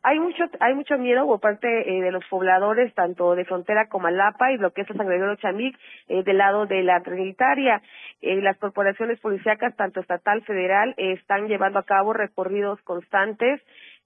Hay 0.03 0.19
mucho 0.19 0.45
hay 0.61 0.75
mucho 0.75 0.97
miedo 0.97 1.27
por 1.27 1.41
parte 1.41 1.69
eh, 1.69 2.01
de 2.01 2.11
los 2.11 2.25
pobladores 2.27 2.95
tanto 2.95 3.35
de 3.35 3.45
frontera 3.45 3.89
como 3.89 4.07
Alapa 4.07 4.51
y 4.51 4.57
lo 4.57 4.73
que 4.73 4.83
es 4.83 4.89
San 4.89 5.07
Gregorio 5.07 5.37
Chamic 5.37 5.79
eh, 6.09 6.23
del 6.23 6.39
lado 6.39 6.67
de 6.67 6.83
la 6.83 7.03
Trinitaria. 7.03 7.83
Eh, 8.23 8.41
las 8.41 8.57
corporaciones 8.59 9.21
policíacas 9.21 9.77
tanto 9.77 10.01
estatal 10.01 10.43
federal 10.43 10.95
están 10.97 11.49
llevando 11.49 11.79
a 11.79 11.85
cabo 11.85 12.13
recorridos 12.13 12.81
constantes 12.83 13.61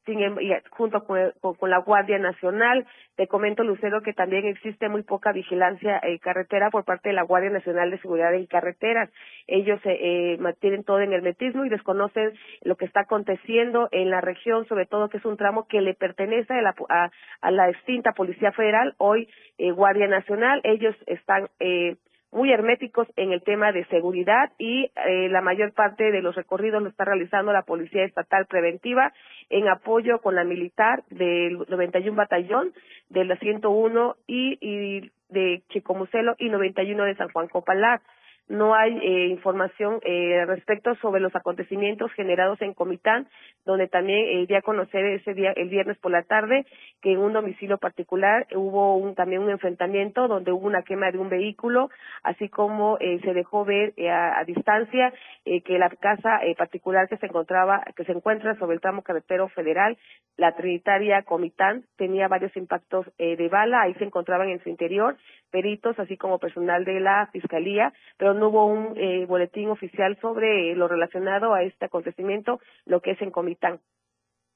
y 0.07 0.53
junto 0.71 1.05
con, 1.05 1.33
con, 1.41 1.71
la 1.71 1.79
Guardia 1.79 2.19
Nacional. 2.19 2.87
Te 3.17 3.27
comento, 3.27 3.63
Lucero, 3.63 4.03
que 4.03 4.13
también 4.13 4.45
existe 4.47 4.89
muy 4.89 5.03
poca 5.03 5.33
vigilancia 5.33 6.01
en 6.03 6.19
carretera 6.19 6.71
por 6.71 6.85
parte 6.85 7.11
de 7.11 7.15
la 7.15 7.23
Guardia 7.23 7.51
Nacional 7.51 7.91
de 7.91 7.99
Seguridad 7.99 8.35
en 8.35 8.47
Carreteras. 8.47 9.11
Ellos 9.47 9.81
eh, 9.85 9.99
eh, 10.01 10.37
mantienen 10.39 10.85
todo 10.85 11.01
en 11.01 11.13
el 11.13 11.23
metismo 11.23 11.65
y 11.65 11.69
desconocen 11.69 12.33
lo 12.63 12.77
que 12.77 12.85
está 12.85 13.01
aconteciendo 13.01 13.89
en 13.93 14.11
la 14.11 14.21
región, 14.21 14.67
sobre 14.67 14.87
todo 14.87 15.09
que 15.09 15.19
es 15.19 15.25
un 15.25 15.37
tramo 15.37 15.67
que 15.69 15.81
le 15.81 15.95
pertenece 15.95 16.55
a 16.55 16.63
la, 16.63 16.75
a, 16.89 17.11
a 17.41 17.51
la 17.51 17.71
extinta 17.71 18.13
Policía 18.13 18.53
Federal, 18.53 18.95
hoy 18.99 19.29
eh, 19.59 19.71
Guardia 19.71 20.09
Nacional. 20.09 20.61
Ellos 20.65 20.95
están 21.07 21.49
eh, 21.61 21.97
muy 22.35 22.53
herméticos 22.53 23.07
en 23.17 23.33
el 23.33 23.43
tema 23.43 23.71
de 23.71 23.85
seguridad 23.87 24.51
y 24.59 24.91
eh, 25.07 25.29
la 25.31 25.41
mayor 25.41 25.73
parte 25.73 26.11
de 26.11 26.21
los 26.21 26.35
recorridos 26.35 26.83
lo 26.83 26.89
está 26.89 27.05
realizando 27.05 27.53
la 27.53 27.63
Policía 27.63 28.05
Estatal 28.05 28.47
Preventiva 28.47 29.13
en 29.51 29.69
apoyo 29.69 30.21
con 30.21 30.35
la 30.35 30.45
militar 30.45 31.05
del 31.11 31.59
91 31.69 32.17
Batallón, 32.17 32.73
de 33.09 33.25
la 33.25 33.37
101 33.37 34.17
y, 34.27 34.59
y 34.61 35.13
de 35.29 35.63
Chicomucelo 35.71 36.35
y 36.39 36.49
91 36.49 37.05
de 37.05 37.17
San 37.17 37.29
Juan 37.31 37.49
Copalar 37.49 38.01
no 38.49 38.75
hay 38.75 38.99
eh, 38.99 39.29
información 39.29 40.01
eh, 40.03 40.45
respecto 40.47 40.95
sobre 40.97 41.21
los 41.21 41.35
acontecimientos 41.35 42.13
generados 42.13 42.61
en 42.61 42.75
Comitán, 42.75 43.27
donde 43.65 43.89
también 43.89 44.27
eh, 44.29 44.47
di 44.47 44.55
a 44.55 44.63
conocer 44.63 45.05
ese 45.05 45.35
día, 45.35 45.53
el 45.57 45.69
viernes 45.69 45.99
por 45.99 46.13
la 46.13 46.23
tarde, 46.23 46.67
que 47.01 47.13
en 47.13 47.19
un 47.19 47.33
domicilio 47.33 47.79
particular 47.79 48.47
hubo 48.55 48.97
un, 48.97 49.15
también 49.15 49.43
un 49.43 49.51
enfrentamiento 49.51 50.29
donde 50.29 50.53
hubo 50.53 50.67
una 50.67 50.83
quema 50.83 51.11
de 51.11 51.19
un 51.19 51.29
vehículo, 51.29 51.91
así 52.23 52.49
como 52.49 52.99
eh, 53.01 53.21
se 53.23 53.33
dejó 53.33 53.65
ver 53.65 53.95
eh, 53.97 54.11
a, 54.11 54.39
a, 54.39 54.45
distancia 54.45 55.13
eh, 55.45 55.63
que 55.63 55.79
la 55.79 55.89
casa 55.91 56.41
particular 56.59 57.09
que 57.09 57.17
se 57.17 57.27
encontraba, 57.27 57.83
que 57.97 58.05
se 58.05 58.13
encuentra 58.13 58.55
sobre 58.57 58.75
el 58.75 58.81
tramo 58.81 59.03
carretero 59.03 59.49
federal, 59.49 59.97
la 60.37 60.55
Trinitaria 60.55 61.23
Comitán, 61.23 61.85
tenía 61.97 62.29
varios 62.29 62.55
impactos 62.57 63.07
de 63.19 63.49
bala, 63.49 63.83
ahí 63.83 63.95
se 63.95 64.05
encontraban 64.05 64.49
en 64.49 64.63
su 64.63 64.69
interior 64.69 65.17
peritos, 65.55 65.97
así 66.01 66.17
como 66.17 66.41
personal 66.41 66.85
de 66.85 66.99
la 66.99 67.29
Fiscalía, 67.33 67.93
pero 68.19 68.34
no 68.35 68.49
hubo 68.49 68.67
un 68.67 68.97
eh, 68.97 69.27
boletín 69.27 69.71
oficial 69.71 70.19
sobre 70.21 70.75
lo 70.75 70.89
relacionado 70.89 71.55
a 71.55 71.63
este 71.63 71.87
acontecimiento, 71.87 72.61
lo 72.85 73.01
que 73.01 73.13
es 73.13 73.23
en 73.23 73.31
Comitán. 73.31 73.81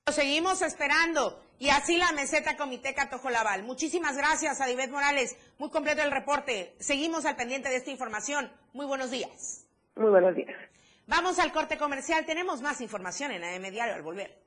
Seguimos 0.06 0.62
esperando 0.62 1.38
y 1.58 1.68
así 1.68 1.98
la 1.98 2.12
meseta 2.12 2.56
Comité 2.56 2.94
Laval. 3.30 3.64
Muchísimas 3.64 4.16
gracias 4.16 4.60
a 4.60 4.66
Divet 4.66 4.90
Morales. 4.90 5.36
Muy 5.58 5.70
completo 5.70 6.02
el 6.02 6.10
reporte. 6.10 6.74
Seguimos 6.78 7.26
al 7.26 7.36
pendiente 7.36 7.68
de 7.68 7.76
esta 7.76 7.90
información. 7.90 8.50
Muy 8.72 8.86
buenos 8.86 9.10
días. 9.10 9.66
Muy 9.96 10.10
buenos 10.10 10.34
días. 10.34 10.54
Vamos 11.06 11.38
al 11.38 11.52
corte 11.52 11.76
comercial. 11.76 12.24
Tenemos 12.26 12.62
más 12.62 12.80
información 12.80 13.32
en 13.32 13.44
AM 13.44 13.70
Diario 13.70 13.94
al 13.94 14.02
volver. 14.02 14.38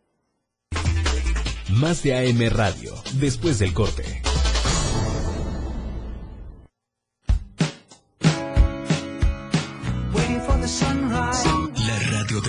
Más 1.69 2.03
de 2.03 2.15
AM 2.15 2.55
Radio, 2.55 2.93
después 3.19 3.59
del 3.59 3.73
corte. 3.73 4.21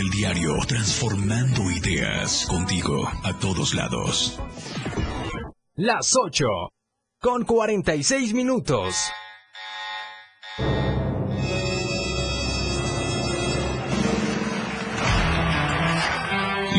Del 0.02 0.10
diario, 0.10 0.56
transformando 0.66 1.70
ideas 1.70 2.46
contigo 2.46 3.08
a 3.22 3.38
todos 3.38 3.74
lados. 3.74 4.40
Las 5.74 6.16
8, 6.16 6.46
con 7.20 7.44
46 7.44 8.34
minutos. 8.34 9.12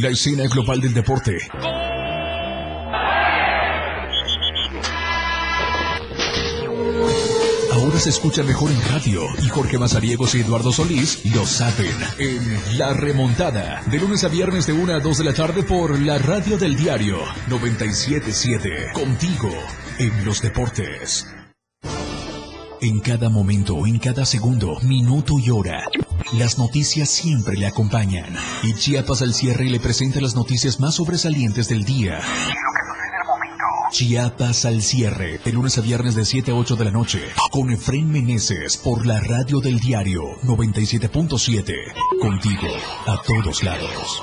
La 0.00 0.10
escena 0.10 0.44
global 0.44 0.80
del 0.80 0.94
deporte. 0.94 1.36
Ahora 7.72 7.98
se 7.98 8.10
escucha 8.10 8.44
mejor 8.44 8.70
en 8.70 8.80
radio 8.92 9.22
y 9.42 9.48
Jorge 9.48 9.76
Mazariegos 9.76 10.36
y 10.36 10.42
Eduardo 10.42 10.70
Solís 10.70 11.24
lo 11.34 11.44
saben 11.44 11.96
en 12.18 12.78
La 12.78 12.92
Remontada. 12.92 13.82
De 13.90 13.98
lunes 13.98 14.22
a 14.22 14.28
viernes 14.28 14.68
de 14.68 14.74
1 14.74 14.94
a 14.94 15.00
2 15.00 15.18
de 15.18 15.24
la 15.24 15.34
tarde 15.34 15.64
por 15.64 15.98
la 15.98 16.18
radio 16.18 16.56
del 16.58 16.76
diario 16.76 17.18
977. 17.48 18.92
Contigo 18.92 19.50
en 19.98 20.24
los 20.24 20.40
deportes. 20.40 21.26
En 22.80 23.00
cada 23.00 23.28
momento, 23.30 23.84
en 23.84 23.98
cada 23.98 24.24
segundo, 24.24 24.78
minuto 24.82 25.40
y 25.40 25.50
hora. 25.50 25.84
Las 26.32 26.58
noticias 26.58 27.08
siempre 27.08 27.56
le 27.56 27.66
acompañan. 27.66 28.36
Y 28.62 28.74
Chiapas 28.74 29.22
al 29.22 29.34
cierre 29.34 29.64
le 29.70 29.80
presenta 29.80 30.20
las 30.20 30.34
noticias 30.34 30.80
más 30.80 30.94
sobresalientes 30.96 31.68
del 31.68 31.84
día. 31.84 32.20
Chiapas 33.90 34.66
al 34.66 34.82
cierre, 34.82 35.38
de 35.42 35.52
lunes 35.52 35.78
a 35.78 35.80
viernes 35.80 36.14
de 36.14 36.24
7 36.24 36.50
a 36.50 36.54
8 36.54 36.76
de 36.76 36.84
la 36.84 36.90
noche, 36.90 37.22
con 37.50 37.70
Efren 37.70 38.10
Meneses 38.10 38.76
por 38.76 39.06
la 39.06 39.18
radio 39.20 39.60
del 39.60 39.80
diario 39.80 40.22
97.7. 40.42 41.72
Contigo, 42.20 42.68
a 43.06 43.22
todos 43.22 43.62
lados. 43.62 44.22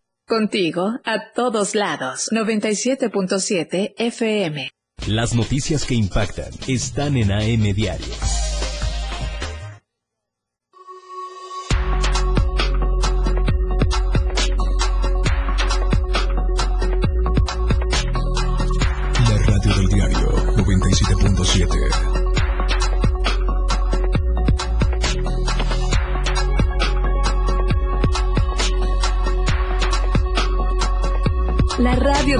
Contigo, 0.31 0.97
a 1.03 1.33
todos 1.35 1.75
lados. 1.75 2.29
97.7 2.31 3.95
FM. 3.97 4.69
Las 5.05 5.35
noticias 5.35 5.83
que 5.83 5.93
impactan 5.93 6.53
están 6.69 7.17
en 7.17 7.33
AM 7.33 7.73
Diario. 7.73 8.50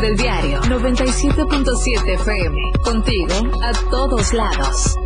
Del 0.02 0.18
diario 0.18 0.60
97.7 0.62 2.14
FM. 2.16 2.72
Contigo 2.84 3.34
a 3.62 3.72
todos 3.91 4.34
lados. 4.34 4.97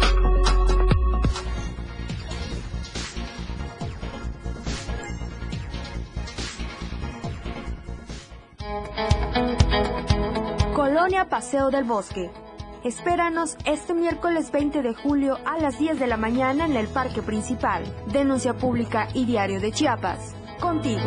Colonia 10.73 11.27
Paseo 11.29 11.69
del 11.71 11.83
Bosque. 11.83 12.31
Espéranos 12.85 13.57
este 13.65 13.93
miércoles 13.93 14.51
20 14.53 14.81
de 14.81 14.93
julio 14.93 15.37
a 15.45 15.57
las 15.57 15.77
10 15.77 15.99
de 15.99 16.07
la 16.07 16.15
mañana 16.15 16.65
en 16.65 16.77
el 16.77 16.87
Parque 16.87 17.21
Principal. 17.21 17.83
Denuncia 18.13 18.53
Pública 18.53 19.09
y 19.13 19.25
Diario 19.25 19.59
de 19.59 19.73
Chiapas. 19.73 20.35
Contigo. 20.61 21.03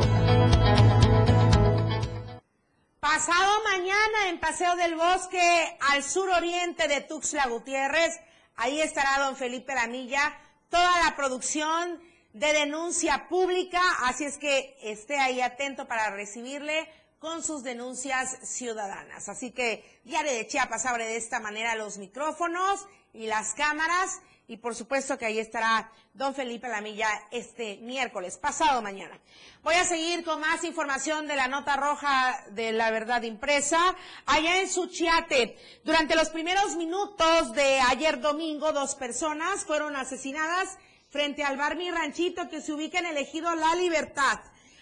Pasa 3.19 3.33
Pasado 3.33 3.65
mañana 3.65 4.29
en 4.29 4.39
Paseo 4.39 4.77
del 4.77 4.95
Bosque, 4.95 5.77
al 5.91 6.05
suroriente 6.05 6.87
de 6.87 7.01
Tuxtla 7.01 7.49
Gutiérrez, 7.49 8.21
ahí 8.55 8.81
estará 8.81 9.25
don 9.25 9.35
Felipe 9.35 9.75
Lamilla, 9.75 10.39
toda 10.69 11.03
la 11.03 11.17
producción 11.17 12.01
de 12.33 12.53
denuncia 12.53 13.27
pública, 13.29 13.83
así 14.05 14.25
es 14.25 14.39
que 14.39 14.79
esté 14.83 15.19
ahí 15.19 15.41
atento 15.41 15.89
para 15.89 16.11
recibirle 16.11 16.89
con 17.19 17.43
sus 17.43 17.65
denuncias 17.65 18.39
ciudadanas. 18.45 19.29
Así 19.29 19.51
que 19.51 20.01
Diario 20.05 20.31
de 20.31 20.47
Chiapas 20.47 20.87
abre 20.87 21.07
de 21.07 21.17
esta 21.17 21.41
manera 21.41 21.75
los 21.75 21.99
micrófonos 21.99 22.87
y 23.13 23.27
las 23.27 23.53
cámaras 23.55 24.21
y 24.47 24.59
por 24.59 24.77
supuesto 24.77 25.19
que 25.19 25.27
ahí 25.27 25.41
estará 25.41 25.91
don 26.19 26.35
Felipe 26.35 26.69
Lamilla 26.69 27.09
este 27.31 27.77
miércoles, 27.77 28.39
pasado 28.39 28.83
mañana. 28.83 29.17
Voy 29.63 29.77
a 29.77 29.85
seguir 29.85 30.25
con 30.25 30.41
más 30.41 30.65
información 30.65 31.29
de 31.29 31.37
la 31.37 31.47
nota 31.47 31.77
roja 31.77 32.45
de 32.51 32.73
la 32.73 32.91
verdad 32.91 33.23
impresa. 33.23 33.79
Allá 34.27 34.61
en 34.61 34.69
Suchiate, 34.69 35.57
durante 35.85 36.17
los 36.17 36.31
primeros 36.31 36.75
minutos 36.75 37.53
de 37.53 37.79
ayer 37.89 38.21
domingo, 38.21 38.73
dos 38.73 38.97
personas 38.97 39.65
fueron 39.65 39.95
asesinadas 39.95 40.77
frente 41.09 41.45
al 41.45 41.57
bar 41.57 41.77
Mi 41.77 41.89
Ranchito 41.89 42.49
que 42.49 42.61
se 42.61 42.73
ubica 42.73 42.99
en 42.99 43.07
el 43.07 43.17
ejido 43.17 43.55
La 43.55 43.77
Libertad, 43.77 44.41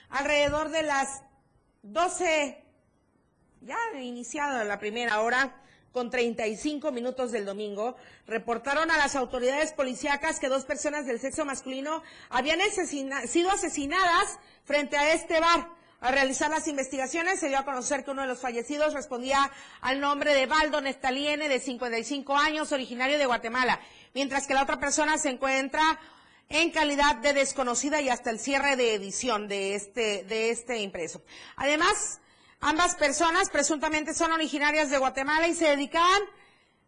alrededor 0.08 0.70
de 0.70 0.84
las 0.84 1.22
12, 1.82 2.64
ya 3.60 3.76
iniciado 4.00 4.64
la 4.64 4.78
primera 4.78 5.20
hora, 5.20 5.65
con 5.96 6.10
35 6.10 6.92
minutos 6.92 7.32
del 7.32 7.46
domingo, 7.46 7.96
reportaron 8.26 8.90
a 8.90 8.98
las 8.98 9.16
autoridades 9.16 9.72
policíacas 9.72 10.38
que 10.38 10.50
dos 10.50 10.66
personas 10.66 11.06
del 11.06 11.18
sexo 11.18 11.46
masculino 11.46 12.02
habían 12.28 12.58
sido 13.26 13.50
asesinadas 13.50 14.38
frente 14.66 14.98
a 14.98 15.14
este 15.14 15.40
bar. 15.40 15.70
Al 16.00 16.12
realizar 16.12 16.50
las 16.50 16.68
investigaciones 16.68 17.40
se 17.40 17.48
dio 17.48 17.58
a 17.58 17.64
conocer 17.64 18.04
que 18.04 18.10
uno 18.10 18.20
de 18.20 18.28
los 18.28 18.40
fallecidos 18.40 18.92
respondía 18.92 19.50
al 19.80 19.98
nombre 19.98 20.34
de 20.34 20.44
Baldo 20.44 20.82
Nestaliene, 20.82 21.48
de 21.48 21.60
55 21.60 22.36
años, 22.36 22.72
originario 22.72 23.16
de 23.16 23.24
Guatemala, 23.24 23.80
mientras 24.12 24.46
que 24.46 24.52
la 24.52 24.64
otra 24.64 24.78
persona 24.78 25.16
se 25.16 25.30
encuentra 25.30 25.98
en 26.50 26.72
calidad 26.72 27.16
de 27.16 27.32
desconocida 27.32 28.02
y 28.02 28.10
hasta 28.10 28.28
el 28.28 28.38
cierre 28.38 28.76
de 28.76 28.92
edición 28.92 29.48
de 29.48 29.74
este, 29.74 30.24
de 30.24 30.50
este 30.50 30.76
impreso. 30.76 31.22
Además, 31.56 32.20
ambas 32.60 32.96
personas 32.96 33.50
presuntamente 33.50 34.14
son 34.14 34.32
originarias 34.32 34.90
de 34.90 34.98
Guatemala 34.98 35.48
y 35.48 35.54
se 35.54 35.68
dedicaban 35.68 36.22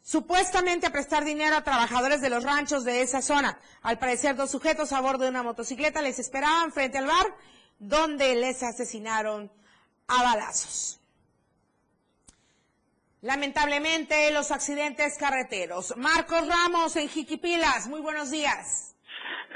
supuestamente 0.03 0.87
a 0.87 0.91
prestar 0.91 1.25
dinero 1.25 1.57
a 1.57 1.65
trabajadores 1.65 2.21
de 2.21 2.31
los 2.31 2.45
ranchos 2.45 2.85
de 2.85 3.03
esa 3.03 3.21
zona. 3.21 3.59
Al 3.83 3.99
parecer, 3.99 4.37
dos 4.37 4.51
sujetos 4.51 4.93
a 4.93 5.01
bordo 5.01 5.25
de 5.25 5.31
una 5.31 5.43
motocicleta 5.43 6.03
les 6.03 6.19
esperaban 6.19 6.73
frente 6.73 6.99
al 6.99 7.07
bar, 7.07 7.27
donde 7.79 8.35
les 8.35 8.63
asesinaron 8.63 9.51
a 10.09 10.23
balazos. 10.23 10.99
Lamentablemente, 13.21 14.31
los 14.33 14.53
accidentes 14.53 15.19
carreteros. 15.19 15.97
Marcos 15.97 16.49
Ramos 16.49 16.97
en 16.97 17.09
Jiquipilas, 17.09 17.89
muy 17.89 18.01
buenos 18.01 18.31
días. 18.31 18.97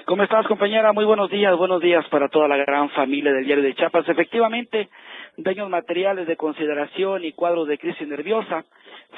¿Cómo 0.05 0.25
estás, 0.25 0.47
compañera? 0.49 0.93
Muy 0.93 1.05
buenos 1.05 1.31
días, 1.31 1.57
buenos 1.57 1.81
días 1.81 2.05
para 2.11 2.29
toda 2.29 2.49
la 2.49 2.57
gran 2.57 2.91
familia 2.91 3.33
del 3.33 3.45
diario 3.45 3.63
de 3.63 3.75
Chiapas. 3.75 4.09
Efectivamente, 4.09 4.91
daños 5.37 5.69
materiales 5.69 6.27
de 6.27 6.37
consideración 6.37 7.25
y 7.25 7.33
cuadros 7.33 7.69
de 7.69 7.79
crisis 7.79 8.07
nerviosa 8.07 8.65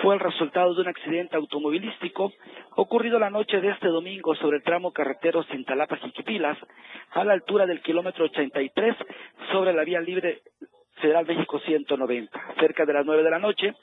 fue 0.03 0.15
el 0.15 0.21
resultado 0.21 0.75
de 0.75 0.83
un 0.83 0.89
accidente 0.89 1.37
automovilístico 1.37 2.33
ocurrido 2.77 3.19
la 3.19 3.31
noche 3.31 3.61
de 3.61 3.71
este 3.71 3.89
domingo 3.89 4.35
sobre 4.37 4.59
el 4.59 4.63
tramo 4.63 4.93
carretero 4.93 5.45
Cintalapa-Jiquipilas, 5.45 6.59
a 7.13 7.25
la 7.25 7.33
altura 7.33 7.67
del 7.67 7.81
kilómetro 7.81 8.25
83 8.25 8.97
sobre 9.53 9.73
la 9.73 9.85
vía 9.85 10.01
libre 10.01 10.43
Federal 10.97 11.27
México 11.27 11.59
190. 11.61 12.55
Cerca 12.59 12.85
de 12.85 12.93
las 12.93 13.07
nueve 13.07 13.23
de 13.23 13.31
la 13.31 13.39
noche, 13.39 13.75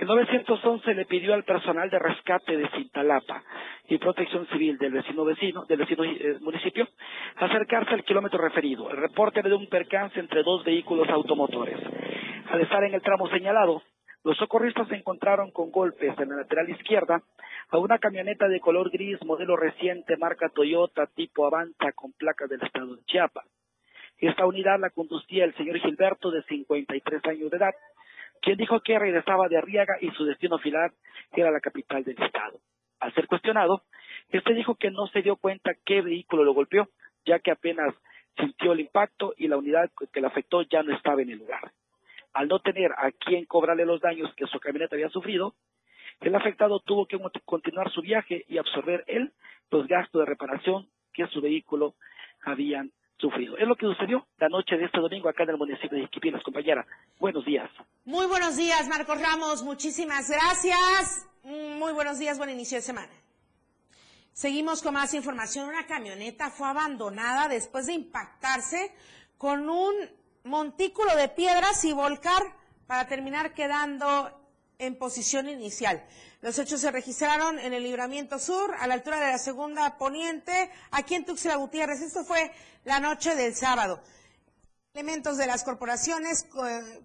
el 0.00 0.06
911 0.06 0.94
le 0.94 1.06
pidió 1.06 1.32
al 1.32 1.44
personal 1.44 1.88
de 1.88 1.98
rescate 1.98 2.56
de 2.56 2.68
Cintalapa 2.68 3.42
y 3.88 3.96
protección 3.98 4.46
civil 4.48 4.76
del 4.76 4.92
vecino 4.92 5.24
vecino, 5.24 5.64
del 5.64 5.78
vecino 5.78 6.04
eh, 6.04 6.38
municipio, 6.40 6.86
acercarse 7.36 7.94
al 7.94 8.04
kilómetro 8.04 8.38
referido. 8.38 8.90
El 8.90 8.98
reporte 8.98 9.40
de 9.42 9.54
un 9.54 9.68
percance 9.68 10.20
entre 10.20 10.42
dos 10.42 10.64
vehículos 10.64 11.08
automotores. 11.08 11.78
Al 12.50 12.60
estar 12.60 12.84
en 12.84 12.94
el 12.94 13.00
tramo 13.00 13.28
señalado, 13.28 13.82
los 14.22 14.36
socorristas 14.36 14.90
encontraron 14.92 15.50
con 15.50 15.70
golpes 15.70 16.18
en 16.18 16.28
la 16.28 16.36
lateral 16.36 16.68
izquierda 16.68 17.22
a 17.70 17.78
una 17.78 17.98
camioneta 17.98 18.48
de 18.48 18.60
color 18.60 18.90
gris 18.90 19.24
modelo 19.24 19.56
reciente 19.56 20.16
marca 20.16 20.50
Toyota 20.50 21.06
tipo 21.14 21.46
Avanza 21.46 21.92
con 21.92 22.12
placas 22.12 22.50
del 22.50 22.62
estado 22.62 22.96
de 22.96 23.04
Chiapas. 23.04 23.46
Esta 24.18 24.46
unidad 24.46 24.80
la 24.80 24.90
conducía 24.90 25.44
el 25.44 25.54
señor 25.54 25.78
Gilberto 25.78 26.30
de 26.30 26.42
53 26.42 27.24
años 27.26 27.50
de 27.50 27.56
edad, 27.56 27.74
quien 28.46 28.58
dijo 28.58 28.78
que 28.78 28.96
regresaba 28.96 29.48
de 29.48 29.58
Arriaga 29.58 29.96
y 30.00 30.08
su 30.12 30.24
destino 30.24 30.58
final 30.58 30.92
era 31.32 31.50
la 31.50 31.58
capital 31.58 32.04
del 32.04 32.22
estado. 32.22 32.60
Al 33.00 33.12
ser 33.12 33.26
cuestionado, 33.26 33.82
este 34.28 34.54
dijo 34.54 34.76
que 34.76 34.92
no 34.92 35.08
se 35.08 35.20
dio 35.20 35.34
cuenta 35.34 35.74
qué 35.84 36.00
vehículo 36.00 36.44
lo 36.44 36.54
golpeó, 36.54 36.88
ya 37.24 37.40
que 37.40 37.50
apenas 37.50 37.92
sintió 38.38 38.70
el 38.70 38.78
impacto 38.78 39.34
y 39.36 39.48
la 39.48 39.56
unidad 39.56 39.90
que 40.12 40.20
le 40.20 40.28
afectó 40.28 40.62
ya 40.62 40.84
no 40.84 40.94
estaba 40.94 41.22
en 41.22 41.30
el 41.30 41.38
lugar. 41.38 41.72
Al 42.34 42.46
no 42.46 42.60
tener 42.60 42.92
a 42.92 43.10
quien 43.10 43.46
cobrarle 43.46 43.84
los 43.84 44.00
daños 44.00 44.32
que 44.36 44.46
su 44.46 44.60
camioneta 44.60 44.94
había 44.94 45.08
sufrido, 45.08 45.56
el 46.20 46.32
afectado 46.36 46.78
tuvo 46.78 47.06
que 47.06 47.18
continuar 47.44 47.90
su 47.90 48.00
viaje 48.00 48.44
y 48.46 48.58
absorber 48.58 49.02
él 49.08 49.32
los 49.72 49.88
gastos 49.88 50.20
de 50.20 50.26
reparación 50.26 50.86
que 51.12 51.26
su 51.26 51.40
vehículo 51.40 51.96
habían 52.44 52.92
sufrido. 53.18 53.56
Es 53.56 53.66
lo 53.66 53.76
que 53.76 53.86
sucedió 53.86 54.26
la 54.38 54.48
noche 54.48 54.76
de 54.76 54.84
este 54.84 55.00
domingo 55.00 55.28
acá 55.28 55.44
en 55.44 55.50
el 55.50 55.56
municipio 55.56 55.96
de 55.96 56.04
Iquipinas, 56.04 56.42
compañera. 56.42 56.86
Buenos 57.18 57.44
días. 57.44 57.70
Muy 58.04 58.26
buenos 58.26 58.56
días, 58.56 58.88
Marcos 58.88 59.20
Ramos. 59.20 59.62
Muchísimas 59.62 60.30
gracias. 60.30 61.26
Muy 61.42 61.92
buenos 61.92 62.18
días, 62.18 62.38
buen 62.38 62.50
inicio 62.50 62.78
de 62.78 62.82
semana. 62.82 63.12
Seguimos 64.32 64.82
con 64.82 64.94
más 64.94 65.14
información. 65.14 65.68
Una 65.68 65.86
camioneta 65.86 66.50
fue 66.50 66.68
abandonada 66.68 67.48
después 67.48 67.86
de 67.86 67.94
impactarse 67.94 68.94
con 69.38 69.68
un 69.68 69.94
montículo 70.44 71.16
de 71.16 71.28
piedras 71.28 71.84
y 71.84 71.92
volcar 71.92 72.42
para 72.86 73.06
terminar 73.06 73.54
quedando 73.54 74.30
en 74.78 74.98
posición 74.98 75.48
inicial. 75.48 76.04
Los 76.42 76.58
hechos 76.58 76.80
se 76.80 76.90
registraron 76.90 77.58
en 77.58 77.72
el 77.72 77.82
Libramiento 77.82 78.38
Sur, 78.38 78.74
a 78.78 78.86
la 78.86 78.94
altura 78.94 79.18
de 79.18 79.32
la 79.32 79.38
segunda 79.38 79.96
poniente, 79.96 80.70
aquí 80.90 81.14
en 81.14 81.24
Tuxtla 81.24 81.56
Gutiérrez. 81.56 82.02
Esto 82.02 82.24
fue 82.24 82.52
la 82.84 83.00
noche 83.00 83.34
del 83.34 83.54
sábado. 83.54 84.02
Elementos 84.92 85.36
de 85.38 85.46
las 85.46 85.64
corporaciones 85.64 86.46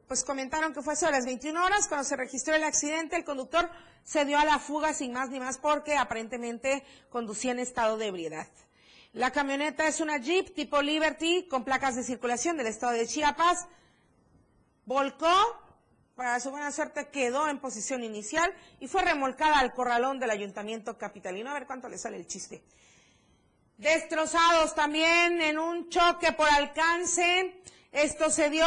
pues 0.08 0.24
comentaron 0.24 0.74
que 0.74 0.82
fue 0.82 0.96
sobre 0.96 1.14
las 1.14 1.26
21 1.26 1.64
horas 1.64 1.88
cuando 1.88 2.04
se 2.06 2.16
registró 2.16 2.56
el 2.56 2.64
accidente. 2.64 3.16
El 3.16 3.26
conductor 3.26 3.70
se 4.04 4.26
dio 4.26 4.38
a 4.38 4.46
la 4.46 4.60
fuga 4.60 4.94
sin 4.94 5.14
más 5.14 5.30
ni 5.30 5.40
más 5.40 5.58
porque 5.58 5.98
aparentemente 5.98 6.84
conducía 7.10 7.52
en 7.52 7.60
estado 7.60 7.98
de 7.98 8.08
ebriedad. 8.08 8.48
La 9.14 9.32
camioneta 9.32 9.88
es 9.88 10.00
una 10.00 10.18
Jeep 10.18 10.54
tipo 10.56 10.82
Liberty 10.82 11.48
con 11.50 11.66
placas 11.66 11.96
de 11.96 12.04
circulación 12.04 12.56
del 12.56 12.68
estado 12.68 12.94
de 12.94 13.08
Chiapas. 13.08 13.68
Volcó 14.86 15.28
para 16.22 16.40
su 16.40 16.52
buena 16.52 16.72
suerte 16.72 17.08
quedó 17.08 17.50
en 17.50 17.58
posición 17.58 18.04
inicial 18.04 18.54
y 18.80 18.88
fue 18.88 19.02
remolcada 19.02 19.58
al 19.58 19.74
corralón 19.74 20.20
del 20.20 20.30
ayuntamiento 20.30 20.96
capitalino. 20.96 21.50
A 21.50 21.56
ver 21.56 21.66
cuánto 21.66 21.90
le 21.90 21.98
sale 21.98 22.18
el 22.18 22.28
chiste. 22.28 22.62
Destrozados 23.78 24.76
también 24.76 25.42
en 25.42 25.58
un 25.58 25.90
choque 25.90 26.32
por 26.34 26.48
alcance. 26.48 27.60
Esto 27.92 28.30
se 28.30 28.52
dio 28.52 28.64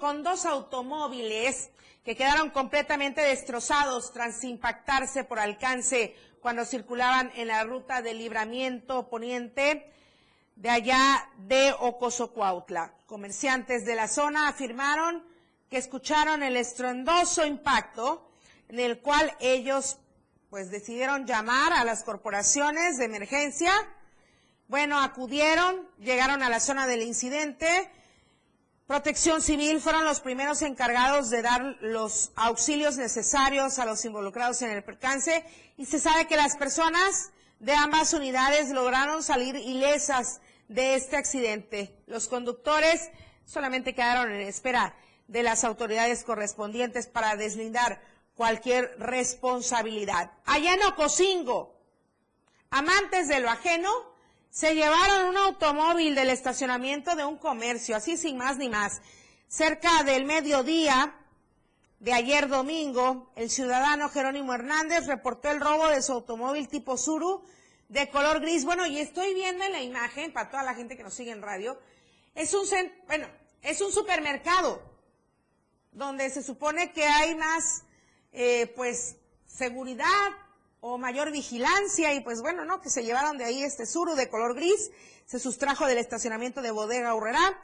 con 0.00 0.24
dos 0.24 0.44
automóviles 0.44 1.70
que 2.04 2.16
quedaron 2.16 2.50
completamente 2.50 3.20
destrozados 3.20 4.12
tras 4.12 4.42
impactarse 4.42 5.22
por 5.22 5.38
alcance 5.38 6.16
cuando 6.40 6.64
circulaban 6.64 7.30
en 7.36 7.46
la 7.46 7.62
ruta 7.62 8.02
de 8.02 8.14
libramiento 8.14 9.08
poniente 9.08 9.88
de 10.56 10.68
allá 10.68 11.30
de 11.36 11.76
Ocosocuautla. 11.78 12.92
Comerciantes 13.06 13.84
de 13.84 13.94
la 13.94 14.08
zona 14.08 14.48
afirmaron 14.48 15.30
que 15.72 15.78
escucharon 15.78 16.42
el 16.42 16.58
estruendoso 16.58 17.46
impacto 17.46 18.30
en 18.68 18.78
el 18.78 19.00
cual 19.00 19.34
ellos 19.40 19.96
pues 20.50 20.70
decidieron 20.70 21.24
llamar 21.26 21.72
a 21.72 21.82
las 21.82 22.04
corporaciones 22.04 22.98
de 22.98 23.06
emergencia. 23.06 23.72
Bueno, 24.68 25.00
acudieron, 25.00 25.88
llegaron 25.98 26.42
a 26.42 26.50
la 26.50 26.60
zona 26.60 26.86
del 26.86 27.00
incidente. 27.00 27.90
Protección 28.86 29.40
Civil 29.40 29.80
fueron 29.80 30.04
los 30.04 30.20
primeros 30.20 30.60
encargados 30.60 31.30
de 31.30 31.40
dar 31.40 31.62
los 31.80 32.32
auxilios 32.36 32.98
necesarios 32.98 33.78
a 33.78 33.86
los 33.86 34.04
involucrados 34.04 34.60
en 34.60 34.72
el 34.72 34.84
percance 34.84 35.42
y 35.78 35.86
se 35.86 35.98
sabe 35.98 36.26
que 36.26 36.36
las 36.36 36.54
personas 36.54 37.30
de 37.60 37.72
ambas 37.72 38.12
unidades 38.12 38.68
lograron 38.68 39.22
salir 39.22 39.56
ilesas 39.56 40.42
de 40.68 40.96
este 40.96 41.16
accidente. 41.16 41.96
Los 42.06 42.28
conductores 42.28 43.08
solamente 43.46 43.94
quedaron 43.94 44.30
en 44.32 44.42
espera 44.42 44.94
de 45.28 45.42
las 45.42 45.64
autoridades 45.64 46.24
correspondientes 46.24 47.06
para 47.06 47.36
deslindar 47.36 48.00
cualquier 48.34 48.94
responsabilidad. 48.98 50.32
Allá 50.44 50.74
en 50.74 50.82
Ocosingo, 50.82 51.78
amantes 52.70 53.28
de 53.28 53.40
lo 53.40 53.50
ajeno, 53.50 53.90
se 54.50 54.74
llevaron 54.74 55.28
un 55.28 55.36
automóvil 55.38 56.14
del 56.14 56.28
estacionamiento 56.28 57.16
de 57.16 57.24
un 57.24 57.38
comercio, 57.38 57.96
así 57.96 58.16
sin 58.16 58.36
más 58.36 58.58
ni 58.58 58.68
más. 58.68 59.00
Cerca 59.48 60.02
del 60.02 60.24
mediodía 60.24 61.14
de 62.00 62.12
ayer 62.12 62.48
domingo, 62.48 63.30
el 63.36 63.48
ciudadano 63.48 64.08
Jerónimo 64.08 64.52
Hernández 64.54 65.06
reportó 65.06 65.50
el 65.50 65.60
robo 65.60 65.86
de 65.88 66.02
su 66.02 66.12
automóvil 66.12 66.68
tipo 66.68 66.96
Suru 66.96 67.44
de 67.88 68.10
color 68.10 68.40
gris. 68.40 68.64
Bueno, 68.64 68.86
y 68.86 68.98
estoy 68.98 69.34
viendo 69.34 69.64
en 69.64 69.72
la 69.72 69.82
imagen, 69.82 70.32
para 70.32 70.50
toda 70.50 70.62
la 70.62 70.74
gente 70.74 70.96
que 70.96 71.02
nos 71.02 71.14
sigue 71.14 71.30
en 71.30 71.42
radio, 71.42 71.78
es 72.34 72.52
un, 72.54 72.66
bueno, 73.06 73.28
es 73.62 73.80
un 73.80 73.92
supermercado 73.92 74.82
donde 75.92 76.30
se 76.30 76.42
supone 76.42 76.92
que 76.92 77.04
hay 77.06 77.34
más, 77.36 77.84
eh, 78.32 78.72
pues, 78.74 79.16
seguridad 79.46 80.30
o 80.80 80.98
mayor 80.98 81.30
vigilancia 81.30 82.12
y 82.12 82.20
pues 82.20 82.40
bueno, 82.40 82.64
¿no? 82.64 82.80
Que 82.80 82.90
se 82.90 83.04
llevaron 83.04 83.38
de 83.38 83.44
ahí 83.44 83.62
este 83.62 83.86
Suru 83.86 84.14
de 84.14 84.28
color 84.28 84.56
gris, 84.56 84.90
se 85.26 85.38
sustrajo 85.38 85.86
del 85.86 85.98
estacionamiento 85.98 86.60
de 86.60 86.72
Bodega 86.72 87.14
Urrera. 87.14 87.60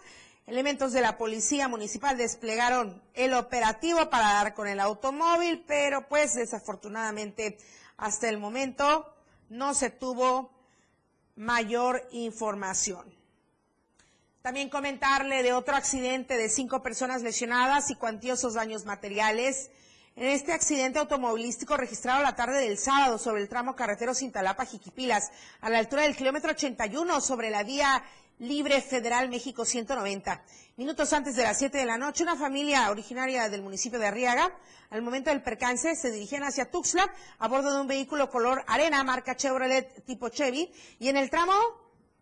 Elementos 0.46 0.92
de 0.92 1.00
la 1.00 1.18
policía 1.18 1.68
municipal 1.68 2.16
desplegaron 2.16 3.02
el 3.14 3.34
operativo 3.34 4.08
para 4.08 4.34
dar 4.34 4.54
con 4.54 4.68
el 4.68 4.80
automóvil, 4.80 5.64
pero 5.66 6.08
pues 6.08 6.34
desafortunadamente 6.34 7.58
hasta 7.96 8.28
el 8.28 8.38
momento 8.38 9.12
no 9.48 9.74
se 9.74 9.90
tuvo 9.90 10.50
mayor 11.34 12.06
información. 12.12 13.17
También 14.42 14.70
comentarle 14.70 15.42
de 15.42 15.52
otro 15.52 15.74
accidente 15.74 16.36
de 16.36 16.48
cinco 16.48 16.82
personas 16.82 17.22
lesionadas 17.22 17.90
y 17.90 17.96
cuantiosos 17.96 18.54
daños 18.54 18.84
materiales. 18.84 19.70
En 20.14 20.26
este 20.26 20.52
accidente 20.52 21.00
automovilístico 21.00 21.76
registrado 21.76 22.22
la 22.22 22.36
tarde 22.36 22.60
del 22.60 22.78
sábado 22.78 23.18
sobre 23.18 23.42
el 23.42 23.48
tramo 23.48 23.74
carretero 23.74 24.14
Cintalapa-Jiquipilas, 24.14 25.30
a 25.60 25.70
la 25.70 25.78
altura 25.78 26.02
del 26.02 26.16
kilómetro 26.16 26.52
81 26.52 27.20
sobre 27.20 27.50
la 27.50 27.64
vía 27.64 28.02
Libre 28.38 28.80
Federal 28.80 29.28
México 29.28 29.64
190. 29.64 30.42
Minutos 30.76 31.12
antes 31.12 31.34
de 31.34 31.42
las 31.42 31.58
7 31.58 31.76
de 31.76 31.84
la 31.84 31.98
noche, 31.98 32.22
una 32.22 32.36
familia 32.36 32.88
originaria 32.90 33.48
del 33.48 33.62
municipio 33.62 33.98
de 33.98 34.06
Arriaga, 34.06 34.56
al 34.90 35.02
momento 35.02 35.30
del 35.30 35.42
percance, 35.42 35.96
se 35.96 36.12
dirigían 36.12 36.44
hacia 36.44 36.70
Tuxtla 36.70 37.12
a 37.40 37.48
bordo 37.48 37.74
de 37.74 37.80
un 37.80 37.88
vehículo 37.88 38.30
color 38.30 38.64
arena, 38.68 39.02
marca 39.02 39.36
Chevrolet 39.36 40.04
tipo 40.04 40.28
Chevy, 40.28 40.72
y 41.00 41.08
en 41.08 41.16
el 41.16 41.30
tramo, 41.30 41.52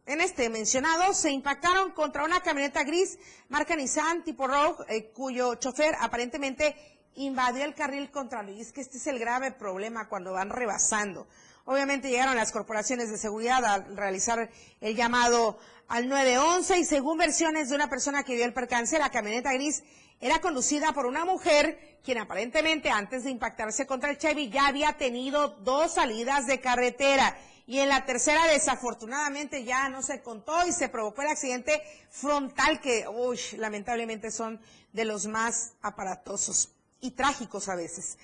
en 0.07 0.20
este 0.20 0.48
mencionado, 0.48 1.12
se 1.14 1.32
impactaron 1.32 1.90
contra 1.90 2.24
una 2.24 2.40
camioneta 2.40 2.84
gris, 2.84 3.18
marca 3.48 3.74
Nissan 3.74 4.22
tipo 4.22 4.46
Rogue, 4.46 4.84
eh, 4.88 5.11
cuyo 5.12 5.57
chofer 5.57 5.96
aparentemente 6.00 6.76
invadió 7.16 7.64
el 7.64 7.74
carril 7.74 8.11
contrario. 8.11 8.54
Y 8.54 8.61
es 8.61 8.72
que 8.72 8.80
este 8.80 8.98
es 8.98 9.07
el 9.09 9.18
grave 9.18 9.50
problema 9.50 10.09
cuando 10.09 10.32
van 10.32 10.50
rebasando. 10.50 11.26
Obviamente 11.64 12.09
llegaron 12.09 12.36
las 12.36 12.52
corporaciones 12.52 13.11
de 13.11 13.18
seguridad 13.18 13.64
a 13.64 13.78
realizar 13.78 14.48
el 14.80 14.94
llamado 14.94 15.59
al 15.88 16.09
911 16.09 16.78
y 16.78 16.84
según 16.84 17.18
versiones 17.18 17.68
de 17.68 17.74
una 17.74 17.90
persona 17.90 18.22
que 18.22 18.36
vio 18.36 18.44
el 18.44 18.52
percance, 18.52 18.98
la 18.98 19.11
camioneta 19.11 19.52
gris 19.52 19.82
era 20.20 20.40
conducida 20.40 20.92
por 20.92 21.06
una 21.06 21.24
mujer 21.24 21.98
quien 22.02 22.18
aparentemente 22.18 22.90
antes 22.90 23.24
de 23.24 23.30
impactarse 23.30 23.86
contra 23.86 24.10
el 24.10 24.18
Chevy 24.18 24.48
ya 24.48 24.68
había 24.68 24.92
tenido 24.96 25.48
dos 25.48 25.94
salidas 25.94 26.46
de 26.46 26.60
carretera 26.60 27.36
y 27.66 27.80
en 27.80 27.88
la 27.88 28.06
tercera 28.06 28.46
desafortunadamente 28.46 29.64
ya 29.64 29.88
no 29.88 30.02
se 30.02 30.22
contó 30.22 30.66
y 30.66 30.72
se 30.72 30.88
provocó 30.88 31.22
el 31.22 31.28
accidente 31.28 31.82
frontal 32.10 32.80
que 32.80 33.06
uy, 33.08 33.38
lamentablemente 33.58 34.30
son 34.30 34.60
de 34.92 35.04
los 35.04 35.26
más 35.26 35.72
aparatosos 35.82 36.70
y 37.00 37.10
trágicos 37.10 37.68
a 37.68 37.74
veces. 37.74 38.18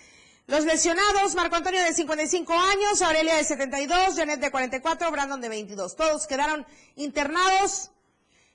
Los 0.47 0.65
lesionados, 0.65 1.35
Marco 1.35 1.57
Antonio 1.57 1.81
de 1.83 1.95
55 1.95 2.53
años, 2.53 3.03
Aurelia 3.03 3.37
de 3.37 3.45
72, 3.45 4.17
Janet 4.17 4.41
de 4.41 4.51
44, 4.51 5.11
Brandon 5.11 5.41
de 5.41 5.49
22. 5.49 5.97
Todos 5.97 6.27
quedaron 6.27 6.67
internados. 6.97 7.91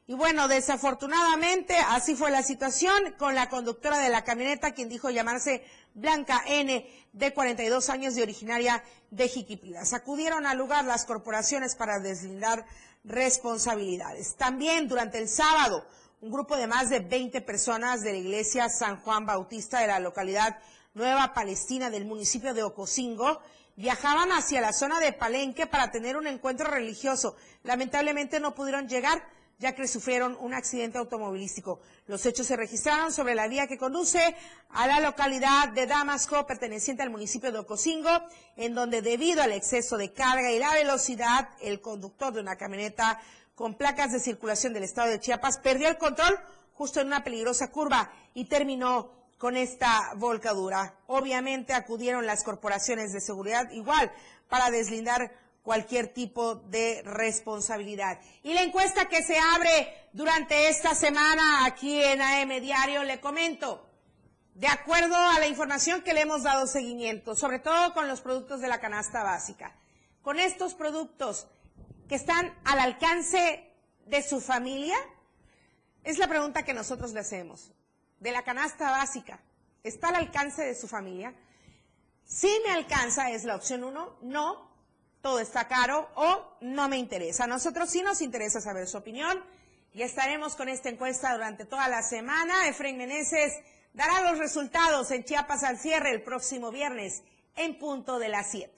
Y 0.10 0.14
bueno, 0.14 0.47
desafortunadamente 0.47 1.76
así 1.89 2.16
fue 2.16 2.32
la 2.32 2.41
situación 2.41 3.14
con 3.18 3.36
la 3.36 3.49
conductora 3.49 3.99
de 3.99 4.08
la 4.08 4.24
camioneta, 4.24 4.72
quien 4.72 4.88
dijo 4.88 5.10
llamarse 5.10 5.66
Blanca 5.95 6.41
N, 6.47 6.89
de 7.12 7.34
42 7.34 7.89
años, 7.89 8.16
de 8.16 8.24
originaria 8.24 8.82
de 9.12 9.28
Jiquipilas. 9.28 9.91
Acudieron 9.91 10.45
al 10.45 10.58
lugar 10.58 10.86
las 10.86 11.05
corporaciones 11.05 11.76
para 11.76 11.99
deslindar 11.99 12.66
responsabilidades. 13.03 14.38
También 14.38 14.88
durante 14.88 15.18
el 15.18 15.28
sábado, 15.28 15.86
un 16.22 16.32
grupo 16.32 16.55
de 16.55 16.68
más 16.68 16.89
de 16.89 17.01
20 17.01 17.41
personas 17.41 18.01
de 18.01 18.14
la 18.14 18.18
iglesia 18.20 18.70
San 18.70 19.01
Juan 19.01 19.26
Bautista 19.26 19.82
de 19.82 19.88
la 19.88 19.99
localidad 19.99 20.58
Nueva 20.93 21.34
Palestina 21.34 21.89
del 21.89 22.05
municipio 22.05 22.53
de 22.53 22.64
Ocosingo, 22.64 23.41
viajaban 23.76 24.32
hacia 24.32 24.62
la 24.62 24.72
zona 24.72 25.01
de 25.01 25.12
Palenque 25.12 25.68
para 25.68 25.91
tener 25.91 26.16
un 26.16 26.28
encuentro 26.28 26.72
religioso. 26.72 27.36
Lamentablemente 27.64 28.39
no 28.39 28.55
pudieron 28.55 28.88
llegar 28.88 29.22
ya 29.60 29.74
que 29.74 29.88
sufrieron 29.88 30.38
un 30.39 30.53
accidente 30.53 30.97
automovilístico. 30.97 31.80
Los 32.05 32.26
hechos 32.26 32.47
se 32.47 32.55
registraron 32.55 33.12
sobre 33.12 33.36
la 33.36 33.47
vía 33.47 33.68
que 33.68 33.78
conduce 33.78 34.36
a 34.70 34.88
la 34.88 34.99
localidad 34.99 35.70
de 35.70 35.88
Damasco, 35.88 36.45
perteneciente 36.45 37.03
al 37.03 37.10
municipio 37.10 37.51
de 37.51 37.60
Ocosingo, 37.60 38.10
en 38.55 38.76
donde 38.76 39.01
debido 39.01 39.41
al 39.41 39.51
exceso 39.51 39.97
de 39.97 40.14
carga 40.14 40.51
y 40.51 40.60
la 40.60 40.74
velocidad, 40.74 41.49
el 41.62 41.82
conductor 41.82 42.34
de 42.34 42.41
una 42.41 42.55
camioneta 42.55 43.20
con 43.55 43.74
placas 43.74 44.12
de 44.12 44.20
circulación 44.20 44.74
del 44.74 44.84
estado 44.84 45.10
de 45.10 45.20
Chiapas 45.20 45.58
perdió 45.58 45.88
el 45.88 45.97
control 45.97 46.39
justo 46.74 47.01
en 47.01 47.08
una 47.08 47.24
peligrosa 47.24 47.72
curva 47.72 48.12
y 48.36 48.45
terminó 48.45 49.12
con 49.39 49.58
esta 49.58 50.14
volcadura. 50.16 50.95
Obviamente 51.08 51.74
acudieron 51.74 52.28
las 52.28 52.43
corporaciones 52.43 53.14
de 53.14 53.22
seguridad 53.22 53.72
igual 53.72 54.12
para 54.47 54.70
deslindar 54.70 55.32
cualquier 55.68 56.07
tipo 56.13 56.55
de 56.55 57.01
responsabilidad. 57.03 58.22
Y 58.41 58.53
la 58.53 58.61
encuesta 58.61 59.09
que 59.09 59.22
se 59.22 59.38
abre 59.38 60.07
durante 60.13 60.70
esta 60.70 60.95
semana 60.95 61.65
aquí 61.65 62.01
en 62.01 62.22
AM 62.22 62.61
Diario, 62.61 63.03
le 63.03 63.20
comento, 63.20 63.86
de 64.53 64.68
acuerdo 64.68 65.18
a 65.18 65.41
la 65.41 65.47
información 65.47 66.03
que 66.03 66.13
le 66.13 66.22
hemos 66.22 66.43
dado 66.43 66.68
seguimiento, 66.68 67.36
sobre 67.36 67.59
todo 67.59 67.93
con 67.93 68.07
los 68.07 68.22
productos 68.22 68.61
de 68.61 68.70
la 68.70 68.80
canasta 68.80 69.24
básica, 69.24 69.76
con 70.22 70.39
estos 70.39 70.74
productos 70.74 71.47
que 72.07 72.15
están 72.15 72.57
al 72.63 72.80
alcance 72.80 73.70
de 74.05 74.24
su 74.24 74.39
familia, 74.39 74.95
es 76.05 76.18
la 76.18 76.30
pregunta 76.30 76.63
que 76.63 76.74
nosotros 76.74 77.11
le 77.11 77.20
hacemos 77.20 77.74
de 78.22 78.32
la 78.32 78.43
canasta 78.43 78.89
básica 78.89 79.41
está 79.84 80.07
al 80.07 80.15
alcance 80.15 80.63
de 80.63 80.76
su 80.76 80.88
familia. 80.88 81.36
Si 82.24 82.47
me 82.65 82.72
alcanza 82.72 83.32
es 83.32 83.43
la 83.43 83.57
opción 83.57 83.84
uno, 83.84 84.18
no, 84.22 84.66
todo 85.28 85.41
está 85.41 85.67
caro 85.67 86.07
o 86.15 86.57
no 86.61 86.88
me 86.88 86.95
interesa. 86.95 87.43
A 87.43 87.47
nosotros 87.47 87.89
sí 87.89 88.01
nos 88.01 88.21
interesa 88.21 88.61
saber 88.61 88.88
su 88.88 88.97
opinión 88.97 89.43
y 89.93 90.01
estaremos 90.01 90.55
con 90.55 90.69
esta 90.69 90.88
encuesta 90.88 91.34
durante 91.34 91.65
toda 91.65 91.89
la 91.89 92.01
semana. 92.01 92.69
Efraín 92.69 92.97
Meneses 92.97 93.51
dará 93.91 94.21
los 94.21 94.39
resultados 94.39 95.11
en 95.11 95.25
Chiapas 95.25 95.65
al 95.65 95.80
cierre 95.80 96.11
el 96.11 96.23
próximo 96.23 96.71
viernes 96.71 97.23
en 97.57 97.78
punto 97.78 98.19
de 98.19 98.30
las 98.30 98.51
7. 98.51 98.71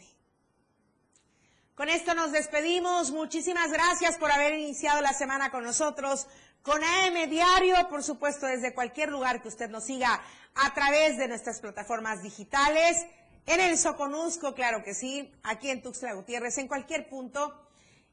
Con 1.76 1.88
esto 1.88 2.16
nos 2.16 2.32
despedimos. 2.32 3.12
Muchísimas 3.12 3.72
gracias 3.72 4.18
por 4.18 4.32
haber 4.32 4.56
iniciado 4.56 5.02
la 5.02 5.14
semana 5.14 5.52
con 5.52 5.64
nosotros 5.64 6.26
con 6.64 6.84
AM 6.84 7.30
Diario, 7.30 7.76
por 7.90 8.04
supuesto, 8.04 8.48
desde 8.48 8.74
cualquier 8.74 9.10
lugar 9.10 9.42
que 9.42 9.48
usted 9.50 9.70
nos 9.70 9.86
siga 9.86 10.20
a 10.56 10.74
través 10.74 11.18
de 11.18 11.28
nuestras 11.28 11.62
plataformas 11.62 12.22
digitales, 12.24 13.06
en 13.50 13.62
el 13.62 13.80
Soconusco, 13.80 14.54
claro 14.54 14.84
que 14.84 14.94
sí, 14.94 15.32
aquí 15.42 15.72
en 15.72 15.82
Tuxtla 15.82 16.14
Gutiérrez, 16.14 16.60
en 16.60 16.68
cualquier 16.68 17.10
punto, 17.10 17.52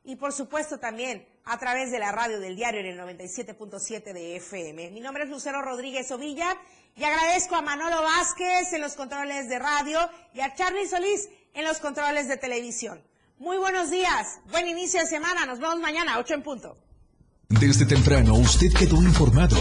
y 0.02 0.16
por 0.16 0.32
supuesto 0.32 0.78
también 0.78 1.28
a 1.44 1.58
través 1.58 1.90
de 1.90 1.98
la 1.98 2.10
radio 2.10 2.40
del 2.40 2.56
diario 2.56 2.80
en 2.80 2.86
el 2.86 2.98
97.7 2.98 4.14
de 4.14 4.36
FM. 4.36 4.90
Mi 4.92 5.00
nombre 5.00 5.24
es 5.24 5.30
Lucero 5.30 5.60
Rodríguez 5.60 6.10
Ovilla 6.10 6.56
y 6.94 7.04
agradezco 7.04 7.54
a 7.54 7.60
Manolo 7.60 8.02
Vázquez 8.02 8.72
en 8.72 8.80
los 8.80 8.94
controles 8.94 9.50
de 9.50 9.58
radio 9.58 9.98
y 10.32 10.40
a 10.40 10.54
Charlie 10.54 10.88
Solís 10.88 11.28
en 11.52 11.64
los 11.64 11.80
controles 11.80 12.28
de 12.28 12.38
televisión. 12.38 13.02
Muy 13.38 13.58
buenos 13.58 13.90
días, 13.90 14.40
buen 14.50 14.66
inicio 14.66 15.00
de 15.00 15.06
semana, 15.06 15.44
nos 15.44 15.58
vemos 15.58 15.78
mañana, 15.80 16.18
8 16.18 16.32
en 16.32 16.42
punto. 16.42 16.78
Desde 17.48 17.84
temprano 17.84 18.34
usted 18.36 18.72
quedó 18.72 18.96
informado. 19.02 19.56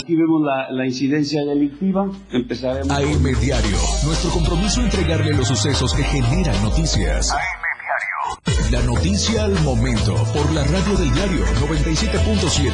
Aquí 0.00 0.16
vemos 0.16 0.42
la, 0.42 0.86
incidencia 0.86 1.44
delictiva. 1.44 2.10
Empezaremos. 2.30 2.90
AM 2.90 3.22
Diario. 3.40 3.76
Nuestro 4.04 4.30
compromiso 4.30 4.80
entregarle 4.80 5.34
los 5.34 5.46
sucesos 5.48 5.94
que 5.94 6.02
generan 6.02 6.62
noticias. 6.62 7.30
AM 7.30 7.38
Diario. 7.80 8.70
La 8.70 8.82
noticia 8.82 9.44
al 9.44 9.60
momento 9.60 10.14
por 10.32 10.50
la 10.52 10.64
radio 10.64 10.96
del 10.96 11.12
diario 11.12 11.44
97.7. 11.60 12.72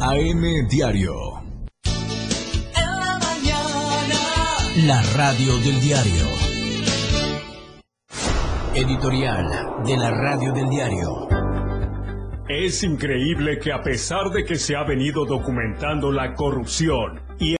AM 0.00 0.68
Diario. 0.68 1.14
En 2.74 2.90
la 3.00 3.18
mañana. 3.18 4.18
La 4.86 5.02
radio 5.14 5.56
del 5.58 5.80
diario. 5.80 6.26
Editorial 8.74 9.84
de 9.86 9.96
la 9.96 10.10
radio 10.10 10.52
del 10.52 10.68
diario. 10.68 11.43
Es 12.48 12.82
increíble 12.84 13.58
que 13.58 13.72
a 13.72 13.80
pesar 13.80 14.28
de 14.30 14.44
que 14.44 14.56
se 14.56 14.76
ha 14.76 14.84
venido 14.84 15.24
documentando 15.24 16.12
la 16.12 16.34
corrupción 16.34 17.20
y 17.38 17.52